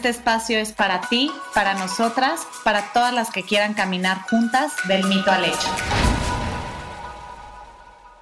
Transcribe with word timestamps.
Este 0.00 0.08
espacio 0.08 0.58
es 0.58 0.72
para 0.72 1.02
ti, 1.10 1.30
para 1.52 1.74
nosotras, 1.74 2.40
para 2.64 2.90
todas 2.94 3.12
las 3.12 3.30
que 3.30 3.42
quieran 3.42 3.74
caminar 3.74 4.22
juntas 4.30 4.72
del 4.88 5.04
mito 5.04 5.30
al 5.30 5.44
hecho. 5.44 5.76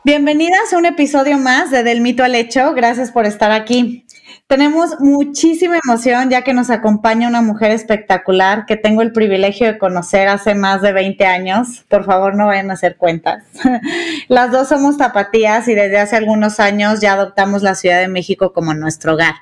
Bienvenidas 0.02 0.73
a 0.73 0.77
un 0.77 0.87
episodio 0.87 1.38
más 1.38 1.70
de 1.70 1.84
Del 1.84 2.01
mito 2.01 2.24
al 2.24 2.34
hecho. 2.34 2.73
Gracias 2.74 3.12
por 3.12 3.27
estar 3.27 3.52
aquí. 3.52 4.04
Tenemos 4.48 4.98
muchísima 5.01 5.79
emoción 5.84 6.30
ya 6.30 6.41
que 6.41 6.55
nos 6.55 6.70
acompaña 6.70 7.29
una 7.29 7.43
mujer 7.43 7.70
espectacular 7.70 8.65
que 8.65 8.79
tengo 8.79 9.02
el 9.02 9.12
privilegio 9.12 9.66
de 9.66 9.77
conocer 9.77 10.27
hace 10.27 10.55
más 10.55 10.80
de 10.80 10.95
20 10.95 11.27
años. 11.27 11.84
Por 11.87 12.07
favor, 12.07 12.34
no 12.34 12.47
vayan 12.47 12.71
a 12.71 12.73
hacer 12.73 12.97
cuentas. 12.97 13.45
Las 14.29 14.51
dos 14.51 14.69
somos 14.69 14.97
tapatías 14.97 15.69
y 15.69 15.74
desde 15.74 15.98
hace 15.98 16.16
algunos 16.16 16.61
años 16.61 17.02
ya 17.02 17.12
adoptamos 17.12 17.62
la 17.62 17.74
Ciudad 17.74 18.01
de 18.01 18.09
México 18.09 18.55
como 18.55 18.73
nuestro 18.73 19.12
hogar. 19.12 19.34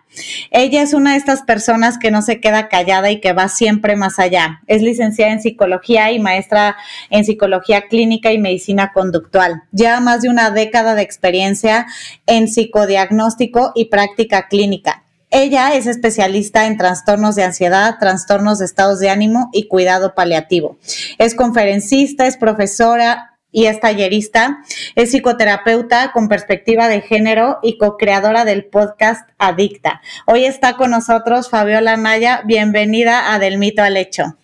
Ella 0.50 0.82
es 0.82 0.92
una 0.92 1.12
de 1.12 1.18
estas 1.18 1.42
personas 1.42 1.98
que 1.98 2.10
no 2.10 2.20
se 2.20 2.40
queda 2.40 2.68
callada 2.68 3.08
y 3.08 3.20
que 3.20 3.32
va 3.32 3.48
siempre 3.48 3.94
más 3.94 4.18
allá. 4.18 4.62
Es 4.66 4.82
licenciada 4.82 5.30
en 5.30 5.40
psicología 5.40 6.10
y 6.10 6.18
maestra 6.18 6.76
en 7.10 7.24
psicología 7.24 7.82
clínica 7.82 8.32
y 8.32 8.38
medicina 8.38 8.90
conductual. 8.92 9.62
Lleva 9.70 10.00
más 10.00 10.22
de 10.22 10.30
una 10.30 10.50
década 10.50 10.96
de 10.96 11.02
experiencia 11.02 11.86
en 12.26 12.48
psicodiagnóstico 12.48 13.70
y 13.76 13.84
práctica 13.84 14.48
clínica 14.48 14.95
ella 15.42 15.74
es 15.74 15.86
especialista 15.86 16.66
en 16.66 16.78
trastornos 16.78 17.34
de 17.36 17.44
ansiedad, 17.44 17.96
trastornos 18.00 18.58
de 18.58 18.64
estados 18.64 19.00
de 19.00 19.10
ánimo 19.10 19.50
y 19.52 19.68
cuidado 19.68 20.14
paliativo. 20.14 20.78
Es 21.18 21.34
conferencista, 21.34 22.26
es 22.26 22.38
profesora 22.38 23.38
y 23.52 23.66
es 23.66 23.78
tallerista. 23.78 24.58
Es 24.94 25.10
psicoterapeuta 25.10 26.12
con 26.12 26.28
perspectiva 26.28 26.88
de 26.88 27.02
género 27.02 27.58
y 27.62 27.76
co-creadora 27.76 28.44
del 28.44 28.64
podcast 28.64 29.28
Adicta. 29.38 30.00
Hoy 30.26 30.46
está 30.46 30.76
con 30.76 30.90
nosotros 30.90 31.50
Fabiola 31.50 31.96
Naya. 31.96 32.42
Bienvenida 32.44 33.34
a 33.34 33.38
Del 33.38 33.58
Mito 33.58 33.82
al 33.82 33.98
Hecho. 33.98 34.38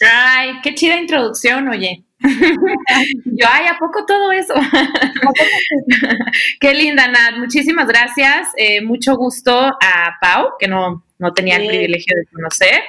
Ay, 0.00 0.52
qué 0.62 0.74
chida 0.74 0.98
introducción, 0.98 1.68
oye. 1.68 2.04
Yo, 3.24 3.46
ay, 3.50 3.66
¿a 3.66 3.78
poco 3.78 4.04
todo 4.06 4.32
eso? 4.32 4.54
Qué 6.60 6.74
linda, 6.74 7.08
Nat. 7.08 7.38
Muchísimas 7.38 7.86
gracias. 7.86 8.48
Eh, 8.56 8.80
mucho 8.80 9.16
gusto 9.16 9.58
a 9.58 10.18
Pau, 10.20 10.50
que 10.58 10.68
no, 10.68 11.04
no 11.18 11.32
tenía 11.32 11.56
el 11.56 11.66
privilegio 11.66 12.16
de 12.16 12.26
conocer. 12.26 12.80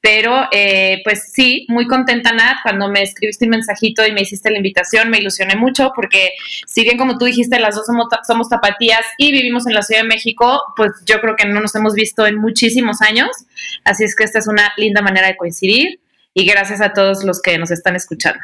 Pero, 0.00 0.48
eh, 0.52 1.00
pues 1.04 1.30
sí, 1.32 1.66
muy 1.68 1.86
contenta, 1.86 2.32
Nat. 2.32 2.58
Cuando 2.62 2.88
me 2.88 3.02
escribiste 3.02 3.44
un 3.44 3.50
mensajito 3.50 4.06
y 4.06 4.12
me 4.12 4.22
hiciste 4.22 4.50
la 4.50 4.56
invitación, 4.56 5.10
me 5.10 5.18
ilusioné 5.18 5.56
mucho 5.56 5.92
porque, 5.94 6.32
si 6.66 6.82
bien 6.82 6.96
como 6.96 7.18
tú 7.18 7.26
dijiste, 7.26 7.60
las 7.60 7.74
dos 7.74 7.86
somos, 7.86 8.06
somos 8.26 8.48
tapatías 8.48 9.04
y 9.18 9.32
vivimos 9.32 9.66
en 9.66 9.74
la 9.74 9.82
Ciudad 9.82 10.02
de 10.02 10.08
México, 10.08 10.62
pues 10.76 10.92
yo 11.06 11.20
creo 11.20 11.36
que 11.36 11.46
no 11.46 11.60
nos 11.60 11.74
hemos 11.74 11.94
visto 11.94 12.26
en 12.26 12.36
muchísimos 12.36 13.02
años. 13.02 13.28
Así 13.84 14.04
es 14.04 14.14
que 14.14 14.24
esta 14.24 14.38
es 14.38 14.48
una 14.48 14.72
linda 14.76 15.02
manera 15.02 15.26
de 15.26 15.36
coincidir. 15.36 16.00
Y 16.32 16.46
gracias 16.46 16.80
a 16.80 16.92
todos 16.92 17.24
los 17.24 17.42
que 17.42 17.58
nos 17.58 17.72
están 17.72 17.96
escuchando. 17.96 18.38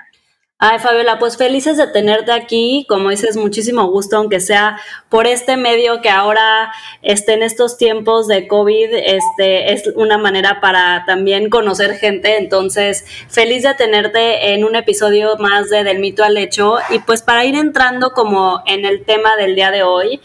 Ay, 0.58 0.78
Fabiola, 0.78 1.18
pues 1.18 1.36
felices 1.36 1.76
de 1.76 1.86
tenerte 1.86 2.32
aquí, 2.32 2.86
como 2.88 3.10
dices, 3.10 3.36
muchísimo 3.36 3.90
gusto, 3.90 4.16
aunque 4.16 4.40
sea 4.40 4.80
por 5.10 5.26
este 5.26 5.58
medio 5.58 6.00
que 6.00 6.08
ahora 6.08 6.72
este, 7.02 7.34
en 7.34 7.42
estos 7.42 7.76
tiempos 7.76 8.26
de 8.26 8.48
COVID 8.48 8.88
este, 8.90 9.74
es 9.74 9.92
una 9.96 10.16
manera 10.16 10.62
para 10.62 11.04
también 11.04 11.50
conocer 11.50 11.98
gente, 11.98 12.38
entonces 12.38 13.04
feliz 13.28 13.64
de 13.64 13.74
tenerte 13.74 14.54
en 14.54 14.64
un 14.64 14.76
episodio 14.76 15.36
más 15.36 15.68
de 15.68 15.84
Del 15.84 15.98
mito 15.98 16.24
al 16.24 16.38
hecho 16.38 16.78
y 16.88 17.00
pues 17.00 17.20
para 17.20 17.44
ir 17.44 17.54
entrando 17.54 18.12
como 18.12 18.62
en 18.64 18.86
el 18.86 19.04
tema 19.04 19.36
del 19.36 19.56
día 19.56 19.70
de 19.70 19.82
hoy, 19.82 20.22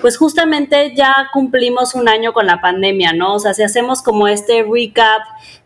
pues 0.00 0.16
justamente 0.16 0.94
ya 0.94 1.28
cumplimos 1.32 1.96
un 1.96 2.08
año 2.08 2.32
con 2.32 2.46
la 2.46 2.60
pandemia, 2.60 3.14
¿no? 3.14 3.34
O 3.34 3.38
sea, 3.40 3.52
si 3.52 3.64
hacemos 3.64 4.00
como 4.00 4.28
este 4.28 4.62
recap 4.62 5.22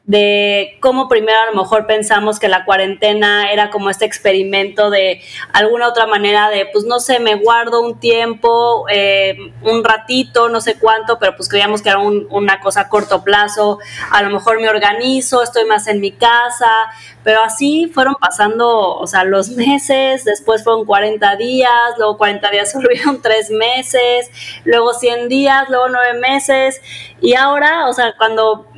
de 0.07 0.79
cómo 0.81 1.09
primero 1.09 1.37
a 1.41 1.53
lo 1.53 1.61
mejor 1.61 1.87
pensamos 1.87 2.39
que 2.39 2.47
la 2.47 2.65
cuarentena 2.65 3.51
era 3.51 3.71
como 3.71 3.91
este 3.91 4.05
experimento 4.05 4.89
de 4.89 5.21
alguna 5.53 5.89
otra 5.89 6.07
manera 6.07 6.49
de, 6.49 6.67
pues 6.73 6.85
no 6.85 7.01
sé, 7.01 7.19
me 7.19 7.35
guardo 7.35 7.81
un 7.81 7.99
tiempo, 7.99 8.87
eh, 8.89 9.37
un 9.63 9.83
ratito, 9.83 10.49
no 10.49 10.61
sé 10.61 10.79
cuánto, 10.79 11.19
pero 11.19 11.35
pues 11.35 11.49
creíamos 11.49 11.83
que 11.83 11.89
era 11.89 11.99
una 11.99 12.61
cosa 12.61 12.83
a 12.83 12.89
corto 12.89 13.25
plazo, 13.25 13.81
a 14.13 14.23
lo 14.23 14.31
mejor 14.31 14.61
me 14.61 14.69
organizo, 14.69 15.43
estoy 15.43 15.65
más 15.65 15.89
en 15.89 16.01
mi 16.01 16.13
casa, 16.13 16.71
pero 17.25 17.43
así 17.43 17.91
fueron 17.93 18.15
pasando, 18.15 18.69
o 18.95 19.07
sea, 19.09 19.25
los 19.25 19.49
meses, 19.51 20.25
después 20.25 20.63
fueron 20.63 20.85
40 20.85 21.35
días, 21.35 21.71
luego 21.99 22.17
40 22.17 22.49
días 22.51 22.73
volvieron 22.75 23.21
3 23.21 23.51
meses, 23.51 24.31
luego 24.65 24.95
100 24.95 25.29
días, 25.29 25.69
luego 25.69 25.89
9 25.89 26.21
meses, 26.21 26.81
y 27.21 27.35
ahora, 27.35 27.89
o 27.89 27.93
sea, 27.93 28.15
cuando 28.17 28.69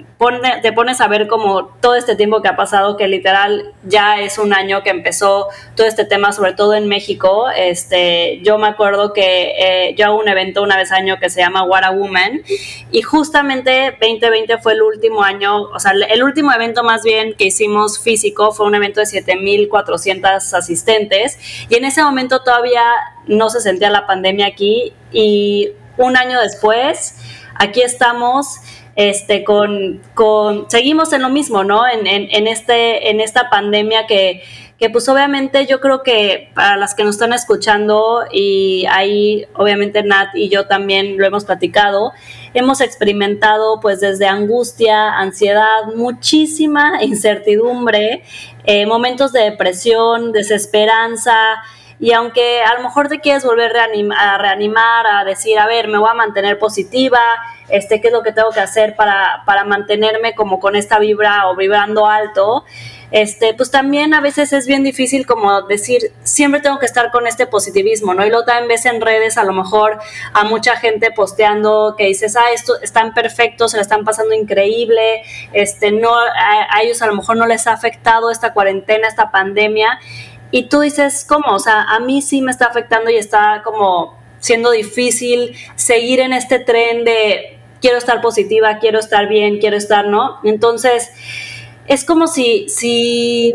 te 0.63 0.73
pones 0.73 1.01
a 1.01 1.07
ver 1.07 1.29
como 1.29 1.67
todo 1.81 1.95
este 1.95 2.17
tiempo 2.17 2.43
que 2.43 2.49
ha 2.49 2.57
pasado, 2.57 2.97
que 2.97 3.07
literal 3.07 3.73
ya 3.85 4.21
es 4.21 4.39
un 4.39 4.53
año 4.53 4.83
que 4.83 4.91
empezó 4.91 5.47
todo 5.77 5.87
este 5.87 6.05
tema, 6.05 6.33
sobre 6.33 6.55
todo 6.55 6.75
en 6.75 6.89
México. 6.89 7.47
Este, 7.57 8.41
yo 8.43 8.59
me 8.59 8.67
acuerdo 8.67 9.13
que 9.13 9.55
eh, 9.59 9.95
yo 9.97 10.07
hago 10.07 10.19
un 10.19 10.29
evento 10.29 10.63
una 10.63 10.77
vez 10.77 10.91
al 10.91 11.03
año 11.03 11.19
que 11.21 11.31
se 11.31 11.41
llama 11.41 11.63
What 11.63 11.85
a 11.85 11.91
Woman 11.91 12.43
y 12.91 13.03
justamente 13.03 13.97
2020 14.01 14.59
fue 14.59 14.73
el 14.73 14.83
último 14.83 15.23
año, 15.23 15.63
o 15.63 15.79
sea, 15.79 15.93
el 15.93 16.23
último 16.25 16.53
evento 16.53 16.83
más 16.83 17.05
bien 17.05 17.35
que 17.35 17.45
hicimos 17.45 18.01
físico 18.01 18.51
fue 18.51 18.67
un 18.67 18.75
evento 18.75 18.99
de 18.99 19.07
7.400 19.07 20.53
asistentes 20.53 21.39
y 21.69 21.77
en 21.77 21.85
ese 21.85 22.03
momento 22.03 22.43
todavía 22.43 22.83
no 23.27 23.51
se 23.51 23.61
sentía 23.61 23.89
la 23.91 24.07
pandemia 24.09 24.47
aquí 24.47 24.95
y 25.13 25.71
un 25.97 26.17
año 26.17 26.41
después, 26.41 27.17
aquí 27.55 27.83
estamos 27.83 28.61
este, 28.99 29.45
con, 29.45 30.03
con, 30.15 30.69
seguimos 30.69 31.13
en 31.13 31.23
lo 31.23 31.29
mismo, 31.29 31.63
¿no? 31.63 31.87
En, 31.87 32.05
en, 32.09 32.49
este, 32.49 33.11
en 33.11 33.21
esta 33.21 33.49
pandemia 33.49 34.09
que, 34.09 34.43
que 34.77 34.91
pues 34.91 35.09
obviamente 35.09 35.67
yo 35.67 35.79
creo 35.79 36.03
que 36.03 36.51
para 36.53 36.77
las 36.77 36.97
que 36.97 37.05
nos 37.05 37.15
están 37.15 37.33
escuchando 37.33 38.25
y 38.33 38.87
ahí 38.91 39.47
obviamente 39.55 40.03
Nat 40.03 40.35
y 40.35 40.49
yo 40.49 40.67
también 40.67 41.17
lo 41.17 41.25
hemos 41.25 41.45
platicado, 41.45 42.11
hemos 42.55 42.81
experimentado 42.81 43.79
pues 43.79 44.01
desde 44.01 44.27
angustia, 44.27 45.17
ansiedad, 45.17 45.95
muchísima 45.95 46.99
incertidumbre, 47.01 48.25
eh, 48.65 48.85
momentos 48.85 49.31
de 49.33 49.45
depresión, 49.45 50.33
desesperanza, 50.33 51.63
y 52.01 52.13
aunque 52.13 52.63
a 52.63 52.75
lo 52.75 52.83
mejor 52.83 53.09
te 53.09 53.21
quieres 53.21 53.45
volver 53.45 53.73
a 53.77 54.39
reanimar, 54.39 55.07
a 55.07 55.25
decir, 55.25 55.59
a 55.59 55.67
ver, 55.67 55.89
me 55.89 55.99
voy 55.99 56.09
a 56.11 56.15
mantener 56.15 56.59
positiva, 56.59 57.21
este, 57.69 58.01
qué 58.01 58.09
es 58.09 58.13
lo 58.13 58.23
que 58.23 58.33
tengo 58.33 58.51
que 58.51 58.61
hacer 58.61 58.95
para, 58.95 59.43
para 59.45 59.65
mantenerme 59.65 60.35
como 60.35 60.61
con 60.61 60.77
esta 60.77 60.99
vibra 60.99 61.49
o 61.49 61.57
vibrando 61.57 62.07
alto, 62.07 62.65
este, 63.11 63.55
pues 63.55 63.71
también 63.71 64.13
a 64.13 64.21
veces 64.21 64.53
es 64.53 64.67
bien 64.67 64.85
difícil 64.85 65.27
como 65.27 65.63
decir, 65.63 66.13
siempre 66.23 66.61
tengo 66.61 66.79
que 66.79 66.87
estar 66.87 67.11
con 67.11 67.27
este 67.27 67.47
positivismo, 67.47 68.13
¿no? 68.15 68.25
Y 68.25 68.29
luego 68.29 68.45
también 68.45 68.69
ves 68.69 68.85
en 68.85 69.01
redes 69.01 69.39
a 69.39 69.45
lo 69.45 69.55
mejor 69.55 69.99
a 70.35 70.45
mucha 70.45 70.77
gente 70.77 71.11
posteando 71.11 71.95
que 71.97 72.05
dices, 72.05 72.37
ah, 72.37 72.53
esto 72.53 72.75
están 72.81 73.15
perfectos, 73.15 73.71
se 73.71 73.79
la 73.79 73.83
están 73.83 74.05
pasando 74.05 74.35
increíble, 74.35 75.23
este, 75.53 75.91
no, 75.91 76.15
a 76.15 76.83
ellos 76.83 77.01
a 77.03 77.07
lo 77.07 77.15
mejor 77.15 77.39
no 77.39 77.47
les 77.47 77.67
ha 77.67 77.73
afectado 77.73 78.31
esta 78.31 78.53
cuarentena, 78.53 79.09
esta 79.09 79.31
pandemia, 79.31 79.99
y 80.51 80.65
tú 80.65 80.81
dices, 80.81 81.25
¿cómo? 81.29 81.55
O 81.55 81.59
sea, 81.59 81.83
a 81.83 82.01
mí 82.01 82.23
sí 82.23 82.43
me 82.43 82.51
está 82.51 82.67
afectando 82.67 83.11
y 83.11 83.17
está 83.17 83.63
como 83.65 84.19
siendo 84.41 84.71
difícil 84.71 85.55
seguir 85.75 86.21
en 86.21 86.33
este 86.33 86.59
tren 86.59 87.05
de 87.05 87.59
quiero 87.81 87.99
estar 87.99 88.21
positiva, 88.21 88.79
quiero 88.79 88.99
estar 88.99 89.29
bien, 89.29 89.59
quiero 89.59 89.77
estar, 89.77 90.07
¿no? 90.07 90.39
Entonces, 90.45 91.11
es 91.87 92.05
como 92.05 92.27
si, 92.27 92.69
si 92.69 93.55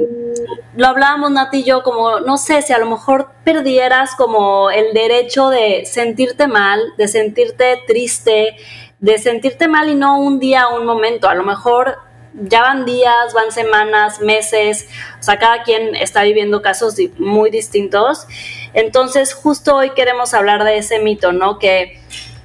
lo 0.75 0.87
hablábamos 0.87 1.31
Nati 1.31 1.59
y 1.59 1.63
yo, 1.63 1.83
como, 1.83 2.19
no 2.19 2.37
sé, 2.37 2.61
si 2.61 2.73
a 2.73 2.79
lo 2.79 2.87
mejor 2.87 3.29
perdieras 3.43 4.15
como 4.15 4.71
el 4.71 4.93
derecho 4.93 5.49
de 5.49 5.85
sentirte 5.85 6.47
mal, 6.47 6.79
de 6.97 7.07
sentirte 7.07 7.81
triste, 7.85 8.55
de 8.99 9.17
sentirte 9.19 9.67
mal 9.67 9.89
y 9.89 9.95
no 9.95 10.19
un 10.19 10.39
día, 10.39 10.67
un 10.69 10.85
momento, 10.85 11.27
a 11.29 11.35
lo 11.35 11.43
mejor 11.43 11.99
ya 12.33 12.61
van 12.61 12.85
días, 12.85 13.33
van 13.33 13.51
semanas, 13.51 14.19
meses, 14.19 14.89
o 15.19 15.23
sea, 15.23 15.37
cada 15.37 15.63
quien 15.63 15.95
está 15.95 16.23
viviendo 16.23 16.61
casos 16.61 16.95
muy 17.17 17.51
distintos. 17.51 18.27
Entonces, 18.73 19.33
justo 19.33 19.75
hoy 19.75 19.91
queremos 19.91 20.33
hablar 20.33 20.63
de 20.63 20.77
ese 20.77 20.99
mito, 20.99 21.31
¿no? 21.31 21.59
Que 21.59 21.99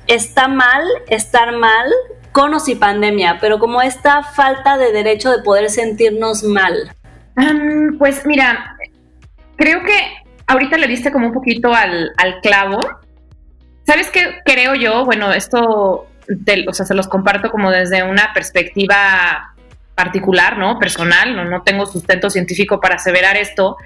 está 0.06 0.49
mal 0.49 0.82
estar 1.08 1.52
mal 1.52 1.90
con 2.32 2.55
o 2.55 2.61
sin 2.61 2.79
pandemia, 2.79 3.38
pero 3.40 3.58
como 3.58 3.82
esta 3.82 4.23
falta 4.23 4.76
de 4.76 4.93
derecho 4.93 5.31
de 5.31 5.43
poder 5.43 5.70
sentirnos 5.70 6.43
mal. 6.43 6.93
pues 7.99 8.26
mira, 8.26 8.76
creo 9.56 9.82
que 9.82 10.14
ahorita 10.46 10.76
le 10.76 10.87
diste 10.87 11.11
como 11.12 11.29
un 11.29 11.32
poquito 11.32 11.73
al, 11.73 12.12
clavo. 12.43 12.79
¿Sabes 13.87 14.11
qué 14.11 14.40
creo 14.44 14.75
yo? 14.75 15.05
Bueno, 15.05 15.32
esto, 15.32 16.06
o 16.69 16.73
sea, 16.73 16.85
se 16.85 16.94
los 16.94 17.08
comparto 17.08 17.50
como 17.50 17.70
desde 17.70 18.02
una 18.02 18.32
perspectiva 18.35 19.55
particular, 19.98 20.56
¿no? 20.58 20.78
Personal, 20.78 21.34
no, 21.34 21.44
no 21.44 21.62
tengo 21.62 21.84
sustento 21.84 22.30
científico 22.30 22.80
para 22.80 22.94
aseverar 22.94 23.36
esto, 23.36 23.76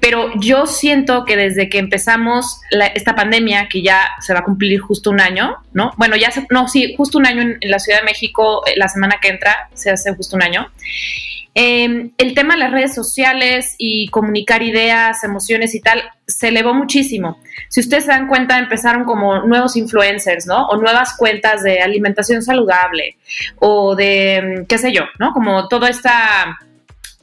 pero 0.00 0.32
yo 0.40 0.66
siento 0.66 1.24
que 1.24 1.36
desde 1.36 1.68
que 1.68 1.78
empezamos 1.78 2.60
esta 2.94 3.14
pandemia, 3.14 3.68
que 3.68 3.80
ya 3.80 4.08
se 4.20 4.32
va 4.32 4.40
a 4.40 4.42
cumplir 4.42 4.80
justo 4.80 5.10
un 5.10 5.20
año, 5.20 5.58
¿no? 5.72 5.92
Bueno, 5.96 6.16
ya 6.16 6.32
se, 6.32 6.44
no, 6.50 6.66
sí, 6.66 6.94
justo 6.96 7.18
un 7.18 7.26
año 7.26 7.42
en, 7.42 7.58
la 7.70 7.78
Ciudad 7.78 8.00
de 8.00 8.04
México, 8.04 8.66
eh, 8.66 8.72
la 8.76 8.88
semana 8.88 9.18
que 9.22 9.28
entra, 9.28 9.68
se 9.74 9.90
hace 9.90 10.12
justo 10.16 10.34
un 10.34 10.42
año. 10.42 10.68
Em, 11.54 12.12
el 12.16 12.34
tema 12.34 12.54
de 12.54 12.60
las 12.60 12.70
redes 12.70 12.94
sociales 12.94 13.74
y 13.76 14.08
comunicar 14.08 14.62
ideas, 14.62 15.24
emociones 15.24 15.74
y 15.74 15.80
tal, 15.80 16.02
se 16.26 16.48
elevó 16.48 16.74
muchísimo. 16.74 17.38
Si 17.68 17.80
ustedes 17.80 18.04
se 18.04 18.12
dan 18.12 18.28
cuenta, 18.28 18.58
empezaron 18.58 19.04
como 19.04 19.40
nuevos 19.40 19.76
influencers, 19.76 20.46
¿no? 20.46 20.68
O 20.68 20.76
nuevas 20.76 21.16
cuentas 21.16 21.62
de 21.64 21.80
alimentación 21.80 22.42
saludable 22.42 23.16
o 23.58 23.96
de, 23.96 24.64
qué 24.68 24.78
sé 24.78 24.92
yo, 24.92 25.02
¿no? 25.18 25.32
Como 25.32 25.66
toda 25.66 25.88
esta 25.88 26.56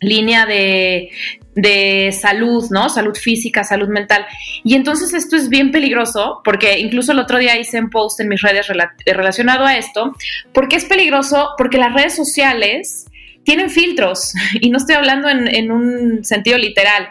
línea 0.02 0.46
de, 0.46 1.10
de 1.56 2.12
salud, 2.12 2.66
¿no? 2.70 2.90
Salud 2.90 3.16
física, 3.16 3.64
salud 3.64 3.88
mental. 3.88 4.26
Y 4.66 4.76
entonces 4.76 5.14
esto 5.14 5.38
es 5.38 5.48
bien 5.48 5.72
peligroso, 5.72 6.42
porque 6.44 6.80
incluso 6.80 7.14
el 7.14 7.20
otro 7.20 7.40
día 7.40 7.58
hice 7.58 7.80
un 7.80 7.90
post 7.90 8.20
en 8.20 8.28
mis 8.28 8.42
redes 8.42 8.68
relacionado 9.06 9.66
a 9.66 9.78
esto, 9.78 10.14
porque 10.54 10.76
es 10.76 10.84
peligroso, 10.84 11.52
porque 11.58 11.78
las 11.78 11.94
redes 11.94 12.16
sociales 12.16 13.06
tienen 13.48 13.70
filtros, 13.70 14.34
y 14.62 14.70
no 14.70 14.78
estoy 14.78 14.96
hablando 14.96 15.30
en, 15.30 15.48
en 15.48 15.72
un 15.72 16.26
sentido 16.26 16.58
literal, 16.58 17.08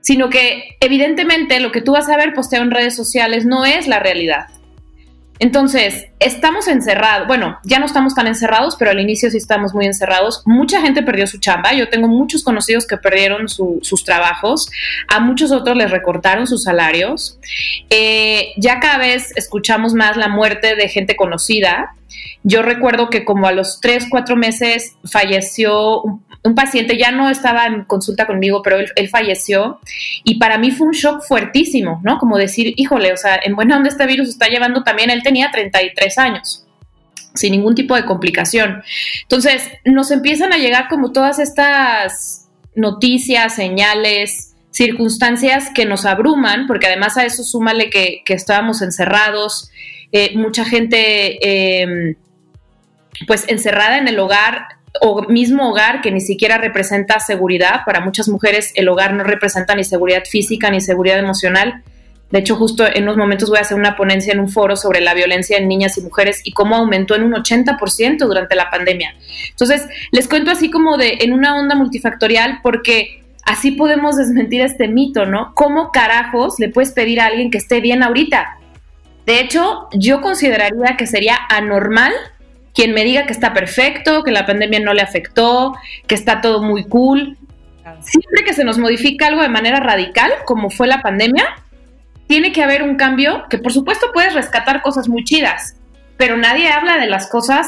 sino 0.00 0.28
que 0.28 0.76
evidentemente 0.80 1.60
lo 1.60 1.70
que 1.70 1.80
tú 1.80 1.92
vas 1.92 2.08
a 2.08 2.16
ver 2.16 2.34
posteado 2.34 2.64
en 2.64 2.72
redes 2.72 2.96
sociales 2.96 3.46
no 3.46 3.64
es 3.64 3.86
la 3.86 4.00
realidad. 4.00 4.46
Entonces, 5.38 6.06
estamos 6.18 6.66
encerrados, 6.68 7.26
bueno, 7.26 7.58
ya 7.64 7.78
no 7.78 7.86
estamos 7.86 8.14
tan 8.14 8.26
encerrados, 8.26 8.76
pero 8.76 8.90
al 8.90 9.00
inicio 9.00 9.30
sí 9.30 9.36
estamos 9.36 9.74
muy 9.74 9.86
encerrados. 9.86 10.42
Mucha 10.46 10.80
gente 10.80 11.02
perdió 11.02 11.26
su 11.26 11.38
chamba, 11.38 11.74
yo 11.74 11.88
tengo 11.88 12.08
muchos 12.08 12.42
conocidos 12.42 12.86
que 12.86 12.96
perdieron 12.96 13.48
sus 13.48 14.04
trabajos, 14.04 14.70
a 15.08 15.20
muchos 15.20 15.52
otros 15.52 15.76
les 15.76 15.90
recortaron 15.90 16.46
sus 16.46 16.62
salarios. 16.64 17.38
Eh, 17.90 18.52
ya 18.56 18.80
cada 18.80 18.98
vez 18.98 19.32
escuchamos 19.36 19.94
más 19.94 20.16
la 20.16 20.28
muerte 20.28 20.74
de 20.76 20.88
gente 20.88 21.16
conocida. 21.16 21.94
Yo 22.42 22.62
recuerdo 22.62 23.10
que 23.10 23.24
como 23.24 23.46
a 23.46 23.52
los 23.52 23.80
tres, 23.80 24.06
cuatro 24.08 24.36
meses 24.36 24.94
falleció 25.04 26.00
un 26.02 26.25
un 26.46 26.54
paciente 26.54 26.96
ya 26.96 27.10
no 27.10 27.28
estaba 27.28 27.66
en 27.66 27.84
consulta 27.84 28.26
conmigo, 28.26 28.62
pero 28.62 28.78
él, 28.78 29.08
falleció 29.08 29.80
y 30.24 30.38
para 30.38 30.58
mí 30.58 30.70
fue 30.70 30.86
un 30.86 30.92
shock 30.92 31.22
fuertísimo, 31.26 32.00
¿no? 32.04 32.18
Como 32.18 32.38
decir, 32.38 32.72
híjole, 32.76 33.12
o 33.12 33.16
sea, 33.16 33.40
en 33.42 33.56
buena 33.56 33.76
onda 33.76 33.88
este 33.88 34.06
virus 34.06 34.28
está 34.28 34.46
llevando 34.46 34.82
también, 34.82 35.10
él 35.10 35.22
tenía 35.22 35.50
33 35.50 36.18
años 36.18 36.62
sin 37.34 37.52
ningún 37.52 37.74
tipo 37.74 37.94
de 37.94 38.06
complicación. 38.06 38.82
Entonces, 39.22 39.62
nos 39.84 40.10
empiezan 40.10 40.54
a 40.54 40.56
llegar 40.56 40.88
como 40.88 41.12
todas 41.12 41.38
estas 41.38 42.48
noticias, 42.74 43.54
señales, 43.54 44.54
circunstancias 44.70 45.70
que 45.74 45.84
nos 45.84 46.06
abruman, 46.06 46.66
porque 46.66 46.86
además 46.86 47.18
a 47.18 47.26
eso 47.26 47.44
súmale 47.44 47.90
que, 47.90 48.22
estábamos 48.28 48.80
encerrados, 48.80 49.70
eh, 50.12 50.32
mucha 50.34 50.64
gente 50.64 51.82
em, 51.82 52.14
pues 53.26 53.44
encerrada 53.48 53.98
en 53.98 54.08
el 54.08 54.18
hogar 54.18 54.75
o 55.00 55.22
mismo 55.22 55.70
hogar 55.70 56.00
que 56.00 56.10
ni 56.10 56.20
siquiera 56.20 56.58
representa 56.58 57.20
seguridad. 57.20 57.82
Para 57.84 58.00
muchas 58.00 58.28
mujeres 58.28 58.72
el 58.74 58.88
hogar 58.88 59.14
no 59.14 59.24
representa 59.24 59.74
ni 59.74 59.84
seguridad 59.84 60.24
física 60.24 60.70
ni 60.70 60.80
seguridad 60.80 61.18
emocional. 61.18 61.82
De 62.30 62.40
hecho, 62.40 62.56
justo 62.56 62.84
en 62.86 63.04
unos 63.04 63.16
momentos 63.16 63.48
voy 63.48 63.58
a 63.58 63.62
hacer 63.62 63.78
una 63.78 63.94
ponencia 63.94 64.32
en 64.32 64.40
un 64.40 64.48
foro 64.48 64.76
sobre 64.76 65.00
la 65.00 65.14
violencia 65.14 65.58
en 65.58 65.68
niñas 65.68 65.96
y 65.96 66.02
mujeres 66.02 66.40
y 66.44 66.52
cómo 66.52 66.74
aumentó 66.74 67.14
en 67.14 67.22
un 67.22 67.34
80% 67.34 68.18
durante 68.18 68.56
la 68.56 68.68
pandemia. 68.68 69.14
Entonces, 69.50 69.86
les 70.10 70.28
cuento 70.28 70.50
así 70.50 70.70
como 70.70 70.96
de 70.96 71.18
en 71.20 71.32
una 71.32 71.56
onda 71.56 71.76
multifactorial 71.76 72.58
porque 72.62 73.22
así 73.44 73.70
podemos 73.70 74.16
desmentir 74.16 74.60
este 74.60 74.88
mito, 74.88 75.24
¿no? 75.24 75.52
¿Cómo 75.54 75.92
carajos 75.92 76.58
le 76.58 76.68
puedes 76.68 76.90
pedir 76.90 77.20
a 77.20 77.26
alguien 77.26 77.50
que 77.50 77.58
esté 77.58 77.80
bien 77.80 78.02
ahorita? 78.02 78.58
De 79.24 79.40
hecho, 79.40 79.88
yo 79.92 80.20
consideraría 80.20 80.96
que 80.96 81.06
sería 81.06 81.36
anormal 81.48 82.12
quien 82.76 82.92
me 82.92 83.04
diga 83.04 83.24
que 83.24 83.32
está 83.32 83.54
perfecto, 83.54 84.22
que 84.22 84.30
la 84.30 84.44
pandemia 84.44 84.80
no 84.80 84.92
le 84.92 85.00
afectó, 85.00 85.74
que 86.06 86.14
está 86.14 86.42
todo 86.42 86.62
muy 86.62 86.84
cool. 86.84 87.38
Siempre 88.00 88.44
que 88.44 88.52
se 88.52 88.64
nos 88.64 88.76
modifica 88.76 89.28
algo 89.28 89.40
de 89.40 89.48
manera 89.48 89.80
radical, 89.80 90.30
como 90.44 90.68
fue 90.68 90.86
la 90.86 91.00
pandemia, 91.00 91.56
tiene 92.26 92.52
que 92.52 92.62
haber 92.62 92.82
un 92.82 92.96
cambio 92.96 93.44
que 93.48 93.56
por 93.56 93.72
supuesto 93.72 94.08
puedes 94.12 94.34
rescatar 94.34 94.82
cosas 94.82 95.08
muy 95.08 95.24
chidas, 95.24 95.76
pero 96.18 96.36
nadie 96.36 96.68
habla 96.68 96.98
de 96.98 97.06
las 97.06 97.30
cosas 97.30 97.66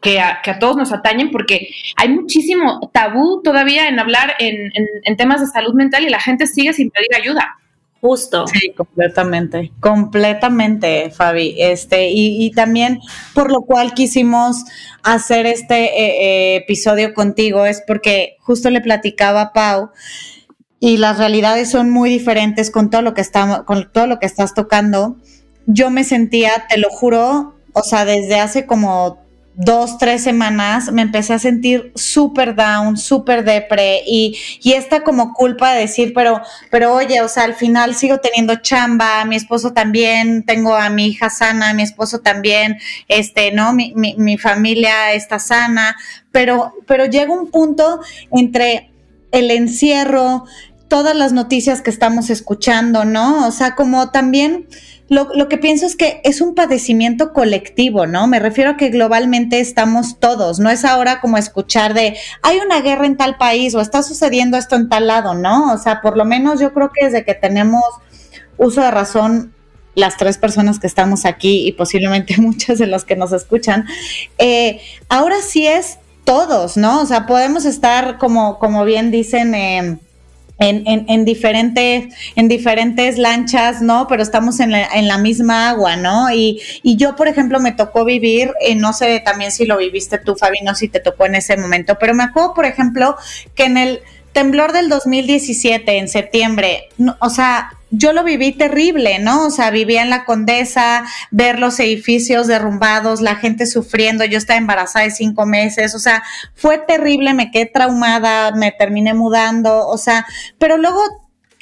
que 0.00 0.18
a, 0.20 0.42
todos 0.58 0.76
nos 0.76 0.92
atañen 0.92 1.30
porque 1.30 1.68
hay 1.96 2.08
muchísimo 2.08 2.90
tabú 2.92 3.42
todavía 3.44 3.88
en 3.88 4.00
hablar 4.00 4.34
en 4.40 5.16
temas 5.16 5.40
de 5.40 5.46
salud 5.46 5.74
mental 5.74 6.02
y 6.02 6.08
la 6.08 6.20
gente 6.20 6.48
sigue 6.48 6.72
sin 6.72 6.90
pedir 6.90 7.14
ayuda. 7.14 7.58
Justo. 8.00 8.46
Sí, 8.46 8.72
completamente, 8.76 9.72
completamente, 9.80 11.10
Fabi. 11.10 11.56
Este, 11.58 12.10
y, 12.10 12.50
también 12.52 13.00
por 13.34 13.50
lo 13.50 13.62
cual 13.62 13.92
quisimos 13.92 14.64
hacer 15.02 15.46
este 15.46 15.84
eh, 15.84 15.94
eh, 15.96 16.56
episodio 16.56 17.12
contigo 17.12 17.66
es 17.66 17.82
porque 17.86 18.36
justo 18.40 18.70
le 18.70 18.80
platicaba 18.80 19.40
a 19.40 19.52
Pau 19.52 19.90
y 20.80 20.98
las 20.98 21.18
realidades 21.18 21.70
son 21.70 21.90
muy 21.90 22.08
diferentes 22.08 22.70
con 22.70 22.88
todo 22.88 23.02
lo 23.02 23.14
que 23.14 23.20
estamos, 23.20 23.64
con 23.64 23.90
todo 23.90 24.06
lo 24.06 24.20
que 24.20 24.26
estás 24.26 24.54
tocando. 24.54 25.16
Yo 25.66 25.90
me 25.90 26.04
sentía, 26.04 26.66
te 26.68 26.78
lo 26.78 26.90
juro, 26.90 27.56
o 27.72 27.82
sea, 27.82 28.04
desde 28.04 28.38
hace 28.38 28.64
como 28.64 29.27
dos, 29.60 29.98
tres 29.98 30.22
semanas 30.22 30.92
me 30.92 31.02
empecé 31.02 31.34
a 31.34 31.40
sentir 31.40 31.90
súper 31.96 32.54
down, 32.54 32.96
súper 32.96 33.44
depre 33.44 34.02
y, 34.06 34.38
y 34.62 34.74
esta 34.74 35.02
como 35.02 35.34
culpa 35.34 35.72
de 35.72 35.80
decir, 35.80 36.12
pero, 36.14 36.40
pero 36.70 36.94
oye, 36.94 37.20
o 37.22 37.28
sea, 37.28 37.42
al 37.42 37.54
final 37.54 37.96
sigo 37.96 38.18
teniendo 38.18 38.54
chamba, 38.56 39.24
mi 39.24 39.34
esposo 39.34 39.72
también, 39.72 40.44
tengo 40.44 40.76
a 40.76 40.90
mi 40.90 41.08
hija 41.08 41.28
sana, 41.28 41.74
mi 41.74 41.82
esposo 41.82 42.20
también, 42.20 42.78
este, 43.08 43.50
¿no? 43.50 43.72
Mi, 43.72 43.92
mi, 43.96 44.14
mi 44.16 44.38
familia 44.38 45.12
está 45.12 45.40
sana, 45.40 45.96
pero, 46.30 46.74
pero 46.86 47.06
llega 47.06 47.32
un 47.32 47.50
punto 47.50 48.00
entre 48.30 48.92
el 49.32 49.50
encierro, 49.50 50.44
todas 50.86 51.16
las 51.16 51.32
noticias 51.32 51.82
que 51.82 51.90
estamos 51.90 52.30
escuchando, 52.30 53.04
¿no? 53.04 53.48
O 53.48 53.50
sea, 53.50 53.74
como 53.74 54.10
también 54.12 54.68
lo, 55.08 55.48
que 55.48 55.56
pienso 55.56 55.86
es 55.86 55.96
que 55.96 56.20
es 56.24 56.40
un 56.42 56.54
padecimiento 56.54 57.32
colectivo, 57.32 58.06
¿no? 58.06 58.26
Me 58.26 58.38
refiero 58.38 58.70
a 58.70 58.76
que 58.76 58.90
globalmente 58.90 59.58
estamos 59.58 60.20
todos, 60.20 60.58
no 60.58 60.68
es 60.68 60.84
ahora 60.84 61.20
como 61.20 61.38
escuchar 61.38 61.94
de, 61.94 62.16
hay 62.42 62.58
una 62.58 62.82
guerra 62.82 63.06
en 63.06 63.16
tal 63.16 63.38
país 63.38 63.74
o 63.74 63.80
está 63.80 64.02
sucediendo 64.02 64.58
esto 64.58 64.76
en 64.76 64.88
tal 64.88 65.06
lado, 65.06 65.34
¿no? 65.34 65.72
O 65.72 65.78
sea, 65.78 66.02
por 66.02 66.16
lo 66.16 66.26
menos 66.26 66.60
yo 66.60 66.74
creo 66.74 66.90
que 66.92 67.06
desde 67.06 67.24
que 67.24 67.34
tenemos 67.34 67.82
uso 68.58 68.82
de 68.82 68.90
razón, 68.90 69.54
las 69.94 70.16
tres 70.16 70.38
personas 70.38 70.78
que 70.78 70.86
estamos 70.86 71.24
aquí 71.24 71.66
y 71.66 71.72
posiblemente 71.72 72.36
muchas 72.40 72.78
de 72.78 72.86
las 72.86 73.04
que 73.04 73.16
nos 73.16 73.32
escuchan, 73.32 73.86
eh, 74.36 74.80
ahora 75.08 75.36
sí 75.42 75.66
es 75.66 75.98
todos, 76.24 76.76
¿no? 76.76 77.00
O 77.00 77.06
sea, 77.06 77.24
podemos 77.24 77.64
estar 77.64 78.18
como, 78.18 78.58
como 78.58 78.84
bien 78.84 79.10
dicen, 79.10 79.54
eh, 79.54 79.98
en, 80.58 80.86
en, 80.86 81.06
en, 81.08 81.24
diferentes, 81.24 82.14
en 82.36 82.48
diferentes 82.48 83.18
lanchas, 83.18 83.80
¿no? 83.80 84.06
Pero 84.08 84.22
estamos 84.22 84.60
en 84.60 84.72
la, 84.72 84.86
en 84.86 85.08
la 85.08 85.18
misma 85.18 85.70
agua, 85.70 85.96
¿no? 85.96 86.30
Y, 86.32 86.60
y, 86.82 86.96
yo, 86.96 87.16
por 87.16 87.28
ejemplo, 87.28 87.60
me 87.60 87.72
tocó 87.72 88.04
vivir, 88.04 88.52
eh, 88.60 88.74
no 88.74 88.92
sé 88.92 89.20
también 89.24 89.52
si 89.52 89.66
lo 89.66 89.78
viviste 89.78 90.18
tú, 90.18 90.34
Fabi, 90.34 90.60
no 90.62 90.74
si 90.74 90.88
te 90.88 91.00
tocó 91.00 91.26
en 91.26 91.36
ese 91.36 91.56
momento, 91.56 91.96
pero 91.98 92.14
me 92.14 92.24
acuerdo, 92.24 92.54
por 92.54 92.64
ejemplo, 92.64 93.16
que 93.54 93.64
en 93.64 93.76
el 93.76 94.00
temblor 94.32 94.72
del 94.72 94.88
2017, 94.88 95.98
en 95.98 96.08
septiembre, 96.08 96.88
o 97.20 97.30
sea, 97.30 97.72
yo 97.90 98.12
lo 98.12 98.24
viví 98.24 98.52
terrible, 98.52 99.18
¿no? 99.18 99.46
O 99.46 99.50
sea, 99.50 99.70
vivía 99.70 100.02
en 100.02 100.10
la 100.10 100.24
Condesa, 100.24 101.04
ver 101.30 101.58
los 101.58 101.80
edificios 101.80 102.46
derrumbados, 102.46 103.20
la 103.20 103.36
gente 103.36 103.66
sufriendo, 103.66 104.24
yo 104.24 104.38
estaba 104.38 104.58
embarazada 104.58 105.04
de 105.04 105.10
cinco 105.10 105.46
meses, 105.46 105.94
o 105.94 105.98
sea, 105.98 106.22
fue 106.54 106.78
terrible, 106.78 107.34
me 107.34 107.50
quedé 107.50 107.66
traumada, 107.66 108.52
me 108.52 108.72
terminé 108.72 109.14
mudando, 109.14 109.86
o 109.86 109.98
sea, 109.98 110.26
pero 110.58 110.76
luego 110.76 111.00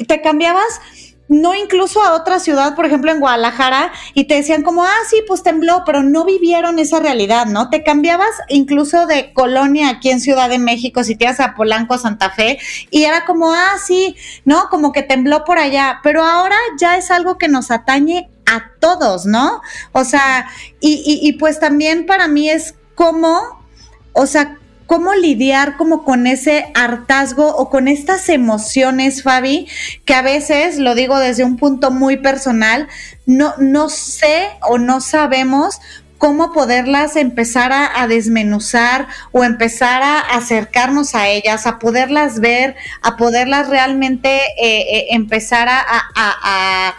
te 0.08 0.20
cambiabas 0.20 0.80
no 1.28 1.54
incluso 1.54 2.02
a 2.02 2.14
otra 2.14 2.38
ciudad, 2.38 2.74
por 2.74 2.86
ejemplo 2.86 3.10
en 3.10 3.20
Guadalajara, 3.20 3.92
y 4.14 4.24
te 4.24 4.34
decían 4.34 4.62
como, 4.62 4.84
ah, 4.84 4.98
sí, 5.08 5.22
pues 5.26 5.42
tembló, 5.42 5.82
pero 5.84 6.02
no 6.02 6.24
vivieron 6.24 6.78
esa 6.78 7.00
realidad, 7.00 7.46
¿no? 7.46 7.68
Te 7.70 7.82
cambiabas 7.82 8.30
incluso 8.48 9.06
de 9.06 9.32
colonia 9.32 9.90
aquí 9.90 10.10
en 10.10 10.20
Ciudad 10.20 10.48
de 10.48 10.58
México, 10.58 11.04
si 11.04 11.16
te 11.16 11.24
ibas 11.24 11.40
a 11.40 11.54
Polanco, 11.54 11.98
Santa 11.98 12.30
Fe, 12.30 12.58
y 12.90 13.04
era 13.04 13.24
como, 13.24 13.52
ah, 13.52 13.74
sí, 13.84 14.16
¿no? 14.44 14.68
Como 14.70 14.92
que 14.92 15.02
tembló 15.02 15.44
por 15.44 15.58
allá, 15.58 16.00
pero 16.02 16.24
ahora 16.24 16.56
ya 16.78 16.96
es 16.96 17.10
algo 17.10 17.38
que 17.38 17.48
nos 17.48 17.70
atañe 17.70 18.30
a 18.46 18.70
todos, 18.78 19.26
¿no? 19.26 19.60
O 19.92 20.04
sea, 20.04 20.48
y, 20.80 21.02
y, 21.04 21.28
y 21.28 21.32
pues 21.32 21.58
también 21.58 22.06
para 22.06 22.28
mí 22.28 22.48
es 22.48 22.74
cómo, 22.94 23.66
o 24.12 24.26
sea, 24.26 24.58
cómo 24.86 25.14
lidiar 25.14 25.76
como 25.76 26.04
con 26.04 26.26
ese 26.26 26.70
hartazgo 26.74 27.54
o 27.56 27.68
con 27.70 27.88
estas 27.88 28.28
emociones, 28.28 29.22
Fabi, 29.22 29.68
que 30.04 30.14
a 30.14 30.22
veces, 30.22 30.78
lo 30.78 30.94
digo 30.94 31.18
desde 31.18 31.44
un 31.44 31.56
punto 31.56 31.90
muy 31.90 32.16
personal, 32.16 32.88
no, 33.26 33.54
no 33.58 33.88
sé 33.88 34.48
o 34.62 34.78
no 34.78 35.00
sabemos 35.00 35.80
cómo 36.18 36.52
poderlas 36.52 37.16
empezar 37.16 37.72
a, 37.72 38.06
desmenuzar 38.06 39.06
o 39.32 39.44
empezar 39.44 40.02
a 40.02 40.20
acercarnos 40.20 41.14
a 41.14 41.28
ellas, 41.28 41.66
a 41.66 41.78
poderlas 41.78 42.40
ver, 42.40 42.76
a 43.02 43.16
poderlas 43.16 43.68
realmente 43.68 44.28
eh, 44.58 44.80
eh, 44.80 45.06
empezar 45.10 45.68
a, 45.68 46.94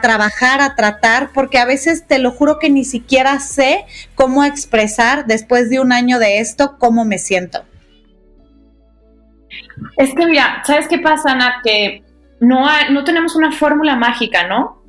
trabajar, 0.00 0.60
a 0.60 0.74
tratar, 0.76 1.30
porque 1.32 1.58
a 1.58 1.64
veces 1.64 2.06
te 2.06 2.18
lo 2.18 2.30
juro 2.30 2.58
que 2.58 2.70
ni 2.70 2.84
siquiera 2.84 3.40
sé 3.40 3.84
cómo 4.14 4.44
expresar 4.44 5.26
después 5.26 5.68
de 5.70 5.80
un 5.80 5.92
año 5.92 6.18
de 6.18 6.38
esto 6.38 6.76
cómo 6.78 7.04
me 7.04 7.18
siento. 7.18 7.64
Es 9.96 10.14
que 10.14 10.26
mira, 10.26 10.62
¿sabes 10.66 10.86
qué 10.88 10.98
pasa, 10.98 11.34
Nat? 11.34 11.62
Que 11.64 12.04
no, 12.40 12.66
no 12.90 13.04
tenemos 13.04 13.34
una 13.34 13.52
fórmula 13.52 13.96
mágica, 13.96 14.46
¿no? 14.46 14.79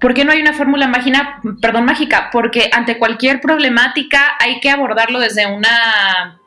¿Por 0.00 0.14
qué 0.14 0.24
no 0.24 0.32
hay 0.32 0.40
una 0.40 0.52
fórmula 0.52 0.86
mágica, 0.86 1.40
perdón, 1.60 1.84
mágica? 1.84 2.30
Porque 2.32 2.70
ante 2.72 2.98
cualquier 2.98 3.40
problemática 3.40 4.36
hay 4.38 4.60
que 4.60 4.70
abordarlo 4.70 5.18
desde 5.18 5.46
una 5.46 6.40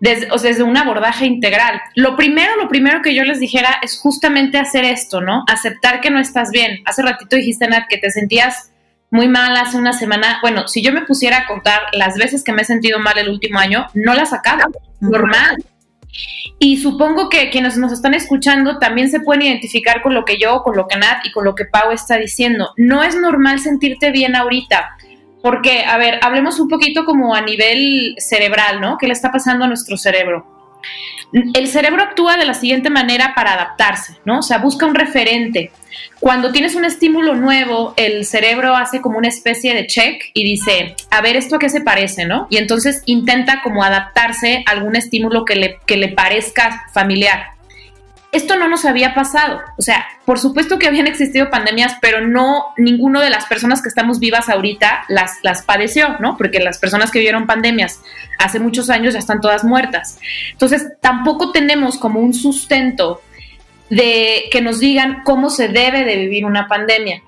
desde, 0.00 0.30
o 0.30 0.38
sea, 0.38 0.50
desde 0.50 0.62
un 0.62 0.76
abordaje 0.76 1.26
integral. 1.26 1.80
Lo 1.96 2.16
primero, 2.16 2.56
lo 2.56 2.68
primero 2.68 3.02
que 3.02 3.14
yo 3.14 3.24
les 3.24 3.40
dijera 3.40 3.78
es 3.82 3.98
justamente 3.98 4.58
hacer 4.58 4.84
esto, 4.84 5.20
¿no? 5.20 5.44
Aceptar 5.48 6.00
que 6.00 6.10
no 6.10 6.20
estás 6.20 6.50
bien. 6.50 6.82
Hace 6.84 7.02
ratito 7.02 7.36
dijiste, 7.36 7.66
Nat, 7.68 7.88
que 7.88 7.98
te 7.98 8.10
sentías 8.10 8.70
muy 9.10 9.28
mal 9.28 9.56
hace 9.56 9.76
una 9.76 9.92
semana. 9.92 10.38
Bueno, 10.42 10.68
si 10.68 10.82
yo 10.82 10.92
me 10.92 11.02
pusiera 11.02 11.38
a 11.38 11.46
contar 11.46 11.80
las 11.92 12.16
veces 12.16 12.44
que 12.44 12.52
me 12.52 12.62
he 12.62 12.64
sentido 12.64 12.98
mal 12.98 13.18
el 13.18 13.28
último 13.28 13.58
año, 13.58 13.86
no 13.94 14.14
las 14.14 14.32
acabo. 14.32 14.70
Normal. 15.00 15.56
Y 16.58 16.78
supongo 16.78 17.28
que 17.28 17.50
quienes 17.50 17.76
nos 17.76 17.92
están 17.92 18.14
escuchando 18.14 18.78
también 18.78 19.10
se 19.10 19.20
pueden 19.20 19.42
identificar 19.42 20.02
con 20.02 20.14
lo 20.14 20.24
que 20.24 20.38
yo, 20.38 20.62
con 20.62 20.76
lo 20.76 20.88
que 20.88 20.98
Nat 20.98 21.24
y 21.24 21.30
con 21.30 21.44
lo 21.44 21.54
que 21.54 21.66
Pau 21.66 21.92
está 21.92 22.16
diciendo. 22.18 22.72
No 22.76 23.02
es 23.02 23.14
normal 23.14 23.60
sentirte 23.60 24.10
bien 24.10 24.34
ahorita. 24.34 24.96
Porque, 25.42 25.84
a 25.84 25.96
ver, 25.98 26.18
hablemos 26.22 26.58
un 26.58 26.68
poquito 26.68 27.04
como 27.04 27.34
a 27.34 27.40
nivel 27.40 28.16
cerebral, 28.18 28.80
¿no? 28.80 28.98
¿Qué 28.98 29.06
le 29.06 29.12
está 29.12 29.30
pasando 29.30 29.64
a 29.64 29.68
nuestro 29.68 29.96
cerebro? 29.96 30.57
El 31.32 31.68
cerebro 31.68 32.02
actúa 32.02 32.36
de 32.36 32.46
la 32.46 32.54
siguiente 32.54 32.88
manera 32.88 33.34
para 33.34 33.52
adaptarse, 33.52 34.18
¿no? 34.24 34.38
O 34.38 34.42
sea, 34.42 34.58
busca 34.58 34.86
un 34.86 34.94
referente. 34.94 35.70
Cuando 36.20 36.52
tienes 36.52 36.74
un 36.74 36.84
estímulo 36.84 37.34
nuevo, 37.34 37.92
el 37.96 38.24
cerebro 38.24 38.74
hace 38.74 39.00
como 39.00 39.18
una 39.18 39.28
especie 39.28 39.74
de 39.74 39.86
check 39.86 40.22
y 40.32 40.44
dice, 40.44 40.96
a 41.10 41.20
ver, 41.20 41.36
¿esto 41.36 41.56
a 41.56 41.58
qué 41.58 41.68
se 41.68 41.82
parece, 41.82 42.24
no? 42.24 42.46
Y 42.50 42.56
entonces 42.56 43.02
intenta 43.04 43.60
como 43.62 43.84
adaptarse 43.84 44.64
a 44.66 44.70
algún 44.70 44.96
estímulo 44.96 45.44
que 45.44 45.56
le, 45.56 45.78
que 45.86 45.96
le 45.96 46.08
parezca 46.08 46.86
familiar 46.94 47.57
esto 48.30 48.56
no 48.56 48.68
nos 48.68 48.84
había 48.84 49.14
pasado. 49.14 49.60
O 49.78 49.82
sea, 49.82 50.06
por 50.24 50.38
supuesto 50.38 50.78
que 50.78 50.86
habían 50.86 51.06
existido 51.06 51.50
pandemias, 51.50 51.96
pero 52.00 52.26
no 52.26 52.66
ninguno 52.76 53.20
de 53.20 53.30
las 53.30 53.46
personas 53.46 53.80
que 53.80 53.88
estamos 53.88 54.20
vivas 54.20 54.48
ahorita 54.48 55.04
las, 55.08 55.38
las 55.42 55.62
padeció, 55.62 56.18
¿no? 56.20 56.36
Porque 56.36 56.60
las 56.60 56.78
personas 56.78 57.10
que 57.10 57.20
vivieron 57.20 57.46
pandemias 57.46 58.02
hace 58.38 58.60
muchos 58.60 58.90
años 58.90 59.14
ya 59.14 59.20
están 59.20 59.40
todas 59.40 59.64
muertas. 59.64 60.18
Entonces, 60.52 60.92
tampoco 61.00 61.52
tenemos 61.52 61.98
como 61.98 62.20
un 62.20 62.34
sustento 62.34 63.22
de 63.88 64.44
que 64.52 64.60
nos 64.60 64.80
digan 64.80 65.22
cómo 65.24 65.48
se 65.48 65.68
debe 65.68 66.04
de 66.04 66.16
vivir 66.16 66.44
una 66.44 66.68
pandemia. 66.68 67.22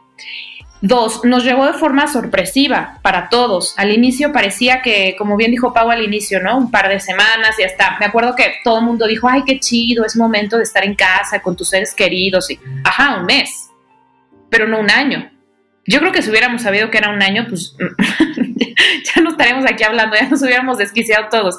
Dos, 0.82 1.24
nos 1.24 1.44
llegó 1.44 1.66
de 1.66 1.74
forma 1.74 2.06
sorpresiva 2.06 2.98
para 3.02 3.28
todos. 3.28 3.74
Al 3.76 3.92
inicio 3.92 4.32
parecía 4.32 4.80
que, 4.80 5.14
como 5.18 5.36
bien 5.36 5.50
dijo 5.50 5.74
Pau 5.74 5.90
al 5.90 6.02
inicio, 6.02 6.42
¿no? 6.42 6.56
Un 6.56 6.70
par 6.70 6.88
de 6.88 7.00
semanas 7.00 7.58
y 7.58 7.64
hasta, 7.64 7.98
me 8.00 8.06
acuerdo 8.06 8.34
que 8.34 8.54
todo 8.64 8.78
el 8.78 8.84
mundo 8.86 9.06
dijo, 9.06 9.28
ay, 9.28 9.42
qué 9.44 9.60
chido, 9.60 10.06
es 10.06 10.16
momento 10.16 10.56
de 10.56 10.62
estar 10.62 10.84
en 10.84 10.94
casa 10.94 11.42
con 11.42 11.54
tus 11.54 11.68
seres 11.68 11.94
queridos. 11.94 12.50
Y, 12.50 12.58
ajá, 12.82 13.18
un 13.18 13.26
mes, 13.26 13.70
pero 14.48 14.66
no 14.66 14.80
un 14.80 14.90
año. 14.90 15.30
Yo 15.86 16.00
creo 16.00 16.12
que 16.12 16.22
si 16.22 16.30
hubiéramos 16.30 16.62
sabido 16.62 16.90
que 16.90 16.98
era 16.98 17.10
un 17.10 17.22
año, 17.22 17.46
pues 17.48 17.76
ya 19.14 19.20
no 19.22 19.30
estaríamos 19.30 19.66
aquí 19.66 19.84
hablando, 19.84 20.16
ya 20.16 20.28
nos 20.28 20.42
hubiéramos 20.42 20.78
desquiciado 20.78 21.28
todos. 21.30 21.58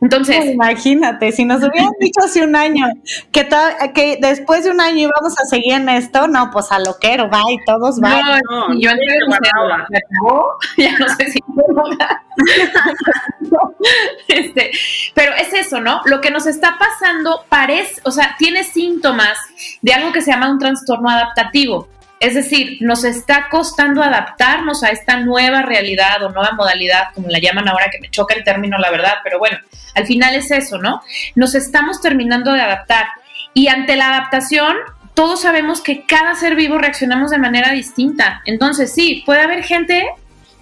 Entonces. 0.00 0.46
imagínate, 0.46 1.30
si 1.30 1.44
nos 1.44 1.58
hubieran 1.58 1.92
dicho 2.00 2.20
hace 2.24 2.42
un 2.42 2.56
año 2.56 2.86
que, 3.32 3.46
que 3.94 4.18
después 4.20 4.64
de 4.64 4.70
un 4.70 4.80
año 4.80 5.08
íbamos 5.08 5.38
a 5.38 5.44
seguir 5.44 5.74
en 5.74 5.88
esto, 5.88 6.26
no, 6.26 6.50
pues 6.50 6.72
a 6.72 6.78
loquero, 6.78 7.28
va 7.28 7.42
y 7.50 7.58
todos 7.66 8.00
va. 8.02 8.40
No, 8.50 8.68
no, 8.68 8.80
yo 8.80 8.90
antes 8.90 9.06
de 9.06 9.20
ya 10.78 10.98
no 10.98 11.08
sé 11.16 11.30
si. 11.30 11.40
este, 14.28 14.70
pero 15.14 15.32
es 15.34 15.52
eso, 15.52 15.80
¿no? 15.80 16.00
Lo 16.06 16.20
que 16.20 16.30
nos 16.30 16.46
está 16.46 16.78
pasando 16.78 17.44
parece, 17.48 18.00
o 18.04 18.10
sea, 18.10 18.36
tiene 18.38 18.64
síntomas 18.64 19.36
de 19.82 19.92
algo 19.92 20.12
que 20.12 20.22
se 20.22 20.30
llama 20.30 20.50
un 20.50 20.58
trastorno 20.58 21.10
adaptativo. 21.10 21.88
Es 22.20 22.34
decir, 22.34 22.76
nos 22.80 23.04
está 23.04 23.48
costando 23.50 24.02
adaptarnos 24.02 24.84
a 24.84 24.90
esta 24.90 25.16
nueva 25.20 25.62
realidad 25.62 26.22
o 26.22 26.28
nueva 26.28 26.52
modalidad, 26.52 27.04
como 27.14 27.28
la 27.28 27.38
llaman 27.38 27.66
ahora, 27.66 27.88
que 27.90 27.98
me 27.98 28.10
choca 28.10 28.34
el 28.34 28.44
término, 28.44 28.76
la 28.76 28.90
verdad, 28.90 29.14
pero 29.24 29.38
bueno, 29.38 29.56
al 29.94 30.06
final 30.06 30.34
es 30.34 30.50
eso, 30.50 30.76
¿no? 30.76 31.00
Nos 31.34 31.54
estamos 31.54 32.02
terminando 32.02 32.52
de 32.52 32.60
adaptar. 32.60 33.06
Y 33.54 33.68
ante 33.68 33.96
la 33.96 34.10
adaptación, 34.10 34.76
todos 35.14 35.40
sabemos 35.40 35.80
que 35.80 36.04
cada 36.04 36.34
ser 36.34 36.56
vivo 36.56 36.76
reaccionamos 36.76 37.30
de 37.30 37.38
manera 37.38 37.72
distinta. 37.72 38.42
Entonces, 38.44 38.92
sí, 38.92 39.22
puede 39.24 39.40
haber 39.40 39.64
gente 39.64 40.06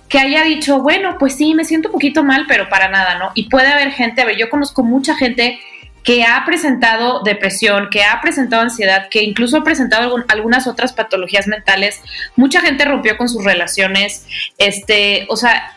que 0.09 0.21
haya 0.21 0.45
dicho, 0.45 0.81
bueno, 0.81 1.17
pues 1.19 1.37
sí, 1.37 1.55
me 1.55 1.65
siento 1.65 1.89
un 1.89 1.93
poquito 1.93 2.23
mal, 2.23 2.45
pero 2.47 2.69
para 2.69 2.89
nada, 2.89 3.19
¿no? 3.19 3.33
Y 3.35 3.49
puede 3.49 3.67
haber 3.67 3.91
gente, 3.91 4.23
a 4.23 4.25
ver, 4.25 4.37
yo 4.37 4.49
conozco 4.49 4.85
mucha 4.85 5.17
gente 5.17 5.59
que 6.09 6.25
ha 6.25 6.43
presentado 6.47 7.21
depresión, 7.23 7.91
que 7.91 8.03
ha 8.03 8.19
presentado 8.23 8.63
ansiedad, 8.63 9.11
que 9.11 9.23
incluso 9.23 9.59
ha 9.59 9.63
presentado 9.63 10.25
algunas 10.29 10.67
otras 10.67 10.95
patologías 10.95 11.47
mentales. 11.47 12.01
Mucha 12.35 12.63
gente 12.63 12.87
rompió 12.87 13.19
con 13.19 13.29
sus 13.29 13.45
relaciones, 13.45 14.27
este, 14.57 15.27
o 15.29 15.37
sea, 15.37 15.77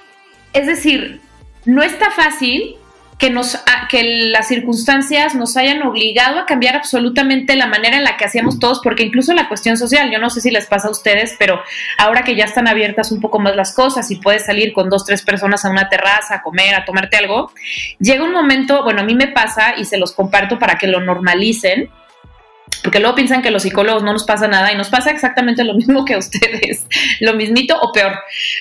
es 0.53 0.67
decir, 0.67 1.19
no 1.65 1.83
está 1.83 2.11
fácil 2.11 2.77
que, 3.21 3.29
nos, 3.29 3.55
que 3.87 4.31
las 4.31 4.47
circunstancias 4.47 5.35
nos 5.35 5.55
hayan 5.55 5.83
obligado 5.83 6.39
a 6.39 6.47
cambiar 6.47 6.75
absolutamente 6.75 7.55
la 7.55 7.67
manera 7.67 7.97
en 7.97 8.03
la 8.03 8.17
que 8.17 8.25
hacíamos 8.25 8.57
todos, 8.57 8.81
porque 8.83 9.03
incluso 9.03 9.31
la 9.35 9.47
cuestión 9.47 9.77
social, 9.77 10.09
yo 10.11 10.17
no 10.17 10.31
sé 10.31 10.41
si 10.41 10.49
les 10.49 10.65
pasa 10.65 10.87
a 10.87 10.91
ustedes, 10.91 11.35
pero 11.37 11.61
ahora 11.99 12.23
que 12.23 12.35
ya 12.35 12.45
están 12.45 12.67
abiertas 12.67 13.11
un 13.11 13.21
poco 13.21 13.37
más 13.37 13.55
las 13.55 13.75
cosas 13.75 14.09
y 14.09 14.15
puedes 14.15 14.47
salir 14.47 14.73
con 14.73 14.89
dos, 14.89 15.05
tres 15.05 15.21
personas 15.21 15.63
a 15.65 15.69
una 15.69 15.87
terraza 15.87 16.33
a 16.33 16.41
comer, 16.41 16.73
a 16.73 16.83
tomarte 16.83 17.17
algo, 17.17 17.51
llega 17.99 18.23
un 18.23 18.33
momento, 18.33 18.83
bueno, 18.83 19.01
a 19.01 19.05
mí 19.05 19.13
me 19.13 19.27
pasa 19.27 19.75
y 19.77 19.85
se 19.85 19.99
los 19.99 20.13
comparto 20.13 20.57
para 20.57 20.79
que 20.79 20.87
lo 20.87 20.99
normalicen, 20.99 21.91
porque 22.83 22.99
luego 22.99 23.15
piensan 23.15 23.41
que 23.41 23.51
los 23.51 23.63
psicólogos 23.63 24.03
no 24.03 24.13
nos 24.13 24.23
pasa 24.23 24.47
nada 24.47 24.71
y 24.71 24.77
nos 24.77 24.89
pasa 24.89 25.11
exactamente 25.11 25.63
lo 25.63 25.73
mismo 25.73 26.05
que 26.05 26.15
a 26.15 26.17
ustedes, 26.17 26.85
lo 27.19 27.33
mismito 27.33 27.79
o 27.79 27.91
peor, 27.91 28.13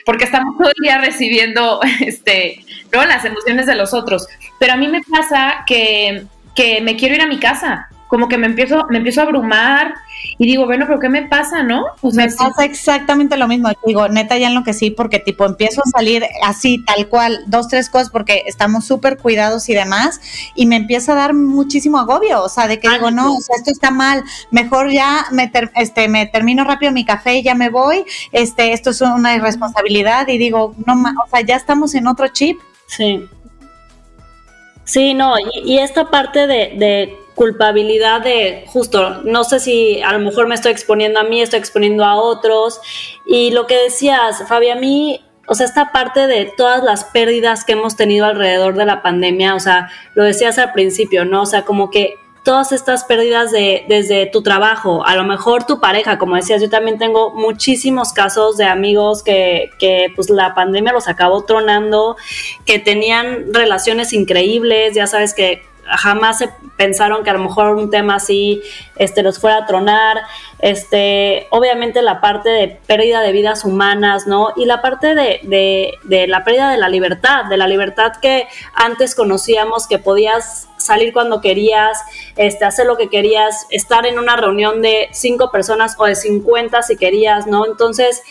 porque 0.05 0.25
estamos 0.25 0.57
todo 0.59 0.69
el 0.69 0.83
día 0.83 0.99
recibiendo 0.99 1.81
este, 2.01 2.65
¿no? 2.93 3.05
las 3.05 3.25
emociones 3.25 3.67
de 3.67 3.75
los 3.75 3.95
otros. 3.95 4.27
Pero 4.59 4.75
a 4.75 4.77
mí 4.77 4.89
me 4.89 5.01
pasa 5.03 5.65
que, 5.67 6.25
que 6.55 6.81
me 6.81 6.97
quiero 6.97 7.15
ir 7.15 7.23
a 7.23 7.27
mi 7.27 7.39
casa, 7.39 7.89
como 8.11 8.29
que 8.29 8.39
me 8.39 8.49
empiezo, 8.49 8.87
me 8.91 8.99
empiezo 8.99 9.21
a 9.21 9.25
abrumar 9.25 9.95
y 10.37 10.45
digo, 10.45 10.67
bueno, 10.67 10.85
pero 10.87 10.99
¿qué 10.99 11.09
me 11.09 11.23
pasa, 11.23 11.63
no? 11.63 11.85
me 12.03 12.27
pasa 12.27 12.65
exactamente 12.65 13.37
lo 13.37 13.47
mismo. 13.47 13.71
Digo, 13.87 14.09
neta, 14.09 14.37
ya 14.37 14.49
en 14.49 14.57
lo 14.57 14.65
que 14.65 14.75
sí, 14.75 14.91
porque 14.91 15.21
tipo 15.21 15.47
empiezo 15.47 15.81
a 15.81 15.89
salir 15.97 16.25
así, 16.45 16.85
tal 16.85 17.09
cual, 17.09 17.45
dos, 17.47 17.69
tres 17.69 17.89
cosas, 17.89 18.11
porque 18.11 18.43
estamos 18.47 18.85
súper 18.85 19.17
cuidados 19.17 19.69
y 19.69 19.75
demás, 19.75 20.21
y 20.57 20.67
me 20.67 20.75
empieza 20.75 21.13
a 21.13 21.15
dar 21.15 21.35
muchísimo 21.35 22.01
agobio, 22.01 22.43
o 22.43 22.49
sea, 22.49 22.67
de 22.67 22.81
que 22.81 22.89
digo, 22.89 23.13
no, 23.13 23.33
o 23.33 23.41
sea, 23.41 23.55
esto 23.57 23.71
está 23.71 23.93
mal, 23.93 24.25
mejor 24.51 24.91
ya 24.91 25.27
me, 25.31 25.51
este, 25.77 26.09
me 26.09 26.27
termino 26.27 26.65
rápido 26.65 26.91
mi 26.91 27.05
café 27.05 27.37
y 27.37 27.45
ya 27.45 27.55
me 27.55 27.71
voy, 27.71 28.05
este, 28.33 28.73
esto 28.73 28.91
es 28.91 29.01
una 29.03 29.37
irresponsabilidad, 29.37 30.27
y 30.27 30.37
digo, 30.37 30.75
no, 30.85 30.95
o 30.95 31.29
sea, 31.31 31.43
ya 31.43 31.55
estamos 31.55 31.95
en 31.95 32.09
otro 32.09 32.27
chip. 32.27 32.59
Sí. 32.89 33.29
Sí, 34.91 35.15
no, 35.15 35.37
y, 35.39 35.79
esta 35.79 36.11
parte 36.11 36.49
de, 36.49 37.17
culpabilidad 37.37 38.23
de 38.23 38.65
justo, 38.67 39.23
no 39.23 39.45
sé 39.45 39.61
si 39.61 40.03
a 40.03 40.13
lo 40.13 40.19
mejor 40.19 40.49
me 40.49 40.57
estoy 40.57 40.73
exponiendo 40.73 41.21
a 41.21 41.23
mí, 41.23 41.41
estoy 41.41 41.61
exponiendo 41.61 42.05
a 42.05 42.17
otros. 42.17 42.81
Y 43.25 43.53
lo 43.53 43.69
que 43.69 43.77
decías, 43.85 44.43
Fabi, 44.49 44.69
a 44.69 44.75
mí, 44.75 45.25
o 45.47 45.55
sea, 45.55 45.67
esta 45.67 45.93
parte 45.93 46.27
de 46.27 46.53
todas 46.57 46.83
las 46.83 47.05
pérdidas 47.05 47.65
que 47.65 47.75
hemos 47.75 47.95
tenido 47.95 48.27
alrededor 48.27 48.75
de 48.75 48.85
la 48.85 49.01
pandemia, 49.01 49.55
o 49.55 49.61
sea, 49.61 49.91
lo 50.15 50.25
decías 50.25 50.59
al 50.59 50.73
principio, 50.73 51.25
¿no? 51.25 51.43
O 51.43 51.47
sea, 51.47 51.65
como 51.65 51.89
que 51.91 52.15
todas 52.43 52.73
estas 52.73 53.05
pérdidas 53.05 53.51
de, 53.51 53.85
desde 53.89 54.27
tu 54.27 54.43
trabajo, 54.43 55.05
a 55.05 55.15
lo 55.15 55.25
mejor 55.25 55.65
tu 55.65 55.81
pareja, 55.81 56.19
como 56.19 56.37
decías, 56.37 56.63
yo 56.63 56.71
también 56.71 56.99
tengo 56.99 57.31
muchísimos 57.31 58.13
casos 58.13 58.57
de 58.57 58.65
amigos 58.65 59.23
que, 59.23 59.71
que 59.79 60.13
pues 60.17 60.31
la 60.31 60.55
pandemia 60.55 60.93
los 60.93 61.09
acabó 61.09 61.45
tronando, 61.45 62.17
que 62.65 62.79
tenían 62.79 63.53
relaciones 63.53 64.13
increíbles, 64.13 64.95
ya 64.95 65.07
sabes 65.07 65.35
que 65.35 65.63
jamás 65.91 66.39
se 66.39 66.51
pensaron 66.77 67.25
que 67.25 67.31
a 67.31 67.33
lo 67.33 67.41
mejor 67.41 67.75
un 67.75 67.91
tema 67.91 68.17
así 68.17 68.63
este, 68.97 69.23
los 69.23 69.39
fuera 69.39 69.59
a 69.59 69.67
tronar, 69.67 70.23
este, 70.61 71.47
obviamente 71.51 72.01
la 72.03 72.21
parte 72.21 72.49
de 72.49 72.69
pérdida 72.87 73.21
de 73.21 73.33
vidas 73.33 73.65
humanas, 73.65 74.27
¿no? 74.27 74.53
Y 74.57 74.67
la 74.67 74.81
parte 74.81 75.15
de, 75.15 75.41
de, 75.43 75.95
de 76.05 76.27
la 76.27 76.45
pérdida 76.45 76.71
de 76.71 76.79
la 76.79 76.89
libertad, 76.89 77.47
de 77.47 77.57
la 77.57 77.67
libertad 77.67 78.13
que 78.23 78.47
antes 78.75 79.15
conocíamos 79.15 79.87
que 79.87 79.99
podías 79.99 80.70
salir 80.91 81.13
cuando 81.13 81.41
querías, 81.41 81.99
este, 82.37 82.65
hacer 82.65 82.87
lo 82.87 82.97
que 82.97 83.09
querías, 83.09 83.67
estar 83.71 84.07
en 84.07 84.19
una 84.19 84.35
reunión 84.35 84.83
de 84.83 85.09
cinco 85.13 85.53
personas 85.53 85.95
o 85.99 86.05
de 86.05 86.17
50 86.17 86.83
si 86.83 86.97
querías, 86.97 87.47
¿no? 87.47 87.65
Entonces, 87.65 88.23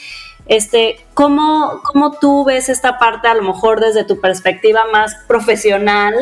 este, 0.50 1.00
¿cómo, 1.14 1.82
¿cómo, 1.86 2.18
tú 2.20 2.44
ves 2.44 2.68
esta 2.68 2.98
parte 2.98 3.28
a 3.28 3.36
lo 3.36 3.44
mejor 3.44 3.80
desde 3.80 4.04
tu 4.04 4.20
perspectiva 4.20 4.86
más 4.92 5.16
profesional 5.28 6.14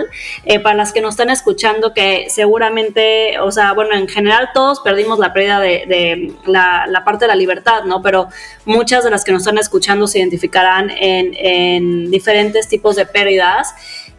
eh, 0.43 0.59
para 0.59 0.75
las 0.75 0.91
que 0.91 1.01
nos 1.01 1.13
están 1.13 1.29
escuchando 1.29 1.93
que 1.93 2.27
seguramente, 2.29 3.39
o 3.39 3.51
sea, 3.51 3.73
bueno, 3.73 3.95
en 3.95 4.07
general 4.07 4.49
todos 4.53 4.81
perdimos 4.81 5.17
la 5.17 5.33
pérdida 5.33 5.59
de, 5.59 6.35
la, 6.45 7.01
parte 7.03 7.23
de 7.23 7.29
la 7.29 7.35
libertad, 7.35 7.85
¿no? 7.85 8.01
Pero 8.03 8.27
muchas 8.65 9.03
de 9.05 9.09
las 9.09 9.23
que 9.23 9.31
nos 9.31 9.41
están 9.41 9.57
escuchando 9.57 10.07
se 10.07 10.19
identificarán 10.19 10.91
en, 10.91 11.33
en 11.33 12.11
diferentes 12.11 12.67
tipos 12.67 12.95
de 12.95 13.05
pérdidas. 13.07 13.73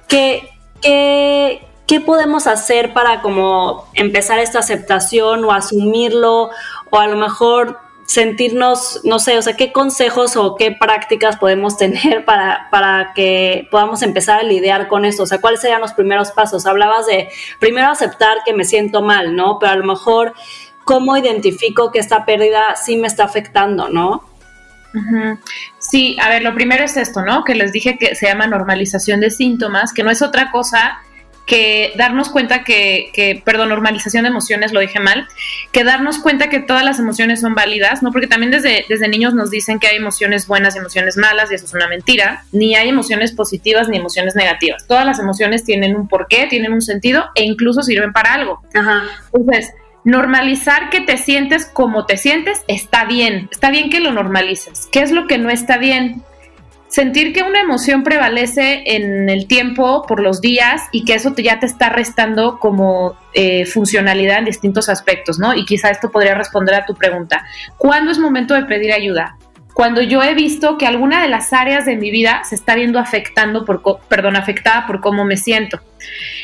¿Qué, 0.09 0.49
qué, 0.81 1.61
¿qué 1.89 2.01
podemos 2.01 2.47
hacer 2.47 2.93
para 2.93 3.23
como 3.23 3.89
empezar 3.95 4.39
esta 4.39 4.61
aceptación 4.61 5.45
o 5.45 5.53
asumirlo 5.53 6.51
o 6.91 6.99
a 6.99 7.09
lo 7.09 7.17
mejor 7.17 7.81
sentirnos, 8.05 9.01
no 9.05 9.19
sé, 9.19 9.37
o 9.37 9.43
sea, 9.43 9.57
qué 9.57 9.73
consejos 9.73 10.37
o 10.37 10.55
qué 10.55 10.71
prácticas 10.71 11.37
podemos 11.39 11.77
tener 11.79 12.25
para, 12.25 12.69
para 12.71 13.13
que 13.15 13.67
podamos 13.71 14.03
empezar 14.03 14.41
a 14.41 14.43
lidiar 14.43 14.87
con 14.87 15.07
esto? 15.07 15.23
O 15.23 15.27
sea, 15.27 15.41
¿cuáles 15.41 15.61
serían 15.61 15.81
los 15.81 15.95
primeros 15.95 16.31
pasos? 16.31 16.67
Hablabas 16.67 17.07
de 17.07 17.31
primero 17.59 17.89
aceptar 17.89 18.39
que 18.45 18.53
me 18.53 18.65
siento 18.65 19.03
mal, 19.03 19.35
¿no? 19.35 19.59
Pero 19.59 19.73
a 19.73 19.77
lo 19.77 19.85
mejor, 19.85 20.35
¿cómo 20.85 21.17
identifico 21.17 21.91
que 21.91 22.01
esta 22.01 22.27
pérdida 22.27 22.77
sí 22.77 22.97
me 22.99 23.07
está 23.07 23.25
afectando, 23.25 23.89
¿no? 23.89 24.29
Sí, 25.79 26.17
a 26.21 26.29
ver, 26.29 26.43
lo 26.43 26.55
primero 26.55 26.85
es 26.85 26.97
esto, 26.97 27.23
¿no? 27.23 27.45
Que 27.45 27.55
les 27.55 27.73
dije 27.73 27.99
que 27.99 28.15
se 28.15 28.27
llama 28.27 28.47
normalización 28.47 29.21
de 29.21 29.31
síntomas, 29.31 29.93
que 29.93 30.03
no 30.03 30.11
es 30.11 30.23
otra 30.23 30.51
cosa 30.51 31.03
que 31.49 31.93
darnos 31.97 32.29
cuenta 32.29 32.63
que, 32.63 33.11
que, 33.15 33.43
perdón, 33.43 33.71
normalización 33.71 34.25
de 34.25 34.29
emociones, 34.29 34.73
lo 34.73 34.81
dije 34.81 35.01
mal, 35.01 35.27
que 35.73 35.83
darnos 35.83 36.19
cuenta 36.19 36.51
que 36.51 36.61
todas 36.61 36.85
las 36.85 36.99
emociones 36.99 37.41
son 37.41 37.55
válidas, 37.55 38.03
¿no? 38.03 38.13
Porque 38.13 38.27
también 38.27 38.53
desde, 38.53 38.85
desde 38.89 39.09
niños 39.09 39.35
nos 39.35 39.51
dicen 39.51 39.81
que 39.81 39.89
hay 39.89 39.97
emociones 39.97 40.47
buenas 40.47 40.77
y 40.77 40.79
emociones 40.79 41.17
malas, 41.17 41.51
y 41.51 41.55
eso 41.55 41.65
es 41.65 41.75
una 41.75 41.89
mentira, 41.89 42.45
ni 42.53 42.77
hay 42.77 42.91
emociones 42.91 43.33
positivas 43.33 43.89
ni 43.89 43.97
emociones 43.97 44.37
negativas. 44.37 44.87
Todas 44.87 45.07
las 45.07 45.19
emociones 45.19 45.65
tienen 45.65 45.97
un 45.97 46.07
porqué, 46.07 46.47
tienen 46.49 46.73
un 46.75 46.83
sentido 46.83 47.25
e 47.35 47.45
incluso 47.45 47.83
sirven 47.83 48.13
para 48.13 48.35
algo. 48.35 48.63
Ajá. 48.75 49.05
Entonces, 49.33 49.73
normalizar 50.05 50.91
que 50.91 51.01
te 51.01 51.17
sientes 51.17 51.65
como 51.65 52.05
te 52.05 52.19
sientes 52.19 52.63
está 52.69 53.07
bien, 53.07 53.49
está 53.51 53.71
bien 53.71 53.89
que 53.89 54.01
lo 54.01 54.13
normalices. 54.13 54.87
¿Qué 54.93 55.01
es 55.01 55.13
lo 55.13 55.27
que 55.27 55.39
no 55.39 55.49
está 55.49 55.79
bien? 55.79 56.23
Sentir 56.99 57.33
que 57.33 57.45
una 57.45 57.61
emoción 57.61 58.03
prevalece 58.03 58.83
en 58.85 59.29
el 59.29 59.47
tiempo, 59.47 60.05
por 60.09 60.19
los 60.19 60.41
días, 60.41 60.83
y 60.91 61.05
que 61.05 61.15
eso 61.15 61.33
ya 61.37 61.61
te 61.61 61.67
está 61.67 61.91
restando 61.91 62.59
como 62.59 63.17
eh, 63.35 63.67
funcionalidad 63.67 64.39
en 64.39 64.47
distintos 64.47 64.89
aspectos, 64.89 65.39
¿no? 65.39 65.55
Y 65.55 65.65
quizá 65.65 65.91
esto 65.91 66.11
podría 66.11 66.35
responder 66.35 66.75
a 66.75 66.85
tu 66.85 66.97
pregunta. 66.97 67.47
¿Cuándo 67.77 68.11
es 68.11 68.19
momento 68.19 68.55
de 68.55 68.65
pedir 68.65 68.93
ayuda? 68.93 69.37
Cuando 69.75 70.03
yo 70.03 70.25
he 70.25 70.35
visto 70.35 70.77
que 70.77 70.89
alguna 70.89 71.23
de 71.23 71.29
las 71.29 71.53
áreas 71.53 71.87
de 71.87 71.95
mi 71.95 72.11
vida 72.11 72.43
se 72.43 72.57
está 72.57 72.75
viendo 72.75 72.99
afectando 72.99 73.65
por, 73.65 73.81
perdón, 74.09 74.35
afectada 74.35 74.85
por 74.89 75.01
cómo 75.01 75.25
me 75.25 75.37
siento. 75.37 75.81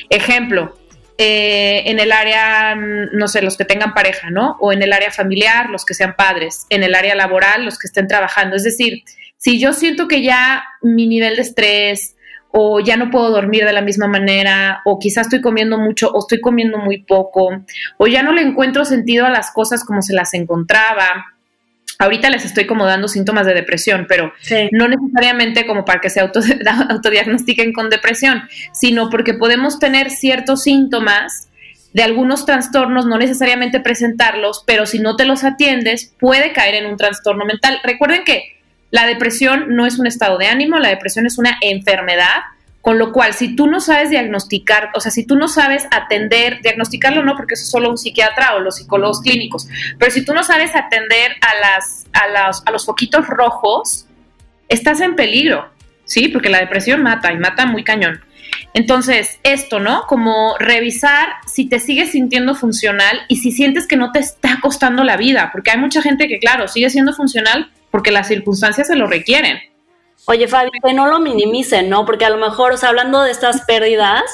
Ejemplo, 0.08 0.76
eh, 1.18 1.82
en 1.86 1.98
el 1.98 2.12
área, 2.12 2.76
mm, 2.76 3.16
no 3.16 3.26
sé, 3.26 3.42
los 3.42 3.56
que 3.56 3.64
tengan 3.64 3.92
pareja, 3.92 4.30
¿no? 4.30 4.56
O 4.60 4.72
en 4.72 4.84
el 4.84 4.92
área 4.92 5.10
familiar, 5.10 5.68
los 5.68 5.84
que 5.84 5.94
sean 5.94 6.14
padres, 6.14 6.66
en 6.70 6.84
el 6.84 6.94
área 6.94 7.16
laboral, 7.16 7.64
los 7.64 7.76
que 7.76 7.88
estén 7.88 8.06
trabajando. 8.06 8.54
Es 8.54 8.62
decir, 8.62 9.02
si 9.44 9.60
yo 9.60 9.74
siento 9.74 10.08
que 10.08 10.22
ya 10.22 10.64
mi 10.80 11.06
nivel 11.06 11.36
de 11.36 11.42
estrés 11.42 12.16
o 12.50 12.80
ya 12.80 12.96
no 12.96 13.10
puedo 13.10 13.30
dormir 13.30 13.66
de 13.66 13.74
la 13.74 13.82
misma 13.82 14.06
manera, 14.06 14.80
o 14.86 14.98
quizás 14.98 15.26
estoy 15.26 15.42
comiendo 15.42 15.76
mucho 15.76 16.08
o 16.08 16.20
estoy 16.20 16.40
comiendo 16.40 16.78
muy 16.78 17.02
poco, 17.02 17.50
o 17.98 18.06
ya 18.06 18.22
no 18.22 18.32
le 18.32 18.40
encuentro 18.40 18.86
sentido 18.86 19.26
a 19.26 19.30
las 19.30 19.50
cosas 19.50 19.84
como 19.84 20.00
se 20.00 20.14
las 20.14 20.32
encontraba. 20.32 21.26
Ahorita 21.98 22.30
les 22.30 22.46
estoy 22.46 22.66
como 22.66 22.86
dando 22.86 23.06
síntomas 23.06 23.44
de 23.44 23.52
depresión, 23.52 24.06
pero 24.08 24.32
no 24.72 24.88
necesariamente 24.88 25.66
como 25.66 25.84
para 25.84 26.00
que 26.00 26.08
se 26.08 26.20
autodiagnostiquen 26.88 27.74
con 27.74 27.90
depresión, 27.90 28.44
sino 28.72 29.10
porque 29.10 29.34
podemos 29.34 29.78
tener 29.78 30.08
ciertos 30.10 30.62
síntomas 30.62 31.50
de 31.92 32.02
algunos 32.02 32.46
trastornos, 32.46 33.04
no 33.04 33.18
necesariamente 33.18 33.78
presentarlos, 33.78 34.64
pero 34.66 34.86
si 34.86 35.00
no 35.00 35.16
te 35.16 35.26
los 35.26 35.44
atiendes, 35.44 36.14
puede 36.18 36.54
caer 36.54 36.76
en 36.76 36.86
un 36.86 36.96
trastorno 36.96 37.44
mental. 37.44 37.78
Recuerden 37.84 38.24
que 38.24 38.54
la 38.94 39.06
depresión 39.06 39.74
no 39.74 39.86
es 39.86 39.98
un 39.98 40.06
estado 40.06 40.38
de 40.38 40.46
ánimo, 40.46 40.78
la 40.78 40.88
depresión 40.88 41.26
es 41.26 41.36
una 41.36 41.58
enfermedad, 41.62 42.44
con 42.80 42.96
lo 42.96 43.10
cual 43.10 43.34
si 43.34 43.56
tú 43.56 43.66
no 43.66 43.80
sabes 43.80 44.08
diagnosticar, 44.08 44.90
o 44.94 45.00
sea, 45.00 45.10
si 45.10 45.26
tú 45.26 45.34
no 45.34 45.48
sabes 45.48 45.88
atender, 45.90 46.60
diagnosticarlo 46.62 47.24
no, 47.24 47.34
porque 47.34 47.54
eso 47.54 47.64
es 47.64 47.70
solo 47.70 47.90
un 47.90 47.98
psiquiatra 47.98 48.54
o 48.54 48.60
los 48.60 48.76
psicólogos 48.76 49.20
clínicos, 49.20 49.66
pero 49.98 50.12
si 50.12 50.24
tú 50.24 50.32
no 50.32 50.44
sabes 50.44 50.76
atender 50.76 51.32
a, 51.40 51.60
las, 51.60 52.06
a, 52.12 52.52
a 52.64 52.70
los 52.70 52.86
foquitos 52.86 53.26
rojos, 53.26 54.06
estás 54.68 55.00
en 55.00 55.16
peligro, 55.16 55.68
¿sí? 56.04 56.28
Porque 56.28 56.48
la 56.48 56.60
depresión 56.60 57.02
mata 57.02 57.32
y 57.32 57.36
mata 57.36 57.66
muy 57.66 57.82
cañón. 57.82 58.20
Entonces, 58.74 59.40
esto, 59.42 59.80
¿no? 59.80 60.06
Como 60.06 60.54
revisar 60.60 61.30
si 61.52 61.68
te 61.68 61.80
sigues 61.80 62.12
sintiendo 62.12 62.54
funcional 62.54 63.22
y 63.26 63.38
si 63.38 63.50
sientes 63.50 63.88
que 63.88 63.96
no 63.96 64.12
te 64.12 64.20
está 64.20 64.60
costando 64.62 65.02
la 65.02 65.16
vida, 65.16 65.50
porque 65.50 65.72
hay 65.72 65.78
mucha 65.78 66.00
gente 66.00 66.28
que, 66.28 66.38
claro, 66.38 66.68
sigue 66.68 66.90
siendo 66.90 67.12
funcional, 67.12 67.72
porque 67.94 68.10
las 68.10 68.26
circunstancias 68.26 68.88
se 68.88 68.96
lo 68.96 69.06
requieren. 69.06 69.56
Oye, 70.26 70.48
Fabi, 70.48 70.68
que 70.84 70.92
no 70.92 71.06
lo 71.06 71.20
minimicen, 71.20 71.88
¿no? 71.88 72.04
Porque 72.04 72.24
a 72.24 72.28
lo 72.30 72.38
mejor, 72.38 72.74
hablando 72.82 73.22
de 73.22 73.30
estas 73.30 73.60
pérdidas, 73.66 74.24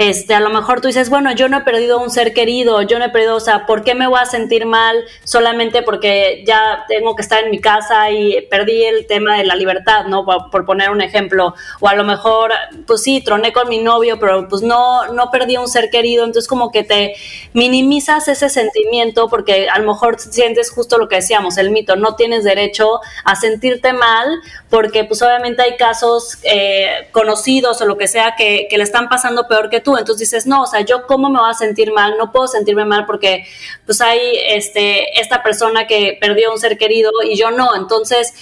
este, 0.00 0.32
a 0.32 0.40
lo 0.40 0.48
mejor 0.48 0.80
tú 0.80 0.86
dices, 0.86 1.10
bueno, 1.10 1.30
yo 1.32 1.50
no 1.50 1.58
he 1.58 1.60
perdido 1.60 2.00
un 2.00 2.08
ser 2.08 2.32
querido, 2.32 2.80
yo 2.80 2.98
no 2.98 3.04
he 3.04 3.10
perdido, 3.10 3.36
o 3.36 3.40
sea, 3.40 3.66
¿por 3.66 3.84
qué 3.84 3.94
me 3.94 4.06
voy 4.06 4.18
a 4.18 4.24
sentir 4.24 4.64
mal 4.64 4.96
solamente 5.24 5.82
porque 5.82 6.42
ya 6.46 6.86
tengo 6.88 7.14
que 7.14 7.20
estar 7.20 7.44
en 7.44 7.50
mi 7.50 7.60
casa 7.60 8.10
y 8.10 8.40
perdí 8.50 8.82
el 8.82 9.06
tema 9.06 9.36
de 9.36 9.44
la 9.44 9.54
libertad, 9.56 10.06
¿no? 10.06 10.24
Por, 10.24 10.64
poner 10.64 10.88
un 10.88 11.02
ejemplo. 11.02 11.54
O 11.80 11.88
a 11.88 11.94
lo 11.94 12.04
mejor, 12.04 12.50
pues 12.86 13.02
sí, 13.02 13.20
troné 13.22 13.52
con 13.52 13.68
mi 13.68 13.76
novio, 13.76 14.18
pero 14.18 14.48
pues 14.48 14.62
no, 14.62 15.12
no 15.12 15.30
perdí 15.30 15.58
un 15.58 15.68
ser 15.68 15.90
querido, 15.90 16.24
entonces 16.24 16.48
como 16.48 16.70
que 16.70 16.82
te 16.82 17.14
minimizas 17.52 18.26
ese 18.28 18.48
sentimiento 18.48 19.28
porque 19.28 19.68
a 19.68 19.78
lo 19.80 19.92
mejor 19.92 20.18
sientes 20.18 20.70
justo 20.70 20.96
lo 20.96 21.08
que 21.08 21.16
decíamos, 21.16 21.58
el 21.58 21.72
mito, 21.72 21.96
no 21.96 22.14
tienes 22.14 22.44
derecho 22.44 23.00
a 23.24 23.36
sentirte 23.36 23.92
mal 23.92 24.40
porque 24.70 25.04
pues 25.04 25.20
obviamente 25.20 25.60
hay 25.60 25.76
casos 25.76 26.38
eh, 26.44 27.10
conocidos 27.12 27.82
o 27.82 27.84
lo 27.84 27.98
que 27.98 28.08
sea 28.08 28.34
que, 28.34 28.66
que 28.70 28.78
le 28.78 28.84
están 28.84 29.10
pasando 29.10 29.46
peor 29.46 29.68
que 29.68 29.80
tú 29.80 29.89
entonces 29.98 30.30
dices, 30.30 30.46
no, 30.46 30.62
o 30.62 30.66
sea, 30.66 30.80
yo 30.80 31.06
cómo 31.06 31.30
me 31.30 31.38
voy 31.38 31.50
a 31.50 31.54
sentir 31.54 31.92
mal, 31.92 32.16
no 32.18 32.32
puedo 32.32 32.48
sentirme 32.48 32.84
mal 32.84 33.06
porque 33.06 33.44
pues 33.86 34.00
hay 34.00 34.20
este, 34.48 35.20
esta 35.20 35.42
persona 35.42 35.86
que 35.86 36.18
perdió 36.20 36.52
un 36.52 36.58
ser 36.58 36.78
querido 36.78 37.10
y 37.24 37.36
yo 37.36 37.50
no. 37.50 37.74
Entonces, 37.76 38.34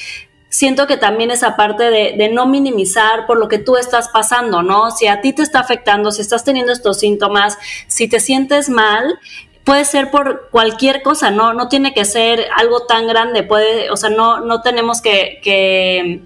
siento 0.49 0.87
que 0.87 0.97
también 0.97 1.31
esa 1.31 1.57
parte 1.57 1.91
de, 1.91 2.29
no 2.31 2.47
minimizar 2.47 3.27
por 3.27 3.39
lo 3.39 3.49
que 3.49 3.59
tú 3.59 3.77
estás 3.77 4.09
pasando, 4.09 4.63
¿no? 4.63 4.91
Si 4.91 5.07
a 5.07 5.21
ti 5.21 5.33
te 5.33 5.43
está 5.43 5.61
afectando, 5.61 6.11
si 6.11 6.23
estás 6.23 6.45
teniendo 6.45 6.73
estos 6.73 6.99
síntomas, 6.99 7.59
si 7.87 8.09
te 8.09 8.21
sientes 8.21 8.69
mal, 8.69 9.19
puede 9.65 9.85
ser 9.85 10.11
por 10.11 10.49
cualquier 10.51 11.03
cosa, 11.03 11.31
¿no? 11.31 11.53
No 11.53 11.69
tiene 11.69 11.93
que 11.93 12.05
ser 12.05 12.47
algo 12.57 12.87
tan 12.87 13.07
grande, 13.07 13.43
puede, 13.43 13.91
o 13.91 13.97
sea, 13.97 14.11
no, 14.11 14.41
no 14.41 14.63
tenemos 14.63 15.03
que 15.03 16.23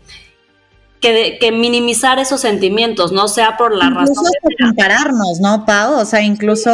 que, 1.02 1.50
minimizar 1.52 2.18
esos 2.18 2.40
sentimientos, 2.40 3.12
no 3.12 3.28
sea 3.28 3.56
por 3.58 3.74
la 3.74 3.90
razón. 3.90 4.14
Incluso 4.16 4.32
compararnos, 4.58 5.40
¿no, 5.40 5.66
Pau? 5.66 6.00
O 6.00 6.04
sea, 6.04 6.22
incluso, 6.22 6.70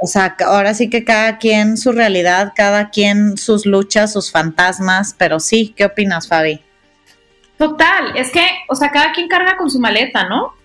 o 0.00 0.06
sea, 0.06 0.36
ahora 0.44 0.74
sí 0.74 0.90
que 0.90 1.04
cada 1.04 1.38
quien 1.38 1.78
su 1.78 1.92
realidad, 1.92 2.52
cada 2.54 2.90
quien 2.90 3.38
sus 3.38 3.64
luchas, 3.64 4.12
sus 4.12 4.30
fantasmas, 4.30 5.14
pero 5.16 5.40
sí, 5.40 5.72
¿qué 5.76 5.86
opinas, 5.86 6.28
Fabi? 6.28 6.60
Total, 7.56 8.16
es 8.16 8.30
que, 8.30 8.46
o 8.68 8.74
sea, 8.74 8.90
cada 8.90 9.12
quien 9.12 9.28
carga 9.28 9.56
con 9.56 9.70
su 9.70 9.78
maleta, 9.78 10.28
¿no? 10.28 10.57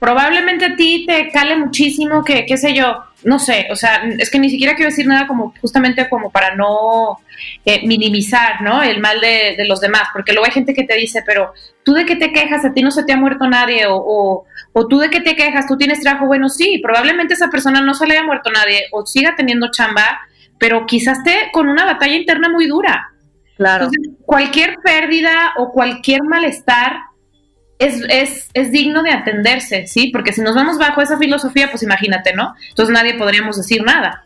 Probablemente 0.00 0.64
a 0.64 0.76
ti 0.76 1.04
te 1.06 1.28
cale 1.30 1.56
muchísimo 1.56 2.24
que, 2.24 2.46
qué 2.46 2.56
sé 2.56 2.72
yo, 2.72 3.04
no 3.24 3.38
sé, 3.38 3.68
o 3.70 3.76
sea, 3.76 4.02
es 4.18 4.30
que 4.30 4.38
ni 4.38 4.48
siquiera 4.48 4.74
quiero 4.74 4.88
decir 4.88 5.06
nada 5.06 5.26
como 5.26 5.52
justamente 5.60 6.08
como 6.08 6.30
para 6.30 6.56
no 6.56 7.18
eh, 7.66 7.86
minimizar, 7.86 8.62
¿no? 8.62 8.82
El 8.82 8.98
mal 9.00 9.20
de, 9.20 9.62
los 9.66 9.78
demás, 9.82 10.04
porque 10.14 10.32
luego 10.32 10.46
hay 10.46 10.52
gente 10.52 10.72
que 10.72 10.84
te 10.84 10.96
dice, 10.96 11.22
pero 11.26 11.52
tú 11.84 11.92
de 11.92 12.06
qué 12.06 12.16
te 12.16 12.32
quejas, 12.32 12.64
a 12.64 12.72
ti 12.72 12.82
no 12.82 12.90
se 12.90 13.04
te 13.04 13.12
ha 13.12 13.18
muerto 13.18 13.46
nadie, 13.46 13.86
o, 13.88 14.46
o, 14.72 14.88
tú 14.88 15.00
de 15.00 15.10
qué 15.10 15.20
te 15.20 15.36
quejas, 15.36 15.66
tú 15.66 15.76
tienes 15.76 16.00
trabajo, 16.00 16.26
bueno, 16.26 16.48
sí, 16.48 16.80
probablemente 16.82 17.34
esa 17.34 17.50
persona 17.50 17.82
no 17.82 17.92
se 17.92 18.06
le 18.06 18.14
haya 18.16 18.26
muerto 18.26 18.50
nadie, 18.50 18.84
o 18.92 19.04
siga 19.04 19.34
teniendo 19.36 19.70
chamba, 19.70 20.20
pero 20.58 20.86
quizás 20.86 21.18
esté 21.18 21.50
con 21.52 21.68
una 21.68 21.84
batalla 21.84 22.14
interna 22.14 22.48
muy 22.48 22.66
dura. 22.66 23.10
Claro. 23.58 23.84
Entonces, 23.84 24.14
cualquier 24.24 24.76
pérdida 24.82 25.52
o 25.58 25.72
cualquier 25.72 26.22
malestar 26.22 27.09
es, 27.80 28.02
es, 28.08 28.48
es, 28.54 28.70
digno 28.70 29.02
de 29.02 29.10
atenderse, 29.10 29.86
¿sí? 29.86 30.10
Porque 30.12 30.32
si 30.32 30.40
nos 30.42 30.54
vamos 30.54 30.78
bajo 30.78 31.00
esa 31.00 31.18
filosofía, 31.18 31.70
pues 31.70 31.82
imagínate, 31.82 32.34
¿no? 32.34 32.54
Entonces 32.68 32.92
nadie 32.92 33.14
podríamos 33.14 33.56
decir 33.56 33.82
nada. 33.82 34.24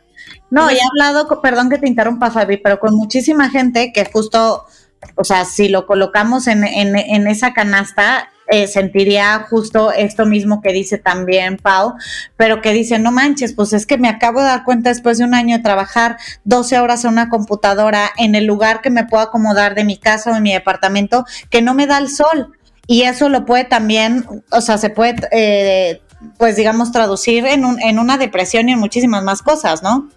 No, 0.50 0.70
y 0.70 0.74
he 0.74 0.80
hablado, 0.82 1.40
perdón 1.40 1.70
que 1.70 1.78
te 1.78 1.88
interrumpa, 1.88 2.30
Fabi, 2.30 2.58
pero 2.58 2.78
con 2.78 2.94
muchísima 2.94 3.48
gente 3.50 3.92
que 3.92 4.04
justo, 4.04 4.66
o 5.14 5.24
sea, 5.24 5.44
si 5.44 5.68
lo 5.68 5.86
colocamos 5.86 6.46
en, 6.46 6.64
en, 6.64 6.96
en 6.96 7.26
esa 7.26 7.54
canasta, 7.54 8.28
eh, 8.46 8.66
sentiría 8.66 9.46
justo 9.48 9.90
esto 9.90 10.26
mismo 10.26 10.60
que 10.60 10.72
dice 10.72 10.98
también 10.98 11.56
Pau, 11.56 11.94
pero 12.36 12.60
que 12.60 12.74
dice, 12.74 12.98
no 12.98 13.10
manches, 13.10 13.54
pues 13.54 13.72
es 13.72 13.86
que 13.86 13.96
me 13.96 14.08
acabo 14.08 14.40
de 14.40 14.46
dar 14.46 14.64
cuenta 14.64 14.90
después 14.90 15.16
de 15.16 15.24
un 15.24 15.34
año 15.34 15.56
de 15.56 15.62
trabajar 15.62 16.18
12 16.44 16.78
horas 16.78 17.04
en 17.04 17.12
una 17.12 17.30
computadora 17.30 18.10
en 18.18 18.34
el 18.34 18.44
lugar 18.44 18.82
que 18.82 18.90
me 18.90 19.06
puedo 19.06 19.22
acomodar 19.22 19.74
de 19.74 19.84
mi 19.84 19.96
casa 19.96 20.30
o 20.30 20.34
de 20.34 20.42
mi 20.42 20.52
departamento, 20.52 21.24
que 21.48 21.62
no 21.62 21.72
me 21.74 21.86
da 21.86 21.98
el 21.98 22.10
sol. 22.10 22.52
Y 22.86 23.02
eso 23.02 23.28
lo 23.28 23.46
puede 23.46 23.64
también, 23.64 24.26
o 24.50 24.60
sea, 24.60 24.78
se 24.78 24.90
puede, 24.90 25.16
eh, 25.32 26.02
pues 26.38 26.56
digamos, 26.56 26.92
traducir 26.92 27.46
en, 27.46 27.64
un, 27.64 27.80
en 27.80 27.98
una 27.98 28.18
depresión 28.18 28.68
y 28.68 28.72
en 28.72 28.78
muchísimas 28.78 29.22
más 29.22 29.42
cosas, 29.42 29.82
¿no? 29.82 30.08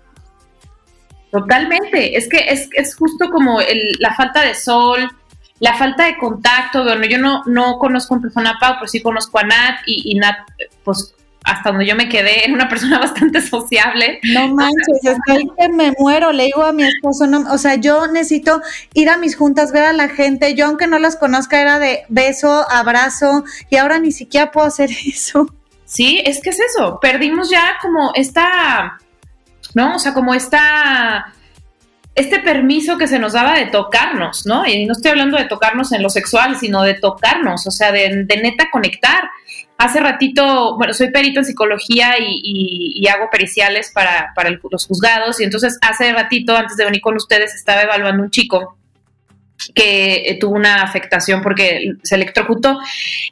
Totalmente, 1.31 2.17
es 2.17 2.29
que 2.29 2.37
es, 2.37 2.69
es 2.73 2.95
justo 2.95 3.29
como 3.29 3.61
el, 3.61 3.97
la 3.99 4.15
falta 4.15 4.41
de 4.41 4.55
sol, 4.55 5.09
la 5.59 5.73
falta 5.75 6.05
de 6.05 6.17
contacto, 6.17 6.83
bueno, 6.83 7.05
yo 7.05 7.17
no, 7.17 7.43
no 7.45 7.77
conozco 7.79 8.15
en 8.15 8.21
persona 8.21 8.51
a 8.51 8.59
Pau, 8.59 8.75
pero 8.75 8.87
sí 8.87 9.01
conozco 9.01 9.39
a 9.39 9.43
Nat 9.43 9.79
y, 9.85 10.15
Nat, 10.15 10.35
pues 10.83 11.15
hasta 11.47 11.69
donde 11.69 11.85
yo 11.85 11.95
me 11.95 12.09
quedé, 12.09 12.43
era 12.43 12.53
una 12.53 12.67
persona 12.69 12.99
bastante 12.99 13.41
sociable. 13.41 14.19
No 14.33 14.53
manches, 14.53 14.99
es 15.03 15.17
que 15.57 15.69
me 15.69 15.93
muero, 15.97 16.31
le 16.31 16.45
digo 16.45 16.63
a 16.63 16.73
mi 16.73 16.83
esposo, 16.83 17.25
no, 17.25 17.51
o 17.51 17.57
sea, 17.57 17.75
yo 17.75 18.07
necesito 18.07 18.61
ir 18.93 19.09
a 19.09 19.17
mis 19.17 19.35
juntas, 19.35 19.71
ver 19.71 19.83
a 19.83 19.93
la 19.93 20.09
gente, 20.09 20.55
yo 20.55 20.65
aunque 20.67 20.87
no 20.87 20.99
las 20.99 21.15
conozca 21.15 21.61
era 21.61 21.79
de 21.79 22.03
beso, 22.09 22.65
abrazo, 22.69 23.45
y 23.69 23.77
ahora 23.77 23.97
ni 23.99 24.11
siquiera 24.11 24.51
puedo 24.51 24.67
hacer 24.67 24.89
eso. 25.05 25.47
Sí, 25.85 26.21
es 26.25 26.41
que 26.41 26.49
es 26.49 26.59
eso, 26.59 26.99
perdimos 26.99 27.49
ya 27.49 27.77
como 27.81 28.11
esta, 28.13 28.99
¿no? 29.73 29.95
O 29.95 29.99
sea, 29.99 30.13
como 30.13 30.33
esta 30.33 31.33
este 32.17 32.39
permiso 32.39 32.97
que 32.97 33.07
se 33.07 33.19
nos 33.19 33.33
daba 33.33 33.53
de 33.53 33.67
tocarnos, 33.67 34.47
¿no? 34.47 34.65
Y 34.65 34.87
no 34.87 34.93
estoy 34.93 35.11
hablando 35.11 35.37
de 35.37 35.45
tocarnos 35.45 35.91
en 35.91 36.01
lo 36.01 36.09
sexual, 36.09 36.57
sino 36.57 36.81
de 36.81 36.95
tocarnos, 36.95 37.67
o 37.67 37.71
sea, 37.71 37.91
de, 37.91 38.25
neta 38.25 38.69
conectar. 38.71 39.29
Hace 39.77 39.99
ratito, 39.99 40.75
bueno, 40.77 40.95
soy 40.95 41.11
perito 41.11 41.41
en 41.41 41.45
psicología 41.45 42.15
y, 42.19 43.07
hago 43.07 43.29
periciales 43.29 43.91
para, 43.93 44.33
para 44.35 44.49
los 44.49 44.87
juzgados, 44.87 45.39
y 45.39 45.43
entonces 45.43 45.77
hace 45.81 46.11
ratito, 46.11 46.57
antes 46.57 46.75
de 46.75 46.85
venir 46.85 47.01
con 47.01 47.15
ustedes, 47.15 47.53
estaba 47.53 47.83
evaluando 47.83 48.23
un 48.23 48.31
chico 48.31 48.76
que 49.73 50.23
eh, 50.25 50.37
tuvo 50.39 50.55
una 50.55 50.81
afectación 50.83 51.41
porque 51.41 51.93
se 52.03 52.15
electrocutó. 52.15 52.79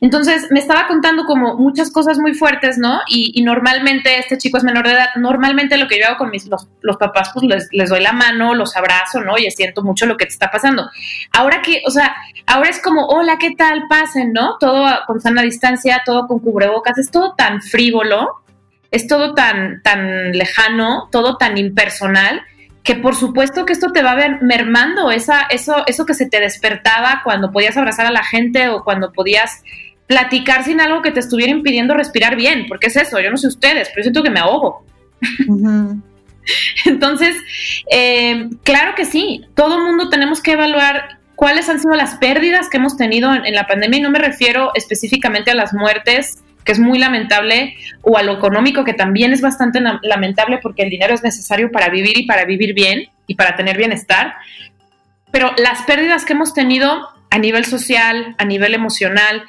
Entonces 0.01 0.47
me 0.51 0.59
estaba 0.59 0.87
contando 0.87 1.25
como 1.25 1.55
muchas 1.55 1.91
cosas 1.91 2.17
muy 2.17 2.33
fuertes, 2.33 2.77
¿no? 2.77 3.01
Y, 3.07 3.43
normalmente 3.45 4.17
este 4.17 4.37
chico 4.37 4.57
es 4.57 4.63
menor 4.63 4.87
de 4.87 4.93
edad. 4.93 5.09
Normalmente 5.17 5.77
lo 5.77 5.87
que 5.87 5.99
yo 5.99 6.07
hago 6.07 6.17
con 6.17 6.31
mis, 6.31 6.47
los, 6.47 6.67
papás, 6.97 7.29
pues 7.33 7.69
les, 7.71 7.89
doy 7.89 8.01
la 8.01 8.11
mano, 8.11 8.55
los 8.55 8.75
abrazo, 8.75 9.21
¿no? 9.21 9.37
Y 9.37 9.49
siento 9.51 9.83
mucho 9.83 10.05
lo 10.05 10.17
que 10.17 10.25
te 10.25 10.31
está 10.31 10.49
pasando. 10.49 10.89
Ahora 11.31 11.61
que, 11.61 11.83
o 11.85 11.91
sea, 11.91 12.15
ahora 12.47 12.69
es 12.69 12.81
como, 12.81 13.05
hola, 13.05 13.37
¿qué 13.37 13.51
tal? 13.55 13.83
Pasen, 13.87 14.33
¿no? 14.33 14.57
Todo 14.59 14.87
con 15.05 15.21
sana 15.21 15.43
distancia, 15.43 16.01
todo 16.05 16.27
con 16.27 16.39
cubrebocas, 16.39 16.97
es 16.97 17.11
todo 17.11 17.35
tan 17.35 17.61
frívolo, 17.61 18.41
es 18.89 19.07
todo 19.07 19.35
tan, 19.35 19.81
tan 19.83 20.31
lejano, 20.31 21.09
todo 21.11 21.37
tan 21.37 21.57
impersonal 21.57 22.41
que 22.85 22.95
por 22.95 23.15
supuesto 23.15 23.65
que 23.65 23.73
esto 23.73 23.91
te 23.91 24.03
va 24.03 24.11
a 24.11 24.15
ver 24.15 24.43
mermando 24.43 25.09
esa, 25.09 25.41
eso, 25.49 25.83
eso 25.87 26.05
que 26.05 26.13
se 26.13 26.29
te 26.29 26.39
despertaba 26.39 27.21
cuando 27.23 27.51
podías 27.51 27.75
abrazar 27.75 28.05
a 28.05 28.11
la 28.11 28.23
gente 28.23 28.69
o 28.69 28.83
cuando 28.83 29.11
podías 29.11 29.63
platicar 30.05 30.63
sin 30.63 30.79
algo 30.79 31.01
que 31.01 31.09
te 31.09 31.19
estuviera 31.19 31.51
impidiendo 31.51 31.95
respirar 31.95 32.35
bien, 32.35 32.65
porque 32.67 32.87
es 32.87 32.95
eso, 32.95 33.19
yo 33.19 33.31
no 33.31 33.37
sé 33.37 33.47
ustedes, 33.47 33.89
pero 33.89 34.03
siento 34.03 34.21
que 34.21 34.29
me 34.29 34.39
ahogo. 34.39 34.85
Entonces, 36.85 37.35
eh, 37.89 38.49
claro 38.63 38.93
que 38.95 39.05
sí, 39.05 39.41
todo 39.55 39.83
mundo 39.83 40.09
tenemos 40.09 40.43
que 40.43 40.51
evaluar 40.51 41.17
cuáles 41.33 41.67
han 41.69 41.79
sido 41.79 41.95
las 41.95 42.17
pérdidas 42.17 42.69
que 42.69 42.77
hemos 42.77 42.97
tenido 42.97 43.33
en, 43.33 43.47
en 43.47 43.55
la 43.55 43.65
pandemia 43.65 43.97
y 43.97 44.03
no 44.03 44.11
me 44.11 44.19
refiero 44.19 44.69
específicamente 44.75 45.49
a 45.49 45.55
las 45.55 45.73
muertes 45.73 46.44
que 46.65 46.71
es 46.71 46.79
muy 46.79 46.97
lamentable, 46.97 47.77
o 48.01 48.17
a 48.17 48.23
lo 48.23 48.33
económico, 48.33 48.83
que 48.83 48.93
también 48.93 49.31
es 49.31 49.41
bastante 49.41 49.79
lamentable 50.01 50.59
porque 50.61 50.81
el 50.81 50.89
dinero 50.89 51.13
es 51.13 51.23
necesario 51.23 51.71
para 51.71 51.89
vivir 51.89 52.17
y 52.17 52.25
para 52.25 52.43
vivir 52.43 52.73
bien 52.73 53.09
y 53.27 53.35
para 53.35 53.55
tener 53.55 53.77
bienestar. 53.77 54.33
Pero 55.31 55.51
las 55.57 55.83
pérdidas 55.83 56.25
que 56.25 56.33
hemos 56.33 56.53
tenido 56.53 57.07
a 57.29 57.37
nivel 57.37 57.65
social, 57.65 58.35
a 58.39 58.45
nivel 58.45 58.73
emocional, 58.73 59.43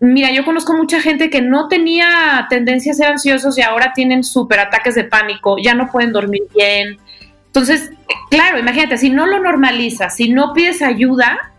mira, 0.00 0.30
yo 0.30 0.44
conozco 0.44 0.74
mucha 0.74 1.00
gente 1.00 1.28
que 1.28 1.42
no 1.42 1.68
tenía 1.68 2.46
tendencia 2.48 2.92
a 2.92 2.94
ser 2.94 3.06
ansiosos 3.08 3.58
y 3.58 3.62
ahora 3.62 3.92
tienen 3.94 4.24
súper 4.24 4.60
ataques 4.60 4.94
de 4.94 5.04
pánico, 5.04 5.56
ya 5.62 5.74
no 5.74 5.90
pueden 5.90 6.12
dormir 6.12 6.42
bien. 6.56 6.98
Entonces, 7.46 7.90
claro, 8.30 8.58
imagínate, 8.58 8.96
si 8.96 9.10
no 9.10 9.26
lo 9.26 9.38
normalizas, 9.38 10.16
si 10.16 10.30
no 10.30 10.54
pides 10.54 10.82
ayuda, 10.82 11.52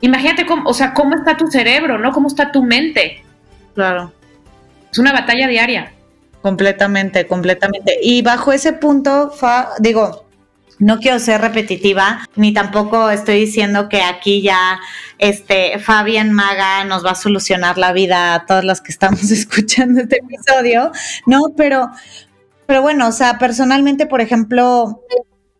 imagínate 0.00 0.46
cómo, 0.46 0.68
o 0.68 0.74
sea, 0.74 0.92
cómo 0.92 1.16
está 1.16 1.36
tu 1.36 1.46
cerebro, 1.46 1.98
¿no? 1.98 2.12
Cómo 2.12 2.28
está 2.28 2.52
tu 2.52 2.62
mente. 2.62 3.24
Claro. 3.74 4.12
Es 4.90 4.98
una 4.98 5.12
batalla 5.12 5.48
diaria. 5.48 5.92
Completamente, 6.42 7.26
completamente. 7.26 7.98
Y 8.02 8.22
bajo 8.22 8.52
ese 8.52 8.74
punto, 8.74 9.30
fa, 9.30 9.70
digo, 9.80 10.24
no 10.78 10.98
quiero 10.98 11.18
ser 11.18 11.40
repetitiva, 11.40 12.28
ni 12.36 12.52
tampoco 12.52 13.10
estoy 13.10 13.40
diciendo 13.40 13.88
que 13.88 14.02
aquí 14.02 14.42
ya 14.42 14.80
este 15.18 15.78
Fabián 15.78 16.32
Maga 16.32 16.84
nos 16.84 17.04
va 17.04 17.12
a 17.12 17.14
solucionar 17.14 17.78
la 17.78 17.92
vida 17.92 18.34
a 18.34 18.46
todas 18.46 18.64
las 18.64 18.80
que 18.80 18.92
estamos 18.92 19.22
escuchando 19.30 20.00
este 20.00 20.18
episodio, 20.18 20.92
¿no? 21.26 21.54
Pero, 21.56 21.90
pero 22.66 22.82
bueno, 22.82 23.08
o 23.08 23.12
sea, 23.12 23.38
personalmente, 23.38 24.06
por 24.06 24.20
ejemplo, 24.20 25.00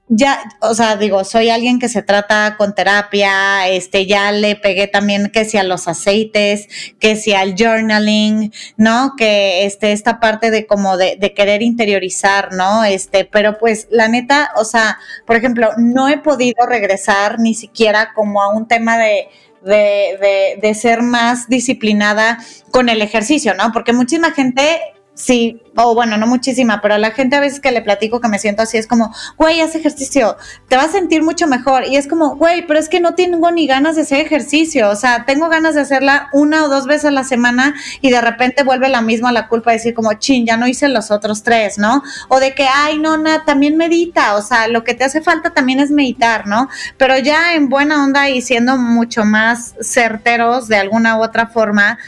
ya, 0.08 0.38
o 0.60 0.74
sea, 0.74 0.96
digo, 0.96 1.24
soy 1.24 1.48
alguien 1.48 1.78
que 1.78 1.88
se 1.88 2.02
trata 2.02 2.56
con 2.58 2.74
terapia, 2.74 3.68
este, 3.68 4.04
ya 4.04 4.32
le 4.32 4.54
pegué 4.54 4.86
también 4.86 5.30
que 5.30 5.46
si 5.46 5.56
a 5.56 5.62
los 5.62 5.88
aceites, 5.88 6.68
que 6.98 7.16
si 7.16 7.32
al 7.32 7.54
journaling, 7.56 8.52
¿no? 8.76 9.14
Que 9.16 9.64
este, 9.64 9.92
esta 9.92 10.20
parte 10.20 10.50
de 10.50 10.66
como 10.66 10.98
de, 10.98 11.18
querer 11.34 11.62
interiorizar, 11.62 12.52
¿no? 12.52 12.84
Este, 12.84 13.24
pero 13.24 13.58
pues 13.58 13.88
la 13.90 14.08
neta, 14.08 14.52
o 14.56 14.64
sea, 14.64 14.98
por 15.26 15.36
ejemplo, 15.36 15.70
no 15.78 16.08
he 16.08 16.18
podido 16.18 16.66
regresar 16.66 17.40
ni 17.40 17.54
siquiera 17.54 18.12
como 18.14 18.42
a 18.42 18.54
un 18.54 18.68
tema 18.68 18.98
de, 18.98 19.28
de, 19.62 20.58
de, 20.60 20.74
ser 20.74 21.02
más 21.02 21.48
disciplinada 21.48 22.38
con 22.70 22.90
el 22.90 23.00
ejercicio, 23.00 23.54
¿no? 23.54 23.72
Porque 23.72 23.94
muchísima 23.94 24.32
gente 24.32 24.80
sí, 25.14 25.62
o 25.76 25.94
bueno, 25.94 26.16
no 26.16 26.26
muchísima, 26.26 26.80
pero 26.80 26.94
a 26.94 26.98
la 26.98 27.12
gente 27.12 27.36
a 27.36 27.40
veces 27.40 27.60
que 27.60 27.70
le 27.70 27.82
platico 27.82 28.20
que 28.20 28.28
me 28.28 28.38
siento 28.38 28.62
así 28.62 28.78
es 28.78 28.86
como, 28.86 29.12
güey, 29.36 29.60
haz 29.60 29.74
ejercicio, 29.74 30.36
te 30.68 30.76
vas 30.76 30.86
a 30.86 30.92
sentir 30.92 31.22
mucho 31.22 31.46
mejor. 31.46 31.84
Y 31.86 31.96
es 31.96 32.06
como, 32.06 32.36
güey, 32.36 32.66
pero 32.66 32.78
es 32.78 32.88
que 32.88 33.00
no 33.00 33.14
tengo 33.14 33.50
ni 33.50 33.66
ganas 33.66 33.96
de 33.96 34.02
hacer 34.02 34.20
ejercicio, 34.20 34.90
o 34.90 34.96
sea, 34.96 35.24
tengo 35.24 35.48
ganas 35.48 35.74
de 35.74 35.82
hacerla 35.82 36.28
una 36.32 36.64
o 36.64 36.68
dos 36.68 36.86
veces 36.86 37.06
a 37.06 37.10
la 37.10 37.24
semana 37.24 37.74
y 38.00 38.10
de 38.10 38.20
repente 38.20 38.64
vuelve 38.64 38.88
la 38.88 39.00
misma 39.00 39.32
la 39.32 39.48
culpa 39.48 39.70
de 39.70 39.78
decir 39.78 39.94
como, 39.94 40.12
chin, 40.14 40.46
ya 40.46 40.56
no 40.56 40.66
hice 40.66 40.88
los 40.88 41.10
otros 41.10 41.42
tres, 41.42 41.78
¿no? 41.78 42.02
O 42.28 42.40
de 42.40 42.54
que, 42.54 42.66
ay, 42.72 42.98
no, 42.98 43.16
nada, 43.16 43.44
también 43.44 43.76
medita, 43.76 44.34
o 44.34 44.42
sea, 44.42 44.68
lo 44.68 44.84
que 44.84 44.94
te 44.94 45.04
hace 45.04 45.22
falta 45.22 45.50
también 45.50 45.80
es 45.80 45.90
meditar, 45.90 46.46
¿no? 46.46 46.68
Pero 46.96 47.18
ya 47.18 47.54
en 47.54 47.68
buena 47.68 48.02
onda 48.04 48.28
y 48.30 48.42
siendo 48.42 48.76
mucho 48.76 49.24
más 49.24 49.74
certeros 49.80 50.68
de 50.68 50.76
alguna 50.76 51.18
u 51.18 51.22
otra 51.22 51.46
forma, 51.46 51.98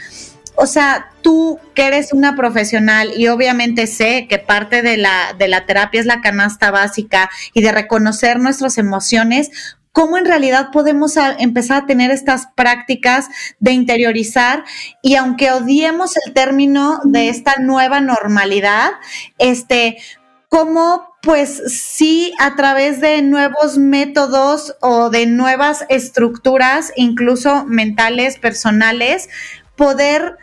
o 0.59 0.65
sea, 0.65 1.11
tú 1.21 1.59
que 1.75 1.85
eres 1.85 2.13
una 2.13 2.35
profesional 2.35 3.11
y 3.15 3.27
obviamente 3.27 3.85
sé 3.85 4.27
que 4.27 4.39
parte 4.39 4.81
de 4.81 4.97
la, 4.97 5.35
de 5.37 5.47
la 5.47 5.67
terapia 5.67 5.99
es 5.99 6.07
la 6.07 6.19
canasta 6.19 6.71
básica 6.71 7.29
y 7.53 7.61
de 7.61 7.71
reconocer 7.71 8.39
nuestras 8.39 8.79
emociones, 8.79 9.51
cómo 9.91 10.17
en 10.17 10.25
realidad 10.25 10.69
podemos 10.73 11.13
empezar 11.37 11.83
a 11.83 11.85
tener 11.85 12.09
estas 12.09 12.47
prácticas 12.55 13.27
de 13.59 13.71
interiorizar 13.73 14.63
y 15.03 15.13
aunque 15.13 15.51
odiemos 15.51 16.15
el 16.25 16.33
término 16.33 17.01
de 17.03 17.29
esta 17.29 17.57
nueva 17.59 18.01
normalidad, 18.01 18.91
este, 19.37 19.97
cómo 20.49 21.07
pues 21.21 21.61
sí 21.67 22.33
a 22.39 22.55
través 22.55 22.99
de 22.99 23.21
nuevos 23.21 23.77
métodos 23.77 24.75
o 24.81 25.11
de 25.11 25.27
nuevas 25.27 25.85
estructuras, 25.89 26.91
incluso 26.95 27.63
mentales, 27.65 28.39
personales, 28.39 29.29
poder 29.75 30.37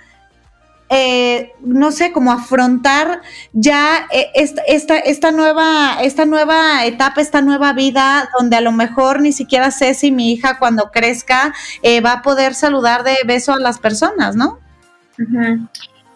eh, 0.91 1.53
no 1.61 1.93
sé, 1.93 2.13
como 2.13 2.31
afrontar 2.31 3.23
ya 3.53 4.07
eh, 4.13 4.31
esta, 4.35 4.99
esta, 4.99 5.31
nueva, 5.33 5.99
esta 6.03 6.27
nueva 6.27 6.85
etapa, 6.85 7.21
esta 7.21 7.41
nueva 7.41 7.73
vida, 7.73 8.29
donde 8.39 8.57
a 8.57 8.61
lo 8.61 8.71
mejor 8.71 9.21
ni 9.21 9.33
siquiera 9.33 9.71
sé 9.71 9.95
si 9.95 10.13
mi 10.13 10.33
hija 10.33 10.59
cuando 10.59 10.91
crezca 10.91 11.55
eh, 11.83 12.01
va 12.01 12.13
a 12.13 12.23
poder 12.23 12.55
saludar 12.55 13.03
de 13.03 13.17
beso 13.25 13.55
a 13.55 13.59
las 13.59 13.79
personas, 13.79 14.37
¿no? 14.37 14.61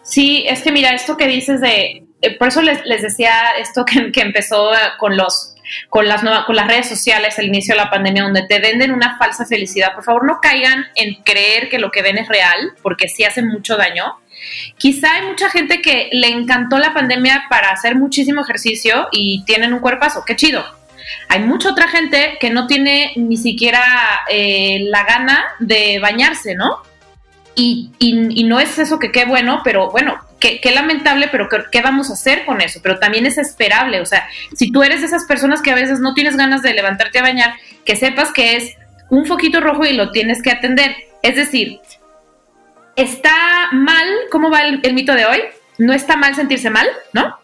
Sí, 0.03 0.45
es 0.47 0.61
que 0.61 0.71
mira, 0.71 0.91
esto 0.91 1.17
que 1.17 1.27
dices 1.27 1.61
de, 1.61 2.05
por 2.37 2.49
eso 2.49 2.61
les, 2.61 2.83
decía 3.01 3.33
esto 3.59 3.85
que, 3.85 4.21
empezó 4.21 4.69
con 4.99 5.17
los 5.17 5.55
con 5.89 6.07
las, 6.07 6.23
con 6.45 6.55
las 6.55 6.67
redes 6.67 6.89
sociales 6.89 7.37
al 7.37 7.45
inicio 7.45 7.75
de 7.75 7.81
la 7.81 7.89
pandemia, 7.89 8.23
donde 8.23 8.47
te 8.47 8.59
venden 8.59 8.91
una 8.91 9.17
falsa 9.17 9.45
felicidad. 9.45 9.93
Por 9.93 10.03
favor, 10.03 10.25
no 10.25 10.39
caigan 10.41 10.85
en 10.95 11.15
creer 11.23 11.69
que 11.69 11.77
lo 11.77 11.91
que 11.91 12.01
ven 12.01 12.17
es 12.17 12.27
real, 12.27 12.73
porque 12.81 13.07
sí 13.07 13.23
hacen 13.23 13.47
mucho 13.47 13.77
daño. 13.77 14.15
Quizá 14.77 15.15
hay 15.15 15.27
mucha 15.27 15.49
gente 15.49 15.81
que 15.81 16.09
le 16.11 16.27
encantó 16.27 16.77
la 16.77 16.93
pandemia 16.93 17.45
para 17.49 17.71
hacer 17.71 17.95
muchísimo 17.95 18.41
ejercicio 18.41 19.07
y 19.11 19.43
tienen 19.45 19.73
un 19.73 19.79
cuerpazo, 19.79 20.23
qué 20.25 20.35
chido. 20.35 20.63
Hay 21.27 21.39
mucha 21.41 21.71
otra 21.71 21.87
gente 21.87 22.37
que 22.39 22.49
no 22.49 22.67
tiene 22.67 23.13
ni 23.15 23.37
siquiera 23.37 23.81
eh, 24.29 24.81
la 24.85 25.03
gana 25.03 25.45
de 25.59 25.99
bañarse, 25.99 26.55
¿no? 26.55 26.83
Y, 27.55 27.91
y, 27.99 28.43
no 28.45 28.61
es 28.61 28.79
eso 28.79 28.99
que 28.99 29.11
qué 29.11 29.25
bueno, 29.25 29.61
pero 29.65 29.91
bueno, 29.91 30.17
qué, 30.39 30.61
lamentable, 30.73 31.27
pero 31.29 31.49
qué, 31.49 31.81
vamos 31.81 32.09
a 32.09 32.13
hacer 32.13 32.45
con 32.45 32.61
eso. 32.61 32.79
Pero 32.81 32.99
también 32.99 33.25
es 33.25 33.37
esperable. 33.37 33.99
O 33.99 34.05
sea, 34.05 34.29
si 34.55 34.71
tú 34.71 34.81
eres 34.81 35.01
de 35.01 35.07
esas 35.07 35.25
personas 35.25 35.61
que 35.61 35.71
a 35.71 35.75
veces 35.75 35.99
no 35.99 36.13
tienes 36.13 36.37
ganas 36.37 36.61
de 36.61 36.73
levantarte 36.73 37.19
a 37.19 37.23
bañar, 37.23 37.55
que 37.83 37.97
sepas 37.97 38.31
que 38.31 38.55
es 38.55 38.75
un 39.09 39.25
foquito 39.25 39.59
rojo 39.59 39.85
y 39.85 39.93
lo 39.93 40.11
tienes 40.11 40.41
que 40.41 40.51
atender. 40.51 40.95
Es 41.21 41.35
decir, 41.35 41.79
está 43.01 43.69
mal, 43.71 44.07
¿cómo 44.31 44.49
va 44.49 44.61
el, 44.61 44.93
mito 44.93 45.13
de 45.13 45.25
hoy? 45.25 45.39
No 45.77 45.93
está 45.93 46.17
mal 46.17 46.35
sentirse 46.35 46.69
mal, 46.69 46.87
¿no? 47.13 47.35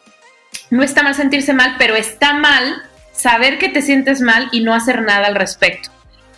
No 0.70 0.84
está 0.84 1.04
mal 1.04 1.16
sentirse 1.16 1.54
mal, 1.54 1.76
pero 1.78 1.96
está 1.96 2.34
mal 2.34 2.84
saber 3.12 3.58
que 3.58 3.70
te 3.70 3.82
sientes 3.82 4.22
mal 4.22 4.50
y 4.52 4.62
no 4.62 4.74
hacer 4.74 5.02
nada 5.02 5.28
al 5.28 5.36
respecto. 5.36 5.90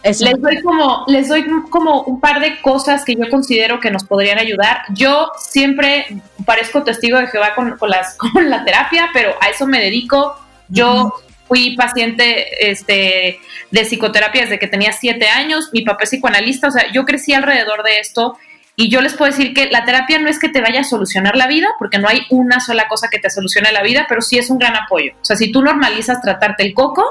Les 0.04 0.40
doy 0.40 0.62
como, 0.62 1.04
les 1.08 1.28
doy 1.28 1.46
como 1.70 2.04
un 2.04 2.22
par 2.22 2.40
de 2.40 2.62
cosas 2.62 3.04
que 3.04 3.16
yo 3.16 3.30
considero 3.30 3.80
que 3.80 3.92
nos 3.92 4.06
podrían 4.06 4.38
ayudar. 4.38 4.84
Yo 4.94 5.32
siempre 5.38 6.22
parezco 6.46 6.84
testigo 6.84 7.18
de 7.18 7.28
Jehová 7.28 7.56
con, 7.56 7.76
las, 7.90 8.16
con 8.18 8.50
la 8.50 8.64
terapia, 8.64 9.10
pero 9.12 9.36
a 9.42 9.50
eso 9.50 9.66
me 9.66 9.82
dedico. 9.82 10.38
Yo 10.70 11.14
fui 11.48 11.76
paciente 11.76 12.70
este, 12.70 13.40
de 13.72 13.82
psicoterapia 13.86 14.42
desde 14.42 14.60
que 14.60 14.68
tenía 14.68 14.92
siete 14.92 15.28
años. 15.28 15.70
Mi 15.74 15.82
papá 15.82 16.04
es 16.04 16.12
psicoanalista, 16.12 16.68
o 16.68 16.72
sea, 16.72 16.92
yo 16.92 17.06
crecí 17.06 17.34
alrededor 17.34 17.84
de 17.84 18.00
esto. 18.00 18.38
Y 18.80 18.90
yo 18.90 19.02
les 19.02 19.16
puedo 19.16 19.32
decir 19.32 19.56
que 19.56 19.72
la 19.72 19.86
terapia 19.86 20.20
no 20.20 20.30
es 20.30 20.38
que 20.38 20.50
te 20.50 20.62
vaya 20.62 20.82
a 20.82 20.84
solucionar 20.84 21.36
la 21.36 21.48
vida, 21.48 21.68
porque 21.80 21.98
no 21.98 22.08
hay 22.08 22.28
una 22.30 22.60
sola 22.60 22.88
cosa 22.88 23.08
que 23.10 23.18
te 23.18 23.32
solucione 23.32 23.72
la 23.72 23.82
vida, 23.82 24.06
pero 24.08 24.22
sí 24.22 24.38
es 24.38 24.52
un 24.52 24.60
gran 24.60 24.76
apoyo. 24.76 25.14
O 25.20 25.26
sea, 25.26 25.36
si 25.36 25.52
tú 25.52 25.64
normalizas 25.64 26.22
tratarte 26.22 26.64
el 26.64 26.76
coco, 26.76 27.04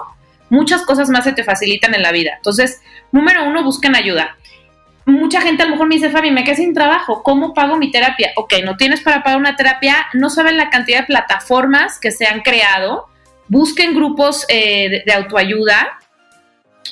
muchas 0.48 0.82
cosas 0.82 1.10
más 1.10 1.24
se 1.24 1.32
te 1.32 1.42
facilitan 1.42 1.92
en 1.96 2.02
la 2.02 2.12
vida. 2.12 2.34
Entonces, 2.36 2.82
número 3.10 3.44
uno, 3.44 3.64
busquen 3.64 3.96
ayuda. 3.96 4.36
Mucha 5.06 5.40
gente 5.40 5.64
a 5.64 5.66
lo 5.66 5.72
mejor 5.72 5.88
me 5.88 5.96
dice, 5.96 6.10
Fabi, 6.10 6.30
me 6.30 6.44
quedé 6.44 6.54
sin 6.54 6.72
trabajo, 6.72 7.24
¿cómo 7.24 7.52
pago 7.52 7.76
mi 7.76 7.90
terapia? 7.90 8.30
Ok, 8.36 8.54
no 8.64 8.76
tienes 8.76 9.00
para 9.00 9.24
pagar 9.24 9.40
una 9.40 9.56
terapia, 9.56 10.06
no 10.14 10.30
saben 10.30 10.56
la 10.56 10.70
cantidad 10.70 11.00
de 11.00 11.06
plataformas 11.06 11.98
que 11.98 12.12
se 12.12 12.26
han 12.26 12.42
creado. 12.42 13.06
Busquen 13.48 13.92
grupos 13.92 14.44
eh, 14.48 15.02
de, 15.04 15.12
autoayuda, 15.12 15.98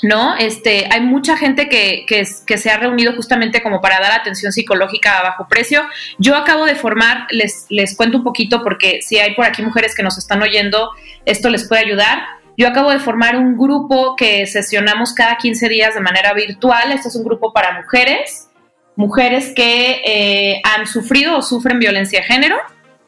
¿no? 0.02 0.36
Este, 0.36 0.88
hay 0.90 1.00
mucha 1.00 1.36
gente 1.36 1.68
que, 1.68 2.04
que, 2.06 2.24
se 2.58 2.70
ha 2.70 2.76
reunido 2.76 3.14
justamente 3.14 3.62
como 3.62 3.80
para 3.80 4.00
dar 4.00 4.12
atención 4.12 4.52
psicológica 4.52 5.18
a 5.18 5.22
bajo 5.22 5.48
precio. 5.48 5.82
Yo 6.18 6.36
acabo 6.36 6.66
de 6.66 6.74
formar, 6.74 7.26
les, 7.30 7.66
les 7.68 7.96
cuento 7.96 8.18
un 8.18 8.24
poquito 8.24 8.62
porque 8.62 9.00
si 9.02 9.18
hay 9.18 9.34
por 9.34 9.44
aquí 9.44 9.62
mujeres 9.62 9.94
que 9.94 10.02
nos 10.02 10.18
están 10.18 10.42
oyendo, 10.42 10.90
esto 11.24 11.50
les 11.50 11.68
puede 11.68 11.82
ayudar. 11.82 12.24
Yo 12.56 12.68
acabo 12.68 12.90
de 12.90 13.00
formar 13.00 13.36
un 13.36 13.56
grupo 13.56 14.14
que 14.16 14.46
sesionamos 14.46 15.12
cada 15.12 15.36
15 15.36 15.68
días 15.68 15.94
de 15.94 16.00
manera 16.00 16.32
virtual. 16.34 16.92
Este 16.92 17.08
es 17.08 17.16
un 17.16 17.24
grupo 17.24 17.52
para 17.52 17.80
mujeres, 17.80 18.48
mujeres 18.96 19.52
que 19.54 20.02
eh, 20.04 20.62
han 20.62 20.86
sufrido 20.86 21.38
o 21.38 21.42
sufren 21.42 21.78
violencia 21.78 22.20
de 22.20 22.26
género, 22.26 22.56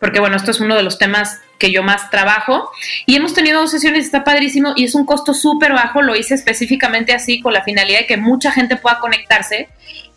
porque 0.00 0.20
bueno, 0.20 0.36
esto 0.36 0.50
es 0.50 0.60
uno 0.60 0.74
de 0.74 0.82
los 0.82 0.98
temas 0.98 1.40
que 1.58 1.70
yo 1.70 1.82
más 1.82 2.10
trabajo. 2.10 2.70
Y 3.06 3.16
hemos 3.16 3.34
tenido 3.34 3.60
dos 3.60 3.70
sesiones, 3.70 4.04
está 4.04 4.24
padrísimo 4.24 4.72
y 4.76 4.84
es 4.84 4.94
un 4.94 5.06
costo 5.06 5.34
súper 5.34 5.72
bajo. 5.72 6.02
Lo 6.02 6.16
hice 6.16 6.34
específicamente 6.34 7.12
así 7.12 7.40
con 7.40 7.52
la 7.52 7.62
finalidad 7.62 8.00
de 8.00 8.06
que 8.06 8.16
mucha 8.16 8.50
gente 8.52 8.76
pueda 8.76 8.98
conectarse 8.98 9.68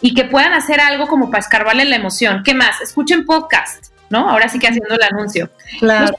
y 0.01 0.13
que 0.13 0.25
puedan 0.25 0.53
hacer 0.53 0.79
algo 0.79 1.07
como 1.07 1.29
para 1.29 1.41
escarbarle 1.41 1.85
la 1.85 1.95
emoción. 1.95 2.43
¿Qué 2.43 2.53
más? 2.53 2.81
Escuchen 2.81 3.25
podcast, 3.25 3.88
¿no? 4.09 4.29
Ahora 4.29 4.49
sí 4.49 4.59
que 4.59 4.67
haciendo 4.67 4.95
el 4.95 5.03
anuncio. 5.03 5.49
Claro. 5.79 6.15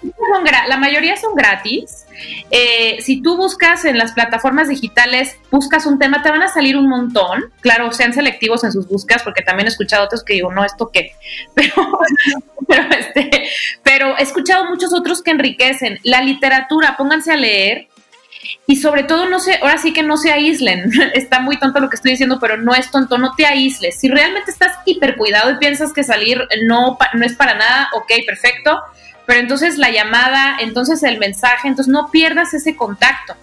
la 0.69 0.77
mayoría 0.77 1.17
son 1.17 1.35
gratis. 1.35 2.07
Eh, 2.51 2.99
si 3.01 3.23
tú 3.23 3.37
buscas 3.37 3.85
en 3.85 3.99
las 3.99 4.13
plataformas 4.13 4.69
digitales, 4.69 5.37
buscas 5.51 5.87
un 5.87 5.99
tema, 5.99 6.23
te 6.23 6.31
van 6.31 6.43
a 6.43 6.49
salir 6.49 6.77
un 6.77 6.89
montón. 6.89 7.45
Claro, 7.61 7.93
sean 7.93 8.13
selectivos 8.13 8.65
en 8.65 8.73
sus 8.73 8.89
búsquedas, 8.89 9.23
porque 9.23 9.43
también 9.43 9.67
he 9.67 9.71
escuchado 9.71 10.05
otros 10.05 10.25
que 10.25 10.35
digo, 10.35 10.53
no, 10.53 10.65
¿esto 10.65 10.91
qué? 10.93 11.13
Pero, 11.55 11.99
pero, 12.69 12.89
este, 12.91 13.49
pero 13.83 14.17
he 14.19 14.23
escuchado 14.23 14.67
muchos 14.67 14.93
otros 14.93 15.23
que 15.23 15.31
enriquecen. 15.31 15.99
La 16.05 16.23
literatura, 16.23 16.97
pónganse 16.97 17.33
a 17.33 17.37
leer. 17.37 17.89
Y 18.67 18.77
sobre 18.77 19.05
todo, 19.05 19.29
no 19.29 19.41
sé, 19.41 19.59
ahora 19.63 19.79
sí 19.79 19.93
que 19.93 20.03
no 20.03 20.17
se 20.17 20.33
aíslen. 20.33 20.91
Está 21.15 21.41
muy 21.41 21.59
tonto 21.59 21.81
lo 21.81 21.91
que 21.91 21.97
estoy 21.97 22.13
diciendo, 22.13 22.39
pero 22.41 22.57
no 22.57 22.75
es 22.75 22.91
tonto, 22.91 23.19
no 23.19 23.35
te 23.35 23.47
aísles. 23.47 23.99
Si 23.99 24.09
realmente 24.09 24.51
estás 24.51 24.79
hiper 24.85 25.17
cuidado 25.17 25.51
y 25.51 25.59
piensas 25.59 25.93
que 25.93 26.05
salir 26.05 26.41
no, 26.67 26.99
no 27.15 27.25
es 27.25 27.35
para 27.35 27.55
nada, 27.55 27.89
ok, 27.95 28.13
perfecto 28.27 28.81
pero 29.31 29.43
entonces 29.43 29.79
la 29.79 29.93
llamada, 29.93 30.57
entonces 30.59 31.05
el 31.05 31.21
mensaje, 31.21 31.69
entonces 31.69 31.93
no 31.93 32.11
pierdas 32.11 32.53
ese 32.53 32.75
contacto. 32.75 33.37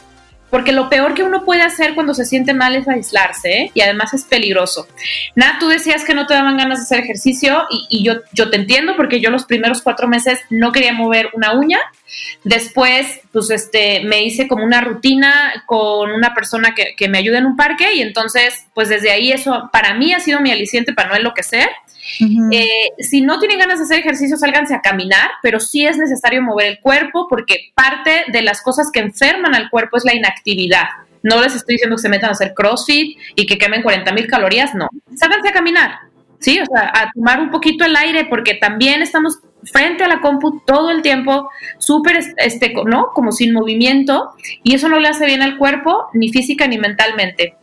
Porque 0.50 0.72
lo 0.72 0.90
peor 0.90 1.14
que 1.14 1.24
uno 1.24 1.44
puede 1.44 1.62
hacer 1.62 1.94
cuando 1.94 2.14
se 2.14 2.26
siente 2.26 2.54
mal 2.54 2.76
es 2.76 2.88
aislarse 2.88 3.52
¿eh? 3.52 3.72
y 3.74 3.82
además 3.82 4.14
es 4.14 4.24
peligroso. 4.24 4.88
Nada, 5.36 5.58
tú 5.60 5.68
decías 5.68 6.04
que 6.06 6.14
no 6.14 6.26
te 6.26 6.34
daban 6.34 6.58
ganas 6.58 6.80
de 6.80 6.84
hacer 6.84 7.00
ejercicio 7.00 7.66
y, 7.70 8.04
yo, 8.04 8.22
yo 8.34 8.50
te 8.50 8.58
entiendo 8.58 8.96
porque 8.96 9.20
yo 9.20 9.30
los 9.30 9.46
primeros 9.46 9.82
cuatro 9.82 10.08
meses 10.08 10.40
no 10.50 10.72
quería 10.72 10.94
mover 10.94 11.30
una 11.34 11.54
uña. 11.54 11.80
Después, 12.44 13.20
pues 13.34 13.50
este, 13.50 14.02
me 14.06 14.24
hice 14.24 14.48
como 14.48 14.64
una 14.64 14.80
rutina 14.82 15.64
con 15.66 16.12
una 16.12 16.34
persona 16.34 16.74
que, 16.74 16.96
que 16.96 17.10
me 17.10 17.18
ayuda 17.18 17.40
en 17.40 17.46
un 17.46 17.58
parque 17.58 17.94
y 17.94 18.02
entonces, 18.02 18.68
pues 18.74 18.88
desde 18.88 19.12
ahí 19.12 19.32
eso 19.32 19.70
para 19.74 19.94
mí 19.94 20.14
ha 20.14 20.20
sido 20.22 20.40
mi 20.40 20.52
aliciente 20.52 20.94
para 20.94 21.10
no 21.10 21.16
enloquecer. 21.16 21.68
Eh, 22.52 22.90
si 23.00 23.22
no 23.22 23.40
tienen 23.40 23.60
ganas 23.60 23.80
de 23.80 23.86
hacer 23.86 24.00
ejercicio, 24.00 24.38
sálganse 24.38 24.74
a 24.74 24.82
caminar, 24.82 25.30
pero 25.42 25.60
sí 25.60 25.86
es 25.86 25.98
necesario 25.98 26.42
mover 26.42 26.68
el 26.68 26.80
cuerpo 26.80 27.28
porque 27.30 27.72
parte 27.76 28.26
de 28.32 28.42
las 28.42 28.62
cosas 28.62 28.92
que 28.92 29.00
enferman 29.00 29.56
al 29.56 29.70
cuerpo 29.70 29.98
es 29.98 30.06
la 30.06 30.16
inactividad. 30.16 30.86
No 31.24 31.42
les 31.42 31.56
estoy 31.56 31.76
diciendo 31.76 31.96
que 31.96 32.02
se 32.02 32.10
metan 32.10 32.30
a 32.30 32.34
hacer 32.34 32.54
CrossFit 32.54 33.18
y 33.36 33.46
que 33.46 33.58
quemen 33.58 33.82
40 33.82 34.12
mil 34.14 34.28
calorías, 34.28 34.74
no. 34.76 34.88
Sálganse 35.16 35.50
a 35.50 35.54
caminar, 35.54 36.00
¿sí? 36.40 36.60
O 36.60 36.66
sea, 36.66 36.92
a 36.94 37.12
tomar 37.12 37.40
un 37.42 37.52
poquito 37.52 37.86
el 37.86 37.96
aire 37.96 38.26
porque 38.26 38.56
también 38.56 39.02
estamos 39.02 39.40
frente 39.64 40.04
a 40.04 40.08
la 40.08 40.22
compu 40.22 40.62
todo 40.66 40.92
el 40.92 41.02
tiempo, 41.02 41.50
súper, 41.78 42.20
este, 42.38 42.74
¿no? 42.86 43.08
Como 43.14 43.32
sin 43.32 43.54
movimiento 43.54 44.32
y 44.64 44.76
eso 44.76 44.88
no 44.88 45.00
le 45.00 45.10
hace 45.10 45.26
bien 45.26 45.42
al 45.42 45.58
cuerpo, 45.58 46.08
ni 46.14 46.30
física 46.30 46.68
ni 46.68 46.78
mentalmente. 46.78 47.56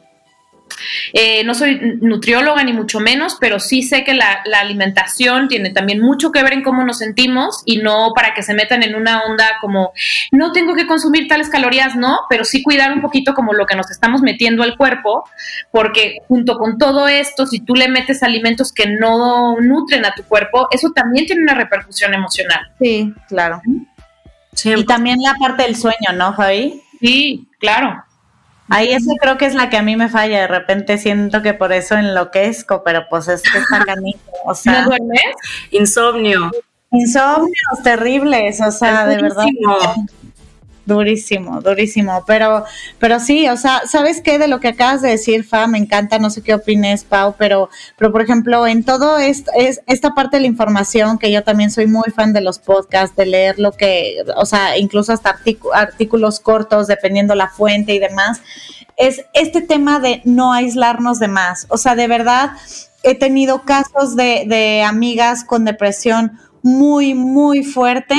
Eh, 1.12 1.44
no 1.44 1.54
soy 1.54 1.98
nutrióloga 2.00 2.62
ni 2.64 2.72
mucho 2.72 3.00
menos, 3.00 3.36
pero 3.40 3.60
sí 3.60 3.82
sé 3.82 4.04
que 4.04 4.14
la, 4.14 4.42
alimentación 4.54 5.48
tiene 5.48 5.70
también 5.70 6.00
mucho 6.00 6.32
que 6.32 6.42
ver 6.42 6.52
en 6.52 6.62
cómo 6.62 6.84
nos 6.84 6.98
sentimos 6.98 7.62
y 7.64 7.78
no 7.78 8.12
para 8.14 8.34
que 8.34 8.42
se 8.42 8.54
metan 8.54 8.82
en 8.82 8.94
una 8.94 9.22
onda 9.22 9.58
como 9.60 9.92
no 10.32 10.52
tengo 10.52 10.74
que 10.74 10.86
consumir 10.86 11.28
tales 11.28 11.48
calorías, 11.48 11.96
no, 11.96 12.20
pero 12.28 12.44
sí 12.44 12.62
cuidar 12.62 12.92
un 12.92 13.00
poquito 13.00 13.34
como 13.34 13.52
lo 13.52 13.66
que 13.66 13.76
nos 13.76 13.90
estamos 13.90 14.22
metiendo 14.22 14.62
al 14.62 14.76
cuerpo, 14.76 15.24
porque 15.70 16.18
junto 16.28 16.56
con 16.58 16.78
todo 16.78 17.08
esto, 17.08 17.46
si 17.46 17.60
tú 17.60 17.74
le 17.74 17.88
metes 17.88 18.22
alimentos 18.22 18.72
que 18.72 18.86
no 18.86 19.56
nutren 19.60 20.04
a 20.06 20.14
tu 20.14 20.22
cuerpo, 20.24 20.68
eso 20.70 20.90
también 20.94 21.26
tiene 21.26 21.42
una 21.42 21.54
repercusión 21.54 22.14
emocional. 22.14 22.72
Sí, 22.80 23.12
claro. 23.28 23.60
Y 24.64 24.84
también 24.84 25.18
la 25.20 25.34
parte 25.34 25.64
del 25.64 25.76
sueño, 25.76 26.12
¿no, 26.14 26.32
Javi? 26.32 26.80
Sí, 27.00 27.48
claro. 27.58 28.04
Ahí 28.68 28.92
eso 28.92 29.10
creo 29.20 29.36
que 29.36 29.46
es 29.46 29.54
la 29.54 29.68
que 29.70 29.76
a 29.76 29.82
mí 29.82 29.96
me 29.96 30.08
falla. 30.08 30.40
De 30.40 30.46
repente 30.46 30.98
siento 30.98 31.42
que 31.42 31.54
por 31.54 31.72
eso 31.72 31.96
enloquezco, 31.96 32.82
pero 32.84 33.06
pues 33.08 33.28
es 33.28 33.42
que 33.42 33.58
está 33.58 33.84
canito. 33.84 34.18
O 34.46 34.54
sea, 34.54 34.80
¿No 34.82 34.86
duermes? 34.86 35.22
Insomnio. 35.70 36.50
Insomnios 36.90 37.82
terribles, 37.82 38.60
o 38.60 38.70
sea, 38.70 39.06
de 39.06 39.20
verdad. 39.20 39.44
Durísimo, 40.86 41.62
durísimo. 41.62 42.24
Pero, 42.26 42.64
pero 42.98 43.18
sí, 43.18 43.48
o 43.48 43.56
sea, 43.56 43.82
¿sabes 43.86 44.20
qué? 44.20 44.38
De 44.38 44.48
lo 44.48 44.60
que 44.60 44.68
acabas 44.68 45.00
de 45.00 45.10
decir, 45.10 45.44
Fa, 45.44 45.66
me 45.66 45.78
encanta, 45.78 46.18
no 46.18 46.28
sé 46.28 46.42
qué 46.42 46.52
opines, 46.52 47.04
Pau, 47.04 47.34
pero, 47.38 47.70
pero 47.96 48.12
por 48.12 48.20
ejemplo, 48.20 48.66
en 48.66 48.84
todo 48.84 49.16
esto, 49.16 49.50
es, 49.56 49.80
esta 49.86 50.14
parte 50.14 50.36
de 50.36 50.42
la 50.42 50.46
información, 50.46 51.18
que 51.18 51.32
yo 51.32 51.42
también 51.42 51.70
soy 51.70 51.86
muy 51.86 52.10
fan 52.10 52.34
de 52.34 52.42
los 52.42 52.58
podcasts, 52.58 53.16
de 53.16 53.24
leer 53.24 53.58
lo 53.58 53.72
que, 53.72 54.16
o 54.36 54.44
sea, 54.44 54.76
incluso 54.76 55.12
hasta 55.12 55.38
artículos 55.72 56.38
cortos, 56.40 56.86
dependiendo 56.86 57.34
la 57.34 57.48
fuente 57.48 57.94
y 57.94 57.98
demás, 57.98 58.42
es 58.98 59.24
este 59.32 59.62
tema 59.62 60.00
de 60.00 60.20
no 60.24 60.52
aislarnos 60.52 61.18
de 61.18 61.28
más. 61.28 61.66
O 61.70 61.78
sea, 61.78 61.94
de 61.94 62.08
verdad, 62.08 62.50
he 63.02 63.14
tenido 63.14 63.62
casos 63.62 64.16
de, 64.16 64.44
de 64.46 64.82
amigas 64.82 65.44
con 65.44 65.64
depresión 65.64 66.38
muy, 66.64 67.12
muy 67.14 67.62
fuerte 67.62 68.16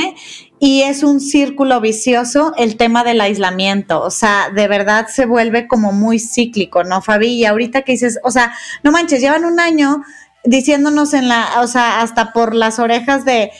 y 0.58 0.82
es 0.82 1.02
un 1.02 1.20
círculo 1.20 1.80
vicioso 1.80 2.52
el 2.56 2.76
tema 2.76 3.04
del 3.04 3.20
aislamiento, 3.20 4.02
o 4.02 4.10
sea, 4.10 4.50
de 4.54 4.68
verdad 4.68 5.06
se 5.08 5.26
vuelve 5.26 5.68
como 5.68 5.92
muy 5.92 6.18
cíclico, 6.18 6.84
¿no, 6.84 7.02
Fabi? 7.02 7.28
Y 7.28 7.44
ahorita 7.44 7.82
que 7.82 7.92
dices, 7.92 8.18
o 8.22 8.30
sea, 8.30 8.52
no 8.82 8.90
manches, 8.90 9.20
llevan 9.20 9.44
un 9.44 9.60
año 9.60 10.02
diciéndonos 10.44 11.12
en 11.12 11.28
la, 11.28 11.60
o 11.60 11.66
sea, 11.66 12.00
hasta 12.00 12.32
por 12.32 12.54
las 12.54 12.78
orejas 12.78 13.24
de 13.24 13.50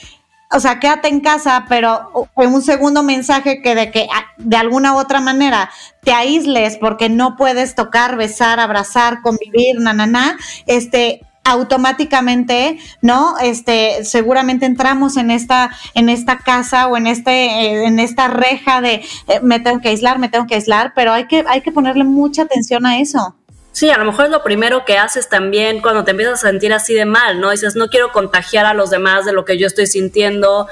o 0.49 0.61
sea, 0.61 0.79
quédate 0.79 1.09
en 1.09 1.19
casa, 1.19 1.65
pero 1.67 2.29
en 2.37 2.53
un 2.53 2.61
segundo 2.61 3.03
mensaje 3.03 3.61
que 3.61 3.75
de 3.75 3.91
que 3.91 4.07
ah, 4.13 4.27
de 4.37 4.55
alguna 4.55 4.93
u 4.93 4.97
otra 4.97 5.19
manera 5.19 5.69
te 6.03 6.13
aísles 6.13 6.77
porque 6.77 7.09
no 7.09 7.35
puedes 7.35 7.75
tocar, 7.75 8.15
besar, 8.15 8.59
abrazar, 8.61 9.21
convivir, 9.21 9.79
na, 9.79 9.91
na, 9.91 10.07
na, 10.07 10.37
este, 10.65 11.21
automáticamente, 11.47 12.77
¿no? 13.01 13.37
Este, 13.41 14.03
seguramente 14.03 14.65
entramos 14.65 15.15
en 15.15 15.31
esta, 15.31 15.71
en 15.95 16.09
esta 16.09 16.39
casa 16.39 16.87
o 16.87 16.97
en 16.97 17.07
este, 17.07 17.31
eh, 17.31 17.85
en 17.85 17.99
esta 17.99 18.27
reja 18.27 18.81
de 18.81 18.95
eh, 19.27 19.39
me 19.41 19.61
tengo 19.61 19.79
que 19.79 19.87
aislar, 19.87 20.19
me 20.19 20.27
tengo 20.27 20.45
que 20.45 20.55
aislar, 20.55 20.91
pero 20.93 21.13
hay 21.13 21.25
que, 21.27 21.45
hay 21.47 21.61
que 21.61 21.71
ponerle 21.71 22.03
mucha 22.03 22.41
atención 22.43 22.85
a 22.85 22.99
eso. 22.99 23.33
Sí, 23.71 23.91
a 23.91 23.97
lo 23.99 24.05
mejor 24.05 24.25
es 24.25 24.31
lo 24.31 24.43
primero 24.43 24.85
que 24.85 24.97
haces 24.97 25.29
también 25.29 25.81
cuando 25.81 26.03
te 26.03 26.11
empiezas 26.11 26.43
a 26.43 26.47
sentir 26.49 26.73
así 26.73 26.95
de 26.95 27.05
mal, 27.05 27.39
¿no? 27.39 27.51
Dices, 27.51 27.75
no 27.75 27.89
quiero 27.89 28.11
contagiar 28.11 28.65
a 28.65 28.73
los 28.73 28.89
demás 28.89 29.23
de 29.23 29.33
lo 29.33 29.45
que 29.45 29.57
yo 29.59 29.67
estoy 29.67 29.85
sintiendo 29.85 30.67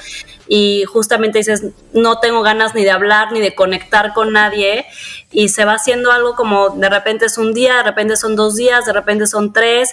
y 0.47 0.84
justamente 0.86 1.39
dices, 1.39 1.63
no 1.93 2.19
tengo 2.19 2.41
ganas 2.41 2.75
ni 2.75 2.84
de 2.84 2.91
hablar 2.91 3.31
ni 3.31 3.39
de 3.39 3.55
conectar 3.55 4.13
con 4.13 4.34
nadie 4.34 4.86
y 5.31 5.49
se 5.49 5.65
va 5.65 5.73
haciendo 5.73 6.12
algo 6.12 6.36
como 6.36 6.69
de 6.69 6.89
repente 6.89 7.25
es 7.25 7.38
un 7.38 7.53
día, 7.53 7.77
de 7.77 7.84
repente 7.84 8.15
son 8.15 8.36
dos 8.36 8.55
días, 8.55 8.86
de 8.86 8.93
repente 8.93 9.25
son 9.27 9.53
tres 9.53 9.91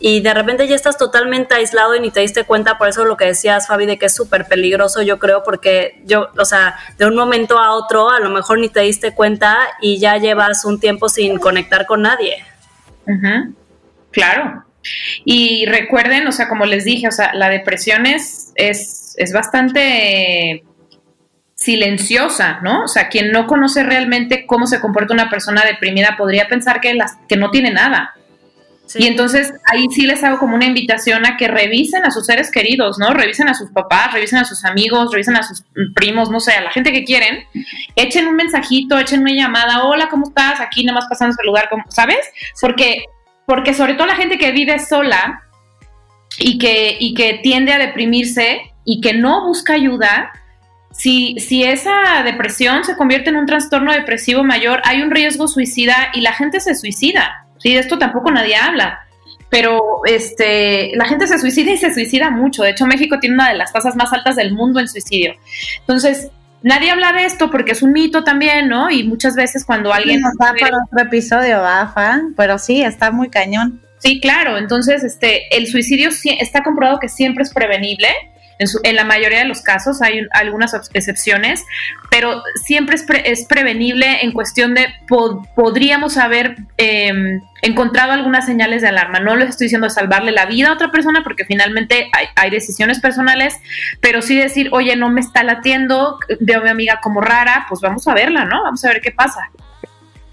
y 0.00 0.20
de 0.20 0.34
repente 0.34 0.66
ya 0.66 0.74
estás 0.74 0.98
totalmente 0.98 1.54
aislado 1.54 1.94
y 1.94 2.00
ni 2.00 2.10
te 2.10 2.20
diste 2.20 2.44
cuenta, 2.44 2.78
por 2.78 2.88
eso 2.88 3.04
lo 3.04 3.16
que 3.16 3.26
decías 3.26 3.68
Fabi 3.68 3.86
de 3.86 3.98
que 3.98 4.06
es 4.06 4.14
súper 4.14 4.46
peligroso 4.46 5.02
yo 5.02 5.18
creo 5.18 5.42
porque 5.44 6.02
yo, 6.04 6.28
o 6.36 6.44
sea, 6.44 6.76
de 6.98 7.06
un 7.06 7.14
momento 7.14 7.58
a 7.58 7.74
otro 7.74 8.10
a 8.10 8.18
lo 8.18 8.30
mejor 8.30 8.58
ni 8.58 8.68
te 8.68 8.80
diste 8.80 9.14
cuenta 9.14 9.58
y 9.80 9.98
ya 9.98 10.16
llevas 10.16 10.64
un 10.64 10.80
tiempo 10.80 11.08
sin 11.08 11.38
conectar 11.38 11.86
con 11.86 12.02
nadie. 12.02 12.44
Claro. 14.10 14.64
Y 15.24 15.66
recuerden, 15.66 16.26
o 16.26 16.32
sea, 16.32 16.48
como 16.48 16.66
les 16.66 16.84
dije, 16.84 17.08
o 17.08 17.12
sea, 17.12 17.32
la 17.34 17.48
depresión 17.48 18.06
es, 18.06 18.52
es, 18.56 19.14
es 19.16 19.32
bastante 19.32 20.64
silenciosa, 21.54 22.60
¿no? 22.62 22.84
O 22.84 22.88
sea, 22.88 23.08
quien 23.08 23.30
no 23.30 23.46
conoce 23.46 23.84
realmente 23.84 24.46
cómo 24.46 24.66
se 24.66 24.80
comporta 24.80 25.14
una 25.14 25.30
persona 25.30 25.64
deprimida 25.64 26.16
podría 26.16 26.48
pensar 26.48 26.80
que, 26.80 26.94
las, 26.94 27.16
que 27.28 27.36
no 27.36 27.50
tiene 27.50 27.70
nada. 27.70 28.14
Y 28.94 29.06
entonces 29.06 29.54
ahí 29.72 29.86
sí 29.90 30.06
les 30.06 30.22
hago 30.22 30.38
como 30.38 30.54
una 30.54 30.66
invitación 30.66 31.24
a 31.24 31.36
que 31.36 31.48
revisen 31.48 32.04
a 32.04 32.10
sus 32.10 32.26
seres 32.26 32.50
queridos, 32.50 32.98
¿no? 32.98 33.14
Revisen 33.14 33.48
a 33.48 33.54
sus 33.54 33.70
papás, 33.70 34.12
revisen 34.12 34.38
a 34.38 34.44
sus 34.44 34.64
amigos, 34.64 35.12
revisen 35.12 35.36
a 35.36 35.42
sus 35.42 35.64
primos, 35.94 36.30
no 36.30 36.40
sé, 36.40 36.52
a 36.52 36.60
la 36.60 36.70
gente 36.70 36.92
que 36.92 37.04
quieren. 37.04 37.44
Echen 37.96 38.26
un 38.26 38.36
mensajito, 38.36 38.98
echen 38.98 39.20
una 39.20 39.32
llamada, 39.32 39.84
hola, 39.84 40.08
¿cómo 40.10 40.28
estás? 40.28 40.60
Aquí 40.60 40.84
nada 40.84 40.98
más 40.98 41.08
pasando 41.08 41.34
el 41.40 41.46
lugar, 41.46 41.70
¿sabes? 41.88 42.18
Porque, 42.60 43.04
porque 43.46 43.74
sobre 43.74 43.94
todo 43.94 44.06
la 44.06 44.16
gente 44.16 44.38
que 44.38 44.52
vive 44.52 44.78
sola 44.78 45.42
y 46.38 46.58
que, 46.58 46.96
y 46.98 47.14
que 47.14 47.40
tiende 47.42 47.72
a 47.72 47.78
deprimirse 47.78 48.72
y 48.84 49.00
que 49.00 49.14
no 49.14 49.46
busca 49.46 49.74
ayuda, 49.74 50.32
si, 50.92 51.38
si, 51.40 51.64
esa 51.64 52.22
depresión 52.24 52.84
se 52.84 52.96
convierte 52.96 53.30
en 53.30 53.36
un 53.36 53.46
trastorno 53.46 53.92
depresivo 53.92 54.44
mayor, 54.44 54.82
hay 54.84 55.02
un 55.02 55.10
riesgo 55.10 55.48
suicida 55.48 56.10
y 56.12 56.20
la 56.20 56.34
gente 56.34 56.60
se 56.60 56.74
suicida. 56.74 57.46
Sí, 57.58 57.72
de 57.72 57.80
esto 57.80 57.98
tampoco 57.98 58.30
nadie 58.30 58.56
habla. 58.56 59.00
Pero 59.48 60.00
este, 60.06 60.92
la 60.96 61.06
gente 61.06 61.26
se 61.26 61.38
suicida 61.38 61.72
y 61.72 61.78
se 61.78 61.92
suicida 61.92 62.30
mucho. 62.30 62.62
De 62.62 62.70
hecho, 62.70 62.86
México 62.86 63.18
tiene 63.20 63.34
una 63.34 63.50
de 63.50 63.56
las 63.56 63.72
tasas 63.72 63.96
más 63.96 64.12
altas 64.12 64.36
del 64.36 64.52
mundo 64.52 64.80
en 64.80 64.88
suicidio. 64.88 65.34
Entonces, 65.80 66.30
nadie 66.62 66.90
habla 66.90 67.12
de 67.12 67.24
esto 67.24 67.50
porque 67.50 67.72
es 67.72 67.82
un 67.82 67.92
mito 67.92 68.24
también, 68.24 68.68
¿no? 68.68 68.90
Y 68.90 69.04
muchas 69.04 69.34
veces 69.34 69.64
cuando 69.64 69.92
alguien... 69.92 70.20
Nos 70.20 70.36
da 70.38 70.54
para 70.58 70.78
otro 70.84 71.00
episodio, 71.00 71.60
Bafa, 71.60 72.22
pero 72.36 72.58
sí, 72.58 72.82
está 72.82 73.10
muy 73.10 73.28
cañón. 73.28 73.80
Sí, 73.98 74.20
claro. 74.20 74.58
Entonces, 74.58 75.04
este, 75.04 75.56
el 75.56 75.66
suicidio 75.68 76.10
está 76.40 76.62
comprobado 76.62 76.98
que 76.98 77.08
siempre 77.08 77.44
es 77.44 77.52
prevenible 77.52 78.08
en, 78.82 78.96
la 78.96 79.04
mayoría 79.04 79.38
de 79.38 79.44
los 79.44 79.62
casos 79.62 80.02
hay 80.02 80.26
algunas 80.32 80.74
excepciones, 80.92 81.64
pero 82.10 82.42
siempre 82.64 82.96
es, 83.24 83.44
prevenible 83.46 84.22
en 84.22 84.32
cuestión 84.32 84.74
de 84.74 84.86
podríamos 85.54 86.16
haber 86.16 86.56
em, 86.76 87.40
encontrado 87.62 88.12
algunas 88.12 88.46
señales 88.46 88.82
de 88.82 88.88
alarma. 88.88 89.20
No 89.20 89.36
les 89.36 89.50
estoy 89.50 89.66
diciendo 89.66 89.90
salvarle 89.90 90.32
la 90.32 90.46
vida 90.46 90.68
a 90.68 90.72
otra 90.72 90.90
persona 90.90 91.22
porque 91.22 91.44
finalmente 91.44 92.10
hay, 92.36 92.50
decisiones 92.50 93.00
personales, 93.00 93.54
pero 94.00 94.20
sí 94.20 94.36
decir, 94.36 94.68
oye, 94.72 94.94
no 94.96 95.08
me 95.08 95.20
está 95.20 95.42
latiendo, 95.42 96.18
veo 96.40 96.60
a 96.60 96.64
mi 96.64 96.70
amiga 96.70 97.00
como 97.02 97.20
rara, 97.20 97.66
pues 97.68 97.80
vamos 97.80 98.06
a 98.08 98.14
verla, 98.14 98.44
¿no? 98.44 98.62
Vamos 98.62 98.84
a 98.84 98.88
ver 98.88 99.00
qué 99.00 99.10
pasa. 99.10 99.50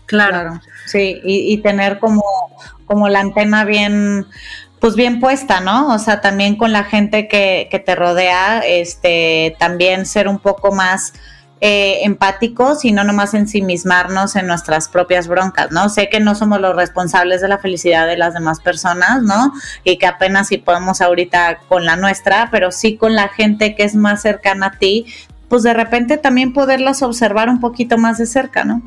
Claro, 0.06 0.60
sí, 0.86 1.22
y, 1.24 1.54
y 1.54 1.62
tener 1.62 2.00
como, 2.00 2.24
como 2.86 3.08
la 3.10 3.20
antena 3.20 3.64
bien 3.64 4.26
pues 4.80 4.96
bien 4.96 5.20
puesta, 5.20 5.60
¿no? 5.60 5.94
O 5.94 6.00
sea, 6.00 6.22
también 6.22 6.56
con 6.56 6.72
la 6.72 6.84
gente 6.84 7.28
que, 7.28 7.68
que 7.70 7.80
te 7.80 7.96
rodea, 7.96 8.60
este, 8.60 9.56
también 9.60 10.06
ser 10.06 10.28
un 10.28 10.40
poco 10.40 10.72
más 10.72 11.14
eh, 11.62 12.06
empáticos 12.06 12.86
y 12.86 12.94
no 12.94 13.04
nomás 13.04 13.34
ensimismarnos 13.34 14.38
en 14.38 14.48
nuestras 14.48 14.88
propias 14.88 15.28
broncas, 15.28 15.72
¿no? 15.72 15.90
Sé 15.90 16.08
que 16.08 16.22
no 16.22 16.34
somos 16.34 16.62
los 16.62 16.74
responsables 16.74 17.42
de 17.42 17.50
la 17.50 17.58
felicidad 17.58 18.08
de 18.08 18.16
las 18.16 18.34
demás 18.34 18.62
personas, 18.62 19.22
¿no? 19.24 19.52
Y 19.84 19.98
que 19.98 20.06
apenas 20.06 20.48
si 20.48 20.58
podemos 20.58 21.02
ahorita 21.02 21.60
con 21.68 21.86
la 21.86 21.98
nuestra, 21.98 22.48
pero 22.50 22.72
sí 22.72 22.96
con 22.96 23.14
la 23.14 23.28
gente 23.28 23.76
que 23.76 23.84
es 23.84 23.94
más 23.94 24.22
cercana 24.22 24.68
a 24.68 24.72
ti, 24.72 25.08
pues 25.50 25.64
de 25.64 25.74
repente 25.74 26.18
también 26.18 26.54
poderlas 26.54 27.02
observar 27.02 27.50
un 27.50 27.60
poquito 27.60 27.98
más 27.98 28.18
de 28.18 28.26
cerca, 28.26 28.64
¿no? 28.64 28.82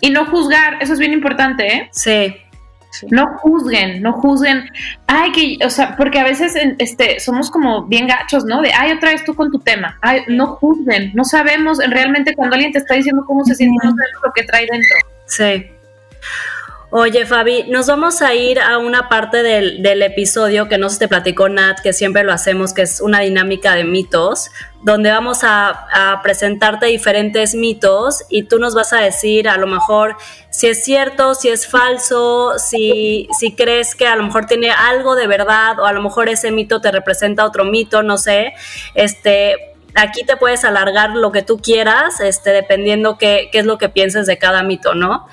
Y 0.00 0.10
no 0.10 0.24
juzgar, 0.26 0.82
eso 0.82 0.94
es 0.94 0.98
bien 0.98 1.12
importante, 1.12 1.66
¿eh? 1.66 1.88
Sí. 1.92 2.34
No 3.10 3.38
juzguen, 3.38 4.02
no 4.02 4.12
juzguen. 4.12 4.64
Ay, 5.06 5.32
que, 5.32 5.64
o 5.64 5.70
sea, 5.70 5.96
porque 5.96 6.18
a 6.18 6.24
veces 6.24 6.54
este, 6.78 7.20
somos 7.20 7.50
como 7.50 7.84
bien 7.86 8.06
gachos, 8.06 8.44
¿no? 8.44 8.62
De, 8.62 8.72
ay, 8.72 8.92
otra 8.92 9.10
vez 9.10 9.24
tú 9.24 9.34
con 9.34 9.50
tu 9.50 9.58
tema. 9.58 9.98
Ay, 10.02 10.22
no 10.28 10.46
juzguen. 10.56 11.12
No 11.14 11.24
sabemos 11.24 11.78
realmente 11.88 12.34
cuando 12.34 12.54
alguien 12.54 12.72
te 12.72 12.78
está 12.78 12.94
diciendo 12.94 13.24
cómo 13.26 13.44
se 13.44 13.54
siente, 13.54 13.74
no 13.74 13.90
sabemos 13.90 14.22
lo 14.24 14.32
que 14.32 14.42
trae 14.44 14.66
dentro. 14.70 14.96
Sí. 15.26 15.73
Oye, 16.96 17.26
Fabi, 17.26 17.64
nos 17.64 17.88
vamos 17.88 18.22
a 18.22 18.36
ir 18.36 18.60
a 18.60 18.78
una 18.78 19.08
parte 19.08 19.42
del, 19.42 19.82
del, 19.82 20.00
episodio 20.02 20.68
que 20.68 20.78
no 20.78 20.88
se 20.88 21.00
te 21.00 21.08
platicó 21.08 21.48
Nat, 21.48 21.80
que 21.80 21.92
siempre 21.92 22.22
lo 22.22 22.32
hacemos, 22.32 22.72
que 22.72 22.82
es 22.82 23.00
una 23.00 23.18
dinámica 23.18 23.74
de 23.74 23.82
mitos, 23.82 24.52
donde 24.80 25.10
vamos 25.10 25.42
a, 25.42 25.70
a, 25.70 26.22
presentarte 26.22 26.86
diferentes 26.86 27.56
mitos 27.56 28.22
y 28.28 28.44
tú 28.44 28.60
nos 28.60 28.76
vas 28.76 28.92
a 28.92 29.00
decir 29.00 29.48
a 29.48 29.56
lo 29.56 29.66
mejor 29.66 30.16
si 30.50 30.68
es 30.68 30.84
cierto, 30.84 31.34
si 31.34 31.48
es 31.48 31.66
falso, 31.66 32.60
si, 32.60 33.26
si 33.40 33.56
crees 33.56 33.96
que 33.96 34.06
a 34.06 34.14
lo 34.14 34.22
mejor 34.22 34.46
tiene 34.46 34.70
algo 34.70 35.16
de 35.16 35.26
verdad 35.26 35.80
o 35.80 35.86
a 35.86 35.92
lo 35.92 36.00
mejor 36.00 36.28
ese 36.28 36.52
mito 36.52 36.80
te 36.80 36.92
representa 36.92 37.44
otro 37.44 37.64
mito, 37.64 38.04
no 38.04 38.18
sé. 38.18 38.52
Este, 38.94 39.73
aquí 39.94 40.24
te 40.24 40.36
puedes 40.36 40.64
alargar 40.64 41.10
lo 41.10 41.32
que 41.32 41.42
tú 41.42 41.58
quieras, 41.58 42.20
este, 42.20 42.50
dependiendo 42.50 43.18
qué, 43.18 43.48
qué 43.52 43.60
es 43.60 43.66
lo 43.66 43.78
que 43.78 43.88
pienses 43.88 44.26
de 44.26 44.38
cada 44.38 44.62
mito, 44.62 44.94
¿no? 44.94 45.26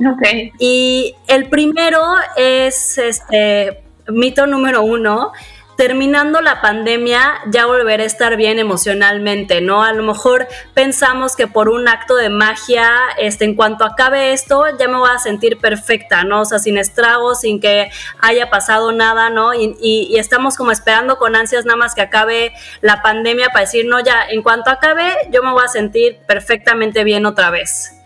Ok. 0.00 0.52
Y 0.58 1.14
el 1.28 1.48
primero 1.48 2.00
es 2.36 2.98
este 2.98 3.82
mito 4.08 4.46
número 4.46 4.82
uno. 4.82 5.32
Terminando 5.76 6.40
la 6.40 6.60
pandemia, 6.60 7.34
ya 7.46 7.66
volveré 7.66 8.04
a 8.04 8.06
estar 8.06 8.36
bien 8.36 8.58
emocionalmente, 8.58 9.60
¿no? 9.60 9.82
A 9.82 9.92
lo 9.92 10.02
mejor 10.02 10.46
pensamos 10.72 11.34
que 11.34 11.46
por 11.46 11.68
un 11.68 11.88
acto 11.88 12.16
de 12.16 12.28
magia, 12.28 12.90
este, 13.18 13.44
en 13.44 13.54
cuanto 13.54 13.84
acabe 13.84 14.32
esto, 14.32 14.64
ya 14.78 14.88
me 14.88 14.98
voy 14.98 15.10
a 15.12 15.18
sentir 15.18 15.58
perfecta, 15.58 16.24
¿no? 16.24 16.42
O 16.42 16.44
sea, 16.44 16.58
sin 16.58 16.78
estragos, 16.78 17.40
sin 17.40 17.60
que 17.60 17.90
haya 18.20 18.50
pasado 18.50 18.92
nada, 18.92 19.30
¿no? 19.30 19.52
Y, 19.54 20.16
estamos 20.16 20.56
como 20.56 20.70
esperando 20.70 21.18
con 21.18 21.36
ansias 21.36 21.64
nada 21.64 21.76
más 21.76 21.94
que 21.94 22.02
acabe 22.02 22.52
la 22.80 23.02
pandemia 23.02 23.48
para 23.48 23.60
decir, 23.60 23.84
no, 23.86 24.00
ya, 24.00 24.26
en 24.28 24.42
cuanto 24.42 24.70
acabe, 24.70 25.12
yo 25.30 25.42
me 25.42 25.50
voy 25.52 25.64
a 25.64 25.68
sentir 25.68 26.18
perfectamente 26.26 27.04
bien 27.04 27.26
otra 27.26 27.50
vez 27.50 28.00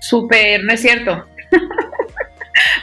súper, 0.00 0.64
no 0.64 0.72
es 0.72 0.80
cierto. 0.80 1.26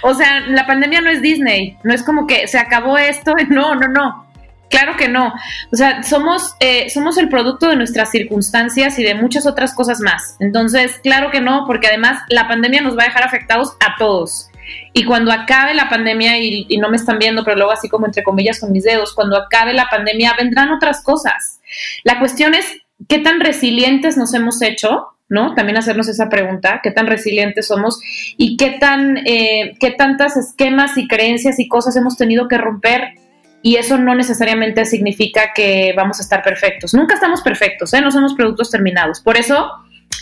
o 0.06 0.14
sea, 0.14 0.42
la 0.42 0.68
pandemia 0.68 1.02
no 1.02 1.10
es 1.10 1.22
Disney, 1.22 1.78
no 1.84 1.92
es 1.92 2.04
como 2.04 2.28
que 2.28 2.48
se 2.48 2.60
acabó 2.60 2.98
esto, 2.98 3.34
no, 3.50 3.76
no, 3.76 3.88
no. 3.88 4.26
Claro 4.70 4.96
que 4.98 5.08
no. 5.08 5.34
O 5.72 5.76
sea, 5.76 6.04
somos, 6.04 6.56
eh, 6.60 6.90
somos 6.90 7.18
el 7.18 7.30
producto 7.30 7.70
de 7.70 7.76
nuestras 7.76 8.12
circunstancias 8.12 9.00
y 9.00 9.04
de 9.04 9.16
muchas 9.16 9.46
otras 9.48 9.74
cosas 9.74 10.00
más. 10.02 10.38
Entonces, 10.40 11.00
claro 11.02 11.32
que 11.32 11.40
no, 11.40 11.66
porque 11.66 11.88
además 11.88 12.22
la 12.30 12.48
pandemia 12.48 12.82
nos 12.82 12.98
va 12.98 13.04
a 13.04 13.06
dejar 13.06 13.24
afectados 13.24 13.76
a 13.80 13.96
todos. 13.98 14.50
Y 14.94 15.06
cuando 15.06 15.32
acabe 15.32 15.74
la 15.74 15.90
pandemia, 15.90 16.38
y, 16.40 16.66
y, 16.68 16.78
no 16.78 16.90
me 16.90 16.98
están 16.98 17.20
viendo, 17.20 17.44
pero 17.44 17.58
luego 17.58 17.72
así 17.72 17.90
como 17.90 18.08
entre 18.08 18.24
comillas 18.24 18.60
con 18.60 18.72
mis 18.72 18.84
dedos, 18.84 19.14
cuando 19.14 19.38
acabe 19.38 19.74
la 19.74 19.88
pandemia 19.90 20.34
vendrán 20.38 20.72
otras 20.72 21.04
cosas. 21.04 21.62
La 22.04 22.20
cuestión 22.20 22.54
es 22.54 22.66
qué 23.08 23.20
tan 23.20 23.40
resilientes 23.40 24.18
nos 24.18 24.34
hemos 24.34 24.62
hecho 24.62 25.15
¿no? 25.30 25.56
También 25.56 25.78
hacernos 25.78 26.08
esa 26.08 26.30
pregunta, 26.30 26.82
qué 26.84 26.92
tan 26.92 27.08
resilientes 27.08 27.68
somos 27.68 28.00
y 28.38 28.58
qué 28.58 28.78
tan, 28.80 29.18
eh, 29.26 29.76
qué 29.80 29.92
tantas 29.92 30.38
esquemas 30.38 30.98
y 30.98 31.08
creencias 31.08 31.60
y 31.60 31.68
cosas 31.68 31.96
hemos 31.96 32.18
tenido 32.18 32.48
que 32.48 32.58
romper. 32.58 33.16
Y 33.62 33.78
eso 33.78 33.98
no 33.98 34.14
necesariamente 34.14 34.86
significa 34.86 35.52
que 35.56 35.94
vamos 35.98 36.20
a 36.20 36.22
estar 36.22 36.44
perfectos. 36.44 36.94
Nunca 36.94 37.16
estamos 37.16 37.42
perfectos, 37.42 37.94
¿eh? 37.96 38.02
No 38.02 38.12
somos 38.12 38.36
productos 38.36 38.70
terminados. 38.70 39.22
Por 39.22 39.38
eso 39.38 39.72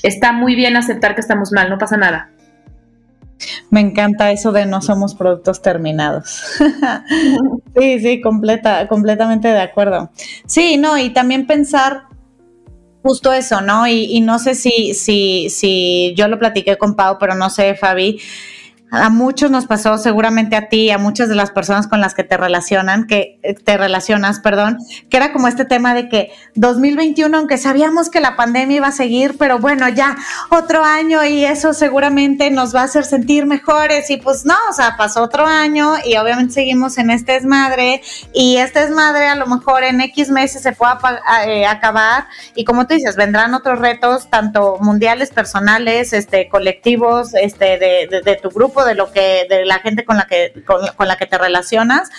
está 0.01 0.31
muy 0.31 0.55
bien 0.55 0.77
aceptar 0.77 1.13
que 1.13 1.21
estamos 1.21 1.51
mal, 1.51 1.69
no 1.69 1.77
pasa 1.77 1.97
nada. 1.97 2.29
Me 3.69 3.81
encanta 3.81 4.31
eso 4.31 4.53
de 4.53 4.65
no 4.65 4.81
somos 4.81 5.15
productos 5.15 5.61
terminados. 5.61 6.41
sí, 7.77 7.99
sí, 7.99 8.21
completa, 8.21 8.87
completamente 8.87 9.49
de 9.49 9.59
acuerdo. 9.59 10.11
Sí, 10.45 10.77
no, 10.77 10.97
y 10.97 11.09
también 11.09 11.45
pensar 11.45 12.03
justo 13.03 13.31
eso, 13.33 13.61
¿no? 13.61 13.85
Y, 13.85 14.05
y 14.15 14.21
no 14.21 14.39
sé 14.39 14.55
si, 14.55 14.93
si, 14.93 15.49
si 15.49 16.13
yo 16.15 16.27
lo 16.27 16.39
platiqué 16.39 16.77
con 16.77 16.95
Pau, 16.95 17.17
pero 17.19 17.35
no 17.35 17.49
sé, 17.49 17.75
Fabi, 17.75 18.19
a 18.93 19.09
muchos 19.09 19.49
nos 19.49 19.65
pasó, 19.65 19.97
seguramente 19.97 20.55
a 20.55 20.69
ti, 20.69 20.91
a 20.91 20.99
muchas 20.99 21.27
de 21.27 21.33
las 21.33 21.49
personas 21.49 21.87
con 21.87 21.99
las 21.99 22.13
que 22.13 22.23
te 22.23 22.37
relacionan, 22.37 23.07
que 23.07 23.39
eh, 23.41 23.55
te 23.55 23.75
relacionas, 23.75 24.39
perdón, 24.39 24.77
que 25.09 25.17
era 25.17 25.33
como 25.33 25.47
este 25.47 25.65
tema 25.65 25.95
de 25.95 26.09
que 26.09 26.31
2021, 26.53 27.35
aunque 27.35 27.57
sabíamos 27.57 28.09
que 28.09 28.19
la 28.19 28.35
pandemia 28.35 28.77
iba 28.77 28.87
a 28.87 28.91
seguir, 28.91 29.35
pero 29.39 29.57
bueno, 29.57 29.89
ya 29.89 30.15
otro 30.49 30.83
año 30.83 31.25
y 31.25 31.43
eso 31.43 31.73
seguramente 31.73 32.51
nos 32.51 32.75
va 32.75 32.81
a 32.81 32.83
hacer 32.83 33.03
sentir 33.03 33.47
mejores. 33.47 34.11
Y 34.11 34.17
pues 34.17 34.45
no, 34.45 34.55
o 34.69 34.73
sea, 34.73 34.95
pasó 34.95 35.23
otro 35.23 35.47
año 35.47 35.93
y 36.05 36.15
obviamente 36.17 36.53
seguimos 36.53 36.99
en 36.99 37.09
este 37.09 37.31
desmadre 37.31 38.03
y 38.31 38.57
este 38.57 38.81
desmadre 38.81 39.25
a 39.27 39.35
lo 39.35 39.47
mejor 39.47 39.83
en 39.83 40.01
X 40.01 40.29
meses 40.29 40.61
se 40.61 40.71
puede 40.73 40.93
eh, 41.47 41.65
acabar. 41.65 42.27
Y 42.53 42.63
como 42.63 42.85
tú 42.85 42.93
dices, 42.93 43.15
vendrán 43.15 43.55
otros 43.55 43.79
retos, 43.79 44.29
tanto 44.29 44.77
mundiales, 44.81 45.31
personales, 45.31 46.13
este, 46.13 46.47
colectivos, 46.47 47.33
este, 47.33 47.79
de, 47.79 48.21
de 48.23 48.35
tu 48.35 48.49
grupo 48.49 48.82
de 48.85 48.95
lo 48.95 49.11
que, 49.11 49.45
de 49.49 49.65
la 49.65 49.79
gente 49.79 50.05
con 50.05 50.17
la 50.17 50.25
que, 50.25 50.63
con, 50.65 51.07
la 51.07 51.17
que 51.17 51.25
te 51.25 51.37
relacionas, 51.37 52.09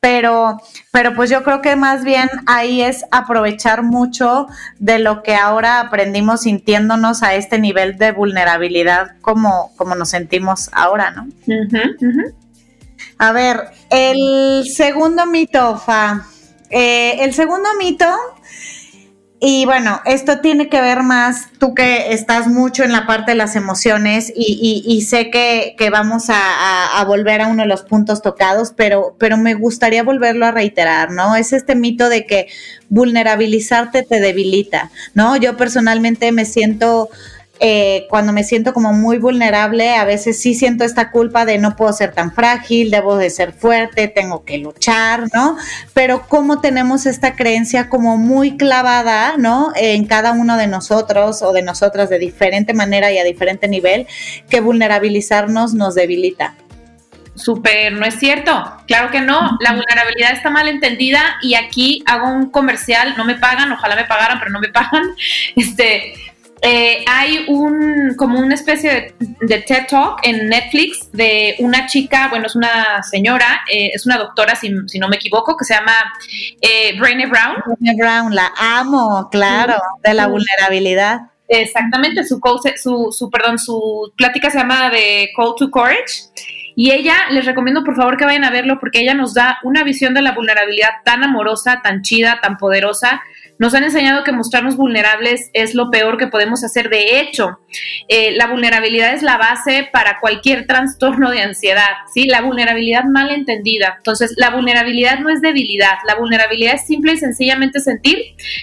pero, 0.00 0.58
pero 0.92 1.14
pues 1.14 1.28
yo 1.28 1.42
creo 1.42 1.60
que 1.60 1.76
más 1.76 2.04
bien 2.04 2.28
ahí 2.46 2.80
es 2.80 3.04
aprovechar 3.10 3.82
mucho 3.82 4.46
de 4.78 4.98
lo 4.98 5.22
que 5.22 5.34
ahora 5.34 5.80
aprendimos 5.80 6.42
sintiéndonos 6.42 7.22
a 7.22 7.34
este 7.34 7.58
nivel 7.58 7.98
de 7.98 8.12
vulnerabilidad 8.12 9.12
como, 9.20 9.72
como 9.76 9.94
nos 9.94 10.08
sentimos 10.08 10.70
ahora, 10.72 11.10
¿no? 11.10 11.28
A 13.18 13.32
ver, 13.32 13.60
el 13.90 14.64
segundo 14.66 15.26
mito, 15.26 15.76
Fa. 15.76 16.26
Eh, 16.70 17.24
el 17.24 17.34
segundo 17.34 17.68
mito 17.78 18.06
y 19.42 19.64
bueno, 19.64 20.02
esto 20.04 20.40
tiene 20.40 20.68
que 20.68 20.82
ver 20.82 21.02
más, 21.02 21.48
tú 21.58 21.72
que 21.72 22.12
estás 22.12 22.46
mucho 22.46 22.84
en 22.84 22.92
la 22.92 23.06
parte 23.06 23.30
de 23.30 23.38
las 23.38 23.56
emociones 23.56 24.30
y, 24.36 25.00
sé 25.08 25.30
que, 25.30 25.74
vamos 25.90 26.26
a, 26.28 27.02
volver 27.06 27.40
a 27.40 27.46
uno 27.46 27.62
de 27.62 27.68
los 27.68 27.82
puntos 27.82 28.20
tocados, 28.20 28.74
pero, 28.76 29.16
pero 29.18 29.38
me 29.38 29.54
gustaría 29.54 30.02
volverlo 30.02 30.44
a 30.44 30.50
reiterar, 30.50 31.10
¿no? 31.10 31.36
Es 31.36 31.54
este 31.54 31.74
mito 31.74 32.10
de 32.10 32.26
que 32.26 32.48
vulnerabilizarte 32.90 34.02
te 34.02 34.20
debilita, 34.20 34.90
¿no? 35.14 35.36
Yo 35.36 35.56
personalmente 35.56 36.32
me 36.32 36.44
siento 36.44 37.08
eh, 37.62 38.06
cuando 38.08 38.32
me 38.32 38.42
siento 38.42 38.72
como 38.72 38.94
muy 38.94 39.18
vulnerable, 39.18 39.94
a 39.94 40.04
veces 40.04 40.40
sí 40.40 40.54
siento 40.54 40.82
esta 40.82 41.10
culpa 41.10 41.44
de 41.44 41.58
no 41.58 41.76
puedo 41.76 41.92
ser 41.92 42.12
tan 42.12 42.32
frágil, 42.32 42.90
debo 42.90 43.18
de 43.18 43.28
ser 43.28 43.52
fuerte, 43.52 44.08
tengo 44.08 44.46
que 44.46 44.56
luchar, 44.56 45.24
¿no? 45.34 45.58
Pero 45.92 46.26
cómo 46.26 46.62
tenemos 46.62 47.04
esta 47.04 47.36
creencia 47.36 47.90
como 47.90 48.16
muy 48.16 48.56
clavada, 48.56 49.34
¿no? 49.36 49.72
En 49.76 50.06
cada 50.06 50.32
uno 50.32 50.56
de 50.56 50.68
nosotros 50.68 51.42
o 51.42 51.52
de 51.52 51.60
nosotras 51.60 52.08
de 52.08 52.18
diferente 52.18 52.72
manera 52.72 53.12
y 53.12 53.18
a 53.18 53.24
diferente 53.24 53.68
nivel, 53.68 54.06
que 54.48 54.60
vulnerabilizarnos 54.60 55.74
nos 55.74 55.94
debilita. 55.94 56.54
Súper, 57.34 57.92
no 57.92 58.06
es 58.06 58.18
cierto. 58.18 58.52
Claro 58.86 59.10
que 59.10 59.20
no. 59.20 59.58
La 59.60 59.72
vulnerabilidad 59.72 60.32
está 60.32 60.50
mal 60.50 60.68
entendida 60.68 61.36
y 61.42 61.54
aquí 61.54 62.02
hago 62.06 62.28
un 62.28 62.50
comercial. 62.50 63.14
No 63.16 63.24
me 63.24 63.34
pagan, 63.34 63.72
ojalá 63.72 63.96
me 63.96 64.04
pagaran, 64.04 64.38
pero 64.38 64.50
no 64.50 64.60
me 64.60 64.68
pagan. 64.68 65.04
Este, 65.56 66.14
eh, 66.62 67.04
hay 67.06 67.46
un 67.48 68.14
como 68.16 68.38
una 68.38 68.54
especie 68.54 69.14
de, 69.40 69.58
TED 69.60 69.86
Talk 69.88 70.20
en 70.22 70.48
Netflix 70.48 71.10
de 71.12 71.56
una 71.60 71.86
chica, 71.86 72.28
bueno, 72.28 72.46
es 72.46 72.54
una 72.54 73.02
señora, 73.02 73.62
eh, 73.72 73.90
es 73.94 74.04
una 74.04 74.18
doctora, 74.18 74.54
si, 74.56 74.68
no 74.68 75.08
me 75.08 75.16
equivoco, 75.16 75.56
que 75.56 75.64
se 75.64 75.74
llama 75.74 75.94
eh, 76.60 76.98
Brené 76.98 77.26
Brown. 77.26 77.56
Brené 77.78 77.96
Brown, 77.96 78.34
la 78.34 78.52
amo, 78.58 79.28
claro, 79.30 79.76
de 80.02 80.14
la 80.14 80.26
vulnerabilidad. 80.26 81.20
Exactamente, 81.48 82.24
su, 82.24 82.40
su, 82.76 83.08
su, 83.10 83.30
perdón, 83.30 83.58
su 83.58 84.12
plática 84.16 84.50
se 84.50 84.58
llama 84.58 84.90
de 84.90 85.30
Call 85.36 85.54
to 85.58 85.70
Courage. 85.70 86.30
Y 86.76 86.92
ella, 86.92 87.28
les 87.30 87.44
recomiendo 87.44 87.82
por 87.84 87.96
favor 87.96 88.16
que 88.16 88.24
vayan 88.24 88.44
a 88.44 88.50
verlo 88.50 88.78
porque 88.78 89.00
ella 89.00 89.14
nos 89.14 89.34
da 89.34 89.58
una 89.64 89.82
visión 89.82 90.14
de 90.14 90.22
la 90.22 90.32
vulnerabilidad 90.32 90.90
tan 91.04 91.24
amorosa, 91.24 91.80
tan 91.82 92.02
chida, 92.02 92.38
tan 92.40 92.56
poderosa, 92.56 93.20
nos 93.60 93.74
han 93.74 93.84
enseñado 93.84 94.24
que 94.24 94.32
mostrarnos 94.32 94.78
vulnerables 94.78 95.50
es 95.52 95.74
lo 95.74 95.90
peor 95.90 96.16
que 96.16 96.28
podemos 96.28 96.64
hacer. 96.64 96.88
De 96.88 97.20
hecho, 97.20 97.58
eh, 98.08 98.32
la 98.34 98.46
vulnerabilidad 98.46 99.12
es 99.12 99.22
la 99.22 99.36
base 99.36 99.86
para 99.92 100.18
cualquier 100.18 100.66
trastorno 100.66 101.30
de 101.30 101.42
ansiedad, 101.42 101.90
¿sí? 102.14 102.24
La 102.24 102.40
vulnerabilidad 102.40 103.04
mal 103.04 103.30
entendida. 103.30 103.96
Entonces, 103.98 104.32
la 104.38 104.48
vulnerabilidad 104.48 105.18
no 105.18 105.28
es 105.28 105.42
debilidad, 105.42 105.98
la 106.06 106.14
vulnerabilidad 106.14 106.76
es 106.76 106.86
simple 106.86 107.12
y 107.12 107.18
sencillamente 107.18 107.80
sentir 107.80 108.16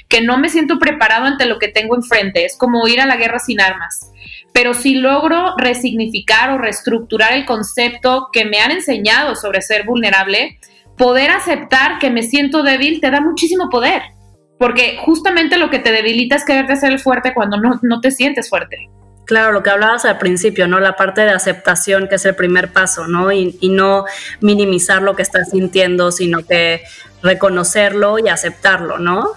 que 0.09 0.21
no 0.21 0.39
me 0.39 0.49
siento 0.49 0.79
preparado 0.79 1.25
ante 1.25 1.45
lo 1.45 1.59
que 1.59 1.67
tengo 1.67 1.95
enfrente. 1.95 2.43
Es 2.43 2.57
como 2.57 2.87
ir 2.87 2.99
a 2.99 3.05
la 3.05 3.17
guerra 3.17 3.37
sin 3.37 3.61
armas. 3.61 4.11
Pero 4.51 4.73
si 4.73 4.95
logro 4.95 5.53
resignificar 5.59 6.49
o 6.49 6.57
reestructurar 6.57 7.33
el 7.33 7.45
concepto 7.45 8.29
que 8.33 8.45
me 8.45 8.61
han 8.61 8.71
enseñado 8.71 9.35
sobre 9.35 9.61
ser 9.61 9.85
vulnerable, 9.85 10.57
poder 10.97 11.29
aceptar 11.29 11.99
que 11.99 12.09
me 12.09 12.23
siento 12.23 12.63
débil 12.63 12.99
te 12.99 13.11
da 13.11 13.21
muchísimo 13.21 13.69
poder. 13.69 14.16
Porque 14.57 14.97
justamente 14.99 15.57
lo 15.57 15.69
que 15.69 15.79
te 15.79 15.91
debilita 15.91 16.35
es 16.35 16.45
quererte 16.45 16.75
ser 16.75 16.91
el 16.91 16.99
fuerte 16.99 17.33
cuando 17.33 17.57
no, 17.57 18.01
te 18.01 18.11
sientes 18.11 18.49
fuerte. 18.49 18.89
Claro, 19.25 19.51
lo 19.51 19.61
que 19.61 19.69
hablabas 19.69 20.05
al 20.05 20.17
principio, 20.17 20.67
¿no? 20.67 20.79
La 20.79 20.95
parte 20.95 21.21
de 21.21 21.31
aceptación, 21.31 22.07
que 22.07 22.15
es 22.15 22.25
el 22.25 22.35
primer 22.35 22.71
paso, 22.71 23.07
¿no? 23.07 23.31
Y, 23.31 23.57
no 23.69 24.05
minimizar 24.41 25.01
lo 25.01 25.15
que 25.15 25.21
estás 25.21 25.49
sintiendo, 25.49 26.11
sino 26.11 26.45
que 26.45 26.81
reconocerlo 27.21 28.19
y 28.19 28.29
aceptarlo, 28.29 28.97
¿no? 28.99 29.33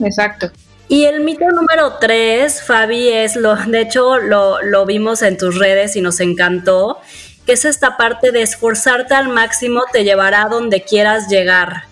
exacto. 0.00 0.50
Y 0.88 1.04
el 1.04 1.20
mito 1.20 1.46
número 1.50 1.94
tres, 2.00 2.62
Fabi, 2.62 3.08
es 3.08 3.36
lo, 3.36 3.56
de 3.56 3.80
hecho, 3.80 4.18
lo, 4.18 4.62
lo 4.62 4.86
vimos 4.86 5.22
en 5.22 5.36
tus 5.36 5.58
redes 5.58 5.96
y 5.96 6.00
nos 6.00 6.20
encantó, 6.20 6.98
que 7.44 7.52
es 7.52 7.64
esta 7.64 7.96
parte 7.96 8.32
de 8.32 8.42
esforzarte 8.42 9.14
al 9.14 9.28
máximo 9.28 9.82
te 9.92 10.04
llevará 10.04 10.42
a 10.42 10.48
donde 10.48 10.82
quieras 10.82 11.28
llegar. 11.28 11.84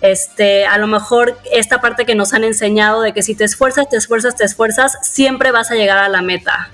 Este, 0.00 0.66
a 0.66 0.78
lo 0.78 0.86
mejor 0.86 1.38
esta 1.52 1.80
parte 1.80 2.04
que 2.04 2.14
nos 2.14 2.34
han 2.34 2.44
enseñado 2.44 3.00
de 3.00 3.12
que 3.12 3.22
si 3.22 3.34
te 3.34 3.44
esfuerzas, 3.44 3.88
te 3.88 3.96
esfuerzas, 3.96 4.36
te 4.36 4.44
esfuerzas, 4.44 4.98
siempre 5.02 5.52
vas 5.52 5.70
a 5.70 5.74
llegar 5.74 5.98
a 5.98 6.08
la 6.08 6.22
meta. 6.22 6.70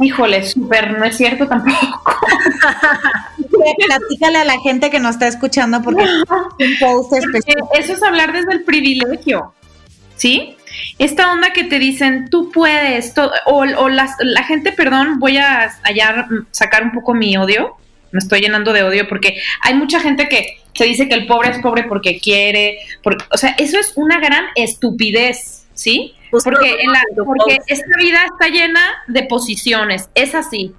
Híjole, 0.00 0.46
súper, 0.46 0.96
no 0.96 1.04
es 1.04 1.16
cierto 1.16 1.48
tampoco. 1.48 2.02
Platícale 3.86 4.38
a 4.38 4.44
la 4.44 4.60
gente 4.60 4.90
que 4.90 5.00
nos 5.00 5.12
está 5.12 5.26
escuchando 5.26 5.82
porque 5.82 6.04
Eso 6.58 7.92
es 7.92 8.02
hablar 8.02 8.32
desde 8.32 8.52
el 8.52 8.62
privilegio, 8.62 9.54
¿sí? 10.16 10.56
Esta 10.98 11.32
onda 11.32 11.52
que 11.52 11.64
te 11.64 11.78
dicen, 11.78 12.28
tú 12.30 12.52
puedes, 12.52 13.14
o, 13.46 13.88
la, 13.88 14.42
gente, 14.44 14.72
perdón, 14.72 15.18
voy 15.18 15.38
a 15.38 15.70
hallar, 15.82 16.28
sacar 16.52 16.84
un 16.84 16.92
poco 16.92 17.14
mi 17.14 17.36
odio, 17.36 17.76
me 18.12 18.20
estoy 18.20 18.40
llenando 18.40 18.72
de 18.72 18.84
odio 18.84 19.08
porque 19.08 19.40
hay 19.62 19.74
mucha 19.74 20.00
gente 20.00 20.28
que 20.28 20.58
se 20.78 20.84
dice 20.84 21.08
que 21.08 21.14
el 21.16 21.26
pobre 21.26 21.50
es 21.50 21.58
pobre 21.58 21.82
porque 21.88 22.20
quiere, 22.20 22.78
o 23.32 23.36
sea, 23.36 23.56
eso 23.58 23.80
es 23.80 23.94
una 23.96 24.20
gran 24.20 24.44
estupidez, 24.54 25.66
¿sí? 25.74 26.14
Porque, 26.30 26.76
en 26.80 26.92
la, 26.92 27.02
porque 27.16 27.58
esta 27.66 27.96
vida 27.98 28.24
está 28.26 28.48
llena 28.48 29.02
de 29.08 29.24
posiciones, 29.24 30.08
es 30.14 30.36
así. 30.36 30.72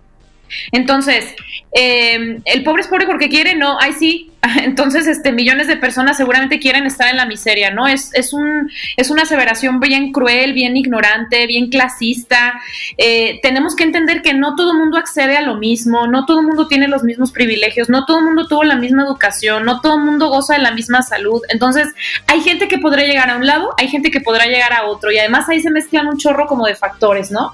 Entonces, 0.72 1.36
eh, 1.74 2.40
el 2.46 2.64
pobre 2.64 2.82
es 2.82 2.88
pobre 2.88 3.06
porque 3.06 3.30
quiere, 3.30 3.56
no, 3.56 3.78
ay 3.80 3.94
sí, 3.94 4.32
entonces 4.64 5.08
este, 5.08 5.32
millones 5.32 5.68
de 5.68 5.78
personas 5.78 6.18
seguramente 6.18 6.60
quieren 6.60 6.86
estar 6.86 7.10
en 7.10 7.18
la 7.18 7.26
miseria, 7.26 7.72
¿no? 7.72 7.88
Es, 7.88 8.14
es, 8.14 8.34
un, 8.34 8.72
es 8.98 9.10
una 9.10 9.24
aseveración 9.24 9.80
bien 9.80 10.12
cruel, 10.12 10.54
bien 10.54 10.78
ignorante, 10.78 11.46
bien 11.48 11.70
clasista. 11.70 12.60
Eh, 12.98 13.40
tenemos 13.42 13.76
que 13.76 13.84
entender 13.84 14.22
que 14.22 14.34
no 14.34 14.56
todo 14.56 14.72
el 14.72 14.78
mundo 14.78 14.98
accede 14.98 15.38
a 15.38 15.42
lo 15.42 15.56
mismo, 15.56 16.08
no 16.08 16.26
todo 16.26 16.40
el 16.40 16.48
mundo 16.48 16.68
tiene 16.68 16.88
los 16.88 17.04
mismos 17.04 17.32
privilegios, 17.32 17.90
no 17.90 18.06
todo 18.06 18.20
el 18.20 18.26
mundo 18.26 18.48
tuvo 18.48 18.64
la 18.64 18.76
misma 18.76 19.04
educación, 19.04 19.66
no 19.66 19.82
todo 19.82 19.98
el 19.98 20.04
mundo 20.04 20.30
goza 20.30 20.54
de 20.54 20.62
la 20.62 20.72
misma 20.72 21.02
salud. 21.02 21.42
Entonces, 21.50 21.88
hay 22.28 22.42
gente 22.42 22.68
que 22.68 22.78
podrá 22.78 23.04
llegar 23.04 23.30
a 23.30 23.38
un 23.38 23.46
lado, 23.46 23.74
hay 23.78 23.88
gente 23.88 24.12
que 24.12 24.22
podrá 24.22 24.46
llegar 24.46 24.74
a 24.74 24.86
otro, 24.86 25.12
y 25.12 25.18
además 25.18 25.50
ahí 25.50 25.62
se 25.62 25.72
mezclan 25.72 26.08
un 26.08 26.18
chorro 26.18 26.48
como 26.48 26.66
de 26.66 26.76
factores, 26.76 27.32
¿no? 27.32 27.54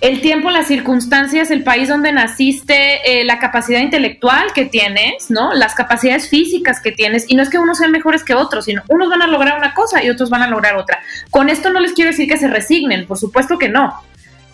El 0.00 0.22
tiempo, 0.22 0.50
las 0.50 0.66
circunstancias, 0.66 1.50
el 1.50 1.62
país 1.62 1.88
donde 1.88 2.10
naciste, 2.12 3.20
eh, 3.20 3.24
la 3.24 3.38
capacidad 3.38 3.80
intelectual 3.80 4.52
que 4.54 4.64
tienes, 4.64 5.30
¿no? 5.30 5.52
Las 5.52 5.74
capacidades 5.74 6.28
físicas 6.30 6.80
que 6.80 6.90
tienes. 6.90 7.26
Y 7.28 7.34
no 7.34 7.42
es 7.42 7.50
que 7.50 7.58
unos 7.58 7.78
sean 7.78 7.90
mejores 7.90 8.24
que 8.24 8.34
otros, 8.34 8.64
sino 8.64 8.82
unos 8.88 9.10
van 9.10 9.20
a 9.20 9.26
lograr 9.26 9.58
una 9.58 9.74
cosa 9.74 10.02
y 10.02 10.08
otros 10.08 10.30
van 10.30 10.42
a 10.42 10.48
lograr 10.48 10.76
otra. 10.76 11.00
Con 11.30 11.50
esto 11.50 11.70
no 11.70 11.80
les 11.80 11.92
quiero 11.92 12.10
decir 12.10 12.28
que 12.28 12.38
se 12.38 12.48
resignen, 12.48 13.06
por 13.06 13.18
supuesto 13.18 13.58
que 13.58 13.68
no. 13.68 13.94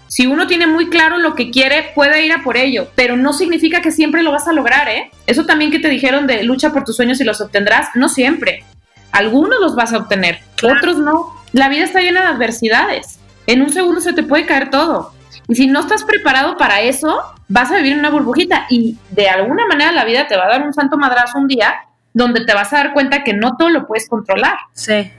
Si 0.08 0.26
uno 0.26 0.46
tiene 0.46 0.66
muy 0.66 0.88
claro 0.88 1.18
lo 1.18 1.34
que 1.34 1.50
quiere, 1.50 1.90
puede 1.94 2.24
ir 2.24 2.32
a 2.32 2.42
por 2.42 2.56
ello, 2.56 2.88
pero 2.94 3.16
no 3.16 3.32
significa 3.32 3.80
que 3.80 3.90
siempre 3.90 4.22
lo 4.22 4.32
vas 4.32 4.48
a 4.48 4.52
lograr, 4.52 4.88
¿eh? 4.88 5.10
Eso 5.26 5.46
también 5.46 5.70
que 5.70 5.80
te 5.80 5.88
dijeron 5.88 6.26
de 6.26 6.42
lucha 6.42 6.72
por 6.72 6.84
tus 6.84 6.96
sueños 6.96 7.20
y 7.20 7.24
los 7.24 7.40
obtendrás, 7.40 7.88
no 7.94 8.08
siempre. 8.08 8.64
Algunos 9.12 9.60
los 9.60 9.76
vas 9.76 9.92
a 9.92 9.98
obtener, 9.98 10.40
otros 10.62 10.98
no. 10.98 11.34
La 11.52 11.68
vida 11.68 11.84
está 11.84 12.00
llena 12.00 12.22
de 12.22 12.26
adversidades. 12.28 13.18
En 13.46 13.62
un 13.62 13.72
segundo 13.72 14.00
se 14.00 14.12
te 14.12 14.24
puede 14.24 14.46
caer 14.46 14.70
todo. 14.70 15.15
Y 15.48 15.54
si 15.54 15.66
no 15.66 15.80
estás 15.80 16.04
preparado 16.04 16.56
para 16.56 16.80
eso, 16.80 17.22
vas 17.48 17.70
a 17.70 17.76
vivir 17.76 17.98
una 17.98 18.10
burbujita 18.10 18.66
y 18.68 18.96
de 19.10 19.28
alguna 19.28 19.66
manera 19.66 19.92
la 19.92 20.04
vida 20.04 20.26
te 20.26 20.36
va 20.36 20.44
a 20.44 20.48
dar 20.48 20.62
un 20.62 20.72
santo 20.72 20.96
madrazo 20.96 21.38
un 21.38 21.48
día 21.48 21.74
donde 22.12 22.44
te 22.44 22.54
vas 22.54 22.72
a 22.72 22.78
dar 22.78 22.92
cuenta 22.92 23.24
que 23.24 23.34
no 23.34 23.56
todo 23.56 23.68
lo 23.68 23.86
puedes 23.86 24.08
controlar. 24.08 24.56
Sí. 24.72 25.12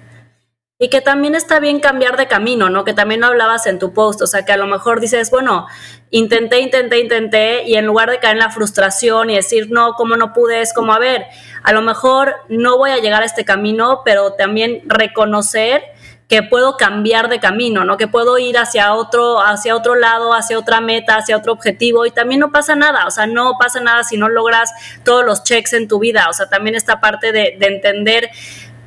Y 0.79 0.89
que 0.89 1.01
también 1.01 1.35
está 1.35 1.59
bien 1.59 1.79
cambiar 1.79 2.17
de 2.17 2.27
camino, 2.27 2.69
¿no? 2.69 2.83
Que 2.83 2.93
también 2.93 3.21
lo 3.21 3.27
hablabas 3.27 3.65
en 3.65 3.79
tu 3.79 3.93
post, 3.93 4.21
o 4.21 4.27
sea, 4.27 4.45
que 4.45 4.51
a 4.51 4.57
lo 4.57 4.67
mejor 4.67 4.99
dices, 4.99 5.31
bueno, 5.31 5.67
intenté, 6.11 6.59
intenté, 6.59 6.99
intenté, 6.99 7.63
y 7.67 7.75
en 7.75 7.85
lugar 7.85 8.11
de 8.11 8.19
caer 8.19 8.33
en 8.33 8.39
la 8.39 8.51
frustración 8.51 9.29
y 9.29 9.35
decir, 9.35 9.71
no, 9.71 9.93
¿cómo 9.93 10.17
no 10.17 10.33
pude? 10.33 10.61
Es 10.61 10.73
como, 10.73 10.93
a 10.93 10.99
ver, 10.99 11.25
a 11.63 11.71
lo 11.71 11.81
mejor 11.81 12.35
no 12.49 12.77
voy 12.77 12.91
a 12.91 12.97
llegar 12.97 13.23
a 13.23 13.25
este 13.25 13.45
camino, 13.45 14.01
pero 14.05 14.33
también 14.33 14.81
reconocer 14.85 15.83
que 16.27 16.43
puedo 16.43 16.75
cambiar 16.75 17.29
de 17.29 17.39
camino, 17.39 17.85
¿no? 17.85 17.95
Que 17.95 18.07
puedo 18.07 18.37
ir 18.37 18.57
hacia 18.57 18.93
otro, 18.93 19.41
hacia 19.41 19.75
otro 19.75 19.95
lado, 19.95 20.33
hacia 20.33 20.59
otra 20.59 20.81
meta, 20.81 21.15
hacia 21.15 21.37
otro 21.37 21.53
objetivo 21.53 22.05
y 22.05 22.11
también 22.11 22.41
no 22.41 22.51
pasa 22.51 22.75
nada, 22.75 23.07
o 23.07 23.11
sea, 23.11 23.27
no 23.27 23.53
pasa 23.57 23.79
nada 23.79 24.03
si 24.03 24.17
no 24.17 24.27
logras 24.27 24.71
todos 25.03 25.25
los 25.25 25.43
checks 25.43 25.73
en 25.73 25.87
tu 25.87 25.99
vida, 25.99 26.27
o 26.29 26.33
sea, 26.33 26.49
también 26.49 26.75
esta 26.75 26.99
parte 26.99 27.31
de, 27.31 27.55
de 27.57 27.67
entender 27.67 28.29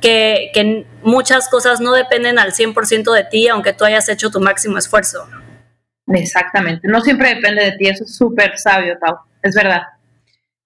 que, 0.01 0.85
muchas 1.03 1.49
cosas 1.49 1.79
no 1.79 1.93
dependen 1.93 2.37
al 2.37 2.51
100% 2.51 3.13
de 3.13 3.23
ti, 3.23 3.47
aunque 3.47 3.73
tú 3.73 3.85
hayas 3.85 4.07
hecho 4.09 4.29
tu 4.29 4.39
máximo 4.39 4.77
esfuerzo. 4.77 5.27
Exactamente, 6.07 6.87
no 6.87 7.01
siempre 7.01 7.35
depende 7.35 7.63
de 7.63 7.71
ti, 7.73 7.87
eso 7.87 8.03
es 8.03 8.15
súper 8.15 8.57
sabio, 8.57 8.97
Tau, 8.99 9.17
es 9.41 9.55
verdad. 9.55 9.83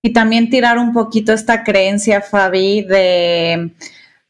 Y 0.02 0.14
también 0.14 0.50
tirar 0.50 0.78
un 0.78 0.94
poquito 0.94 1.34
esta 1.34 1.64
creencia, 1.64 2.22
Fabi, 2.22 2.84
de 2.84 3.72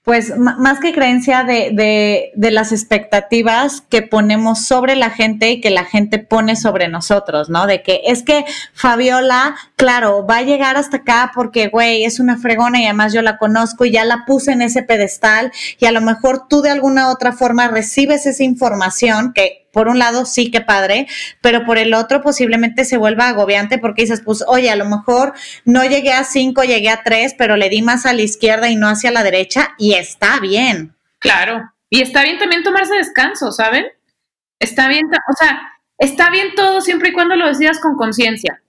pues 0.05 0.37
más 0.37 0.79
que 0.79 0.93
creencia 0.93 1.43
de, 1.43 1.71
de, 1.73 2.31
de, 2.35 2.51
las 2.51 2.71
expectativas 2.71 3.81
que 3.89 4.03
ponemos 4.03 4.63
sobre 4.63 4.95
la 4.95 5.09
gente 5.09 5.49
y 5.49 5.61
que 5.61 5.71
la 5.71 5.83
gente 5.83 6.19
pone 6.19 6.55
sobre 6.55 6.87
nosotros, 6.87 7.49
¿no? 7.49 7.65
De 7.65 7.81
que 7.81 8.01
es 8.05 8.21
que 8.21 8.45
Fabiola, 8.71 9.55
claro, 9.75 10.23
va 10.23 10.37
a 10.37 10.41
llegar 10.43 10.77
hasta 10.77 10.97
acá 10.97 11.31
porque, 11.33 11.69
güey, 11.69 12.05
es 12.05 12.19
una 12.19 12.37
fregona 12.37 12.79
y 12.79 12.85
además 12.85 13.13
yo 13.13 13.23
la 13.23 13.39
conozco 13.39 13.83
y 13.83 13.91
ya 13.93 14.05
la 14.05 14.25
puse 14.27 14.51
en 14.51 14.61
ese 14.61 14.83
pedestal 14.83 15.51
y 15.79 15.87
a 15.87 15.91
lo 15.91 16.01
mejor 16.01 16.47
tú 16.47 16.61
de 16.61 16.69
alguna 16.69 17.09
otra 17.09 17.31
forma 17.31 17.67
recibes 17.67 18.27
esa 18.27 18.43
información 18.43 19.33
que 19.33 19.64
por 19.75 19.89
un 19.89 19.99
lado 19.99 20.25
sí 20.25 20.51
que 20.51 20.61
padre, 20.61 21.05
pero 21.41 21.65
por 21.65 21.77
el 21.77 21.93
otro 21.93 22.21
posiblemente 22.21 22.85
se 22.85 22.95
vuelva 22.95 23.27
agobiante 23.27 23.77
porque 23.77 24.03
dices, 24.03 24.21
pues, 24.23 24.41
oye, 24.47 24.71
a 24.71 24.77
lo 24.77 24.85
mejor 24.85 25.33
no 25.65 25.83
llegué 25.83 26.13
a 26.13 26.23
cinco, 26.23 26.63
llegué 26.63 26.87
a 26.87 27.03
tres, 27.03 27.35
pero 27.37 27.57
le 27.57 27.67
di 27.67 27.81
más 27.81 28.05
a 28.05 28.13
la 28.13 28.21
izquierda 28.21 28.69
y 28.69 28.77
no 28.77 28.87
hacia 28.87 29.11
la 29.11 29.21
derecha 29.21 29.75
y 29.77 29.95
está 29.95 30.39
bien. 30.39 30.95
Claro, 31.19 31.73
y 31.89 32.01
está 32.01 32.23
bien 32.23 32.39
también 32.39 32.63
tomarse 32.63 32.95
descanso, 32.95 33.51
¿saben? 33.51 33.83
Está 34.61 34.87
bien, 34.87 35.03
o 35.07 35.33
sea, 35.37 35.59
está 35.97 36.29
bien 36.29 36.55
todo 36.55 36.79
siempre 36.79 37.09
y 37.09 37.11
cuando 37.11 37.35
lo 37.35 37.45
decidas 37.45 37.79
con 37.81 37.97
conciencia. 37.97 38.61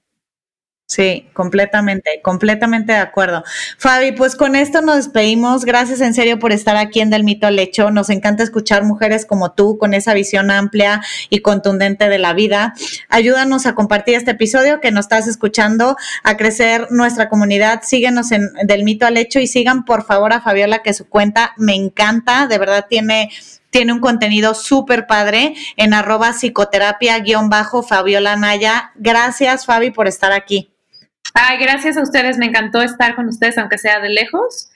Sí, 0.89 1.29
completamente, 1.33 2.21
completamente 2.23 2.93
de 2.93 2.99
acuerdo. 2.99 3.43
Fabi, 3.77 4.13
pues 4.13 4.37
con 4.37 4.55
esto 4.55 4.83
nos 4.83 4.95
despedimos. 4.97 5.65
Gracias 5.65 6.01
en 6.01 6.15
serio 6.15 6.39
por 6.39 6.53
estar 6.53 6.77
aquí 6.77 7.01
en 7.01 7.11
Del 7.11 7.25
Mito 7.25 7.49
al 7.49 7.59
Hecho. 7.59 7.91
Nos 7.91 8.09
encanta 8.09 8.45
escuchar 8.45 8.85
mujeres 8.85 9.27
como 9.27 9.51
tú 9.53 9.79
con 9.79 9.95
esa 9.95 10.15
visión 10.15 10.49
amplia 10.53 11.03
y 11.29 11.41
contundente 11.41 12.09
de 12.09 12.19
la 12.21 12.35
vida. 12.35 12.73
Ayúdanos 13.09 13.67
a 13.67 13.75
compartir 13.75 14.15
este 14.15 14.31
episodio 14.31 14.81
que 14.81 14.93
nos 14.93 15.07
estás 15.07 15.27
escuchando, 15.27 15.97
a 16.23 16.37
crecer 16.37 16.87
nuestra 16.91 17.29
comunidad. 17.29 17.83
Síguenos 17.83 18.31
en 18.31 18.49
Del 18.63 18.85
Mito 18.85 19.07
al 19.07 19.17
Hecho 19.17 19.41
y 19.41 19.49
sigan 19.49 19.85
por 19.85 20.05
favor 20.05 20.33
a 20.33 20.41
Fabiola 20.41 20.85
que 20.85 20.95
su 20.95 21.09
cuenta 21.09 21.53
me 21.57 21.75
encanta. 21.75 22.47
De 22.47 22.59
verdad 22.59 22.87
tiene 22.89 23.31
tiene 23.71 23.93
un 23.93 24.01
contenido 24.01 24.55
súper 24.55 25.09
padre 25.09 25.55
en 25.77 25.95
arroba 25.95 26.33
psicoterapia 26.33 27.19
guion 27.19 27.51
bajo 27.51 27.83
Fabiola 27.83 28.37
Naya. 28.37 28.93
Gracias 28.95 29.67
Fabi 29.67 29.91
por 29.91 30.07
estar 30.07 30.31
aquí. 30.33 30.71
Ay, 31.39 31.59
gracias 31.59 31.99
a 31.99 32.03
ustedes, 32.03 32.39
me 32.39 32.47
encantó 32.47 32.81
estar 32.81 33.15
con 33.15 33.29
ustedes, 33.29 33.59
aunque 33.59 33.77
sea 33.77 34.01
de 34.01 34.09
lejos, 34.09 34.71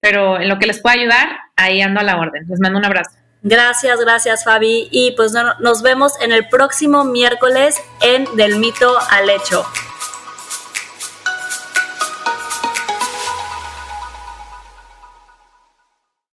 pero 0.00 0.40
en 0.40 0.48
lo 0.48 0.58
que 0.58 0.66
les 0.66 0.80
pueda 0.80 0.94
ayudar, 0.94 1.28
ahí 1.56 1.82
ando 1.82 2.00
a 2.00 2.04
la 2.04 2.16
orden. 2.16 2.46
Les 2.48 2.58
mando 2.58 2.78
un 2.78 2.86
abrazo. 2.86 3.10
Gracias, 3.42 4.00
gracias 4.00 4.42
Fabi. 4.42 4.88
Y 4.90 5.12
pues 5.14 5.34
nos 5.60 5.82
vemos 5.82 6.14
en 6.22 6.32
el 6.32 6.48
próximo 6.48 7.04
miércoles 7.04 7.76
en 8.00 8.24
Del 8.34 8.56
Mito 8.56 8.98
al 9.10 9.28
Hecho. 9.28 9.66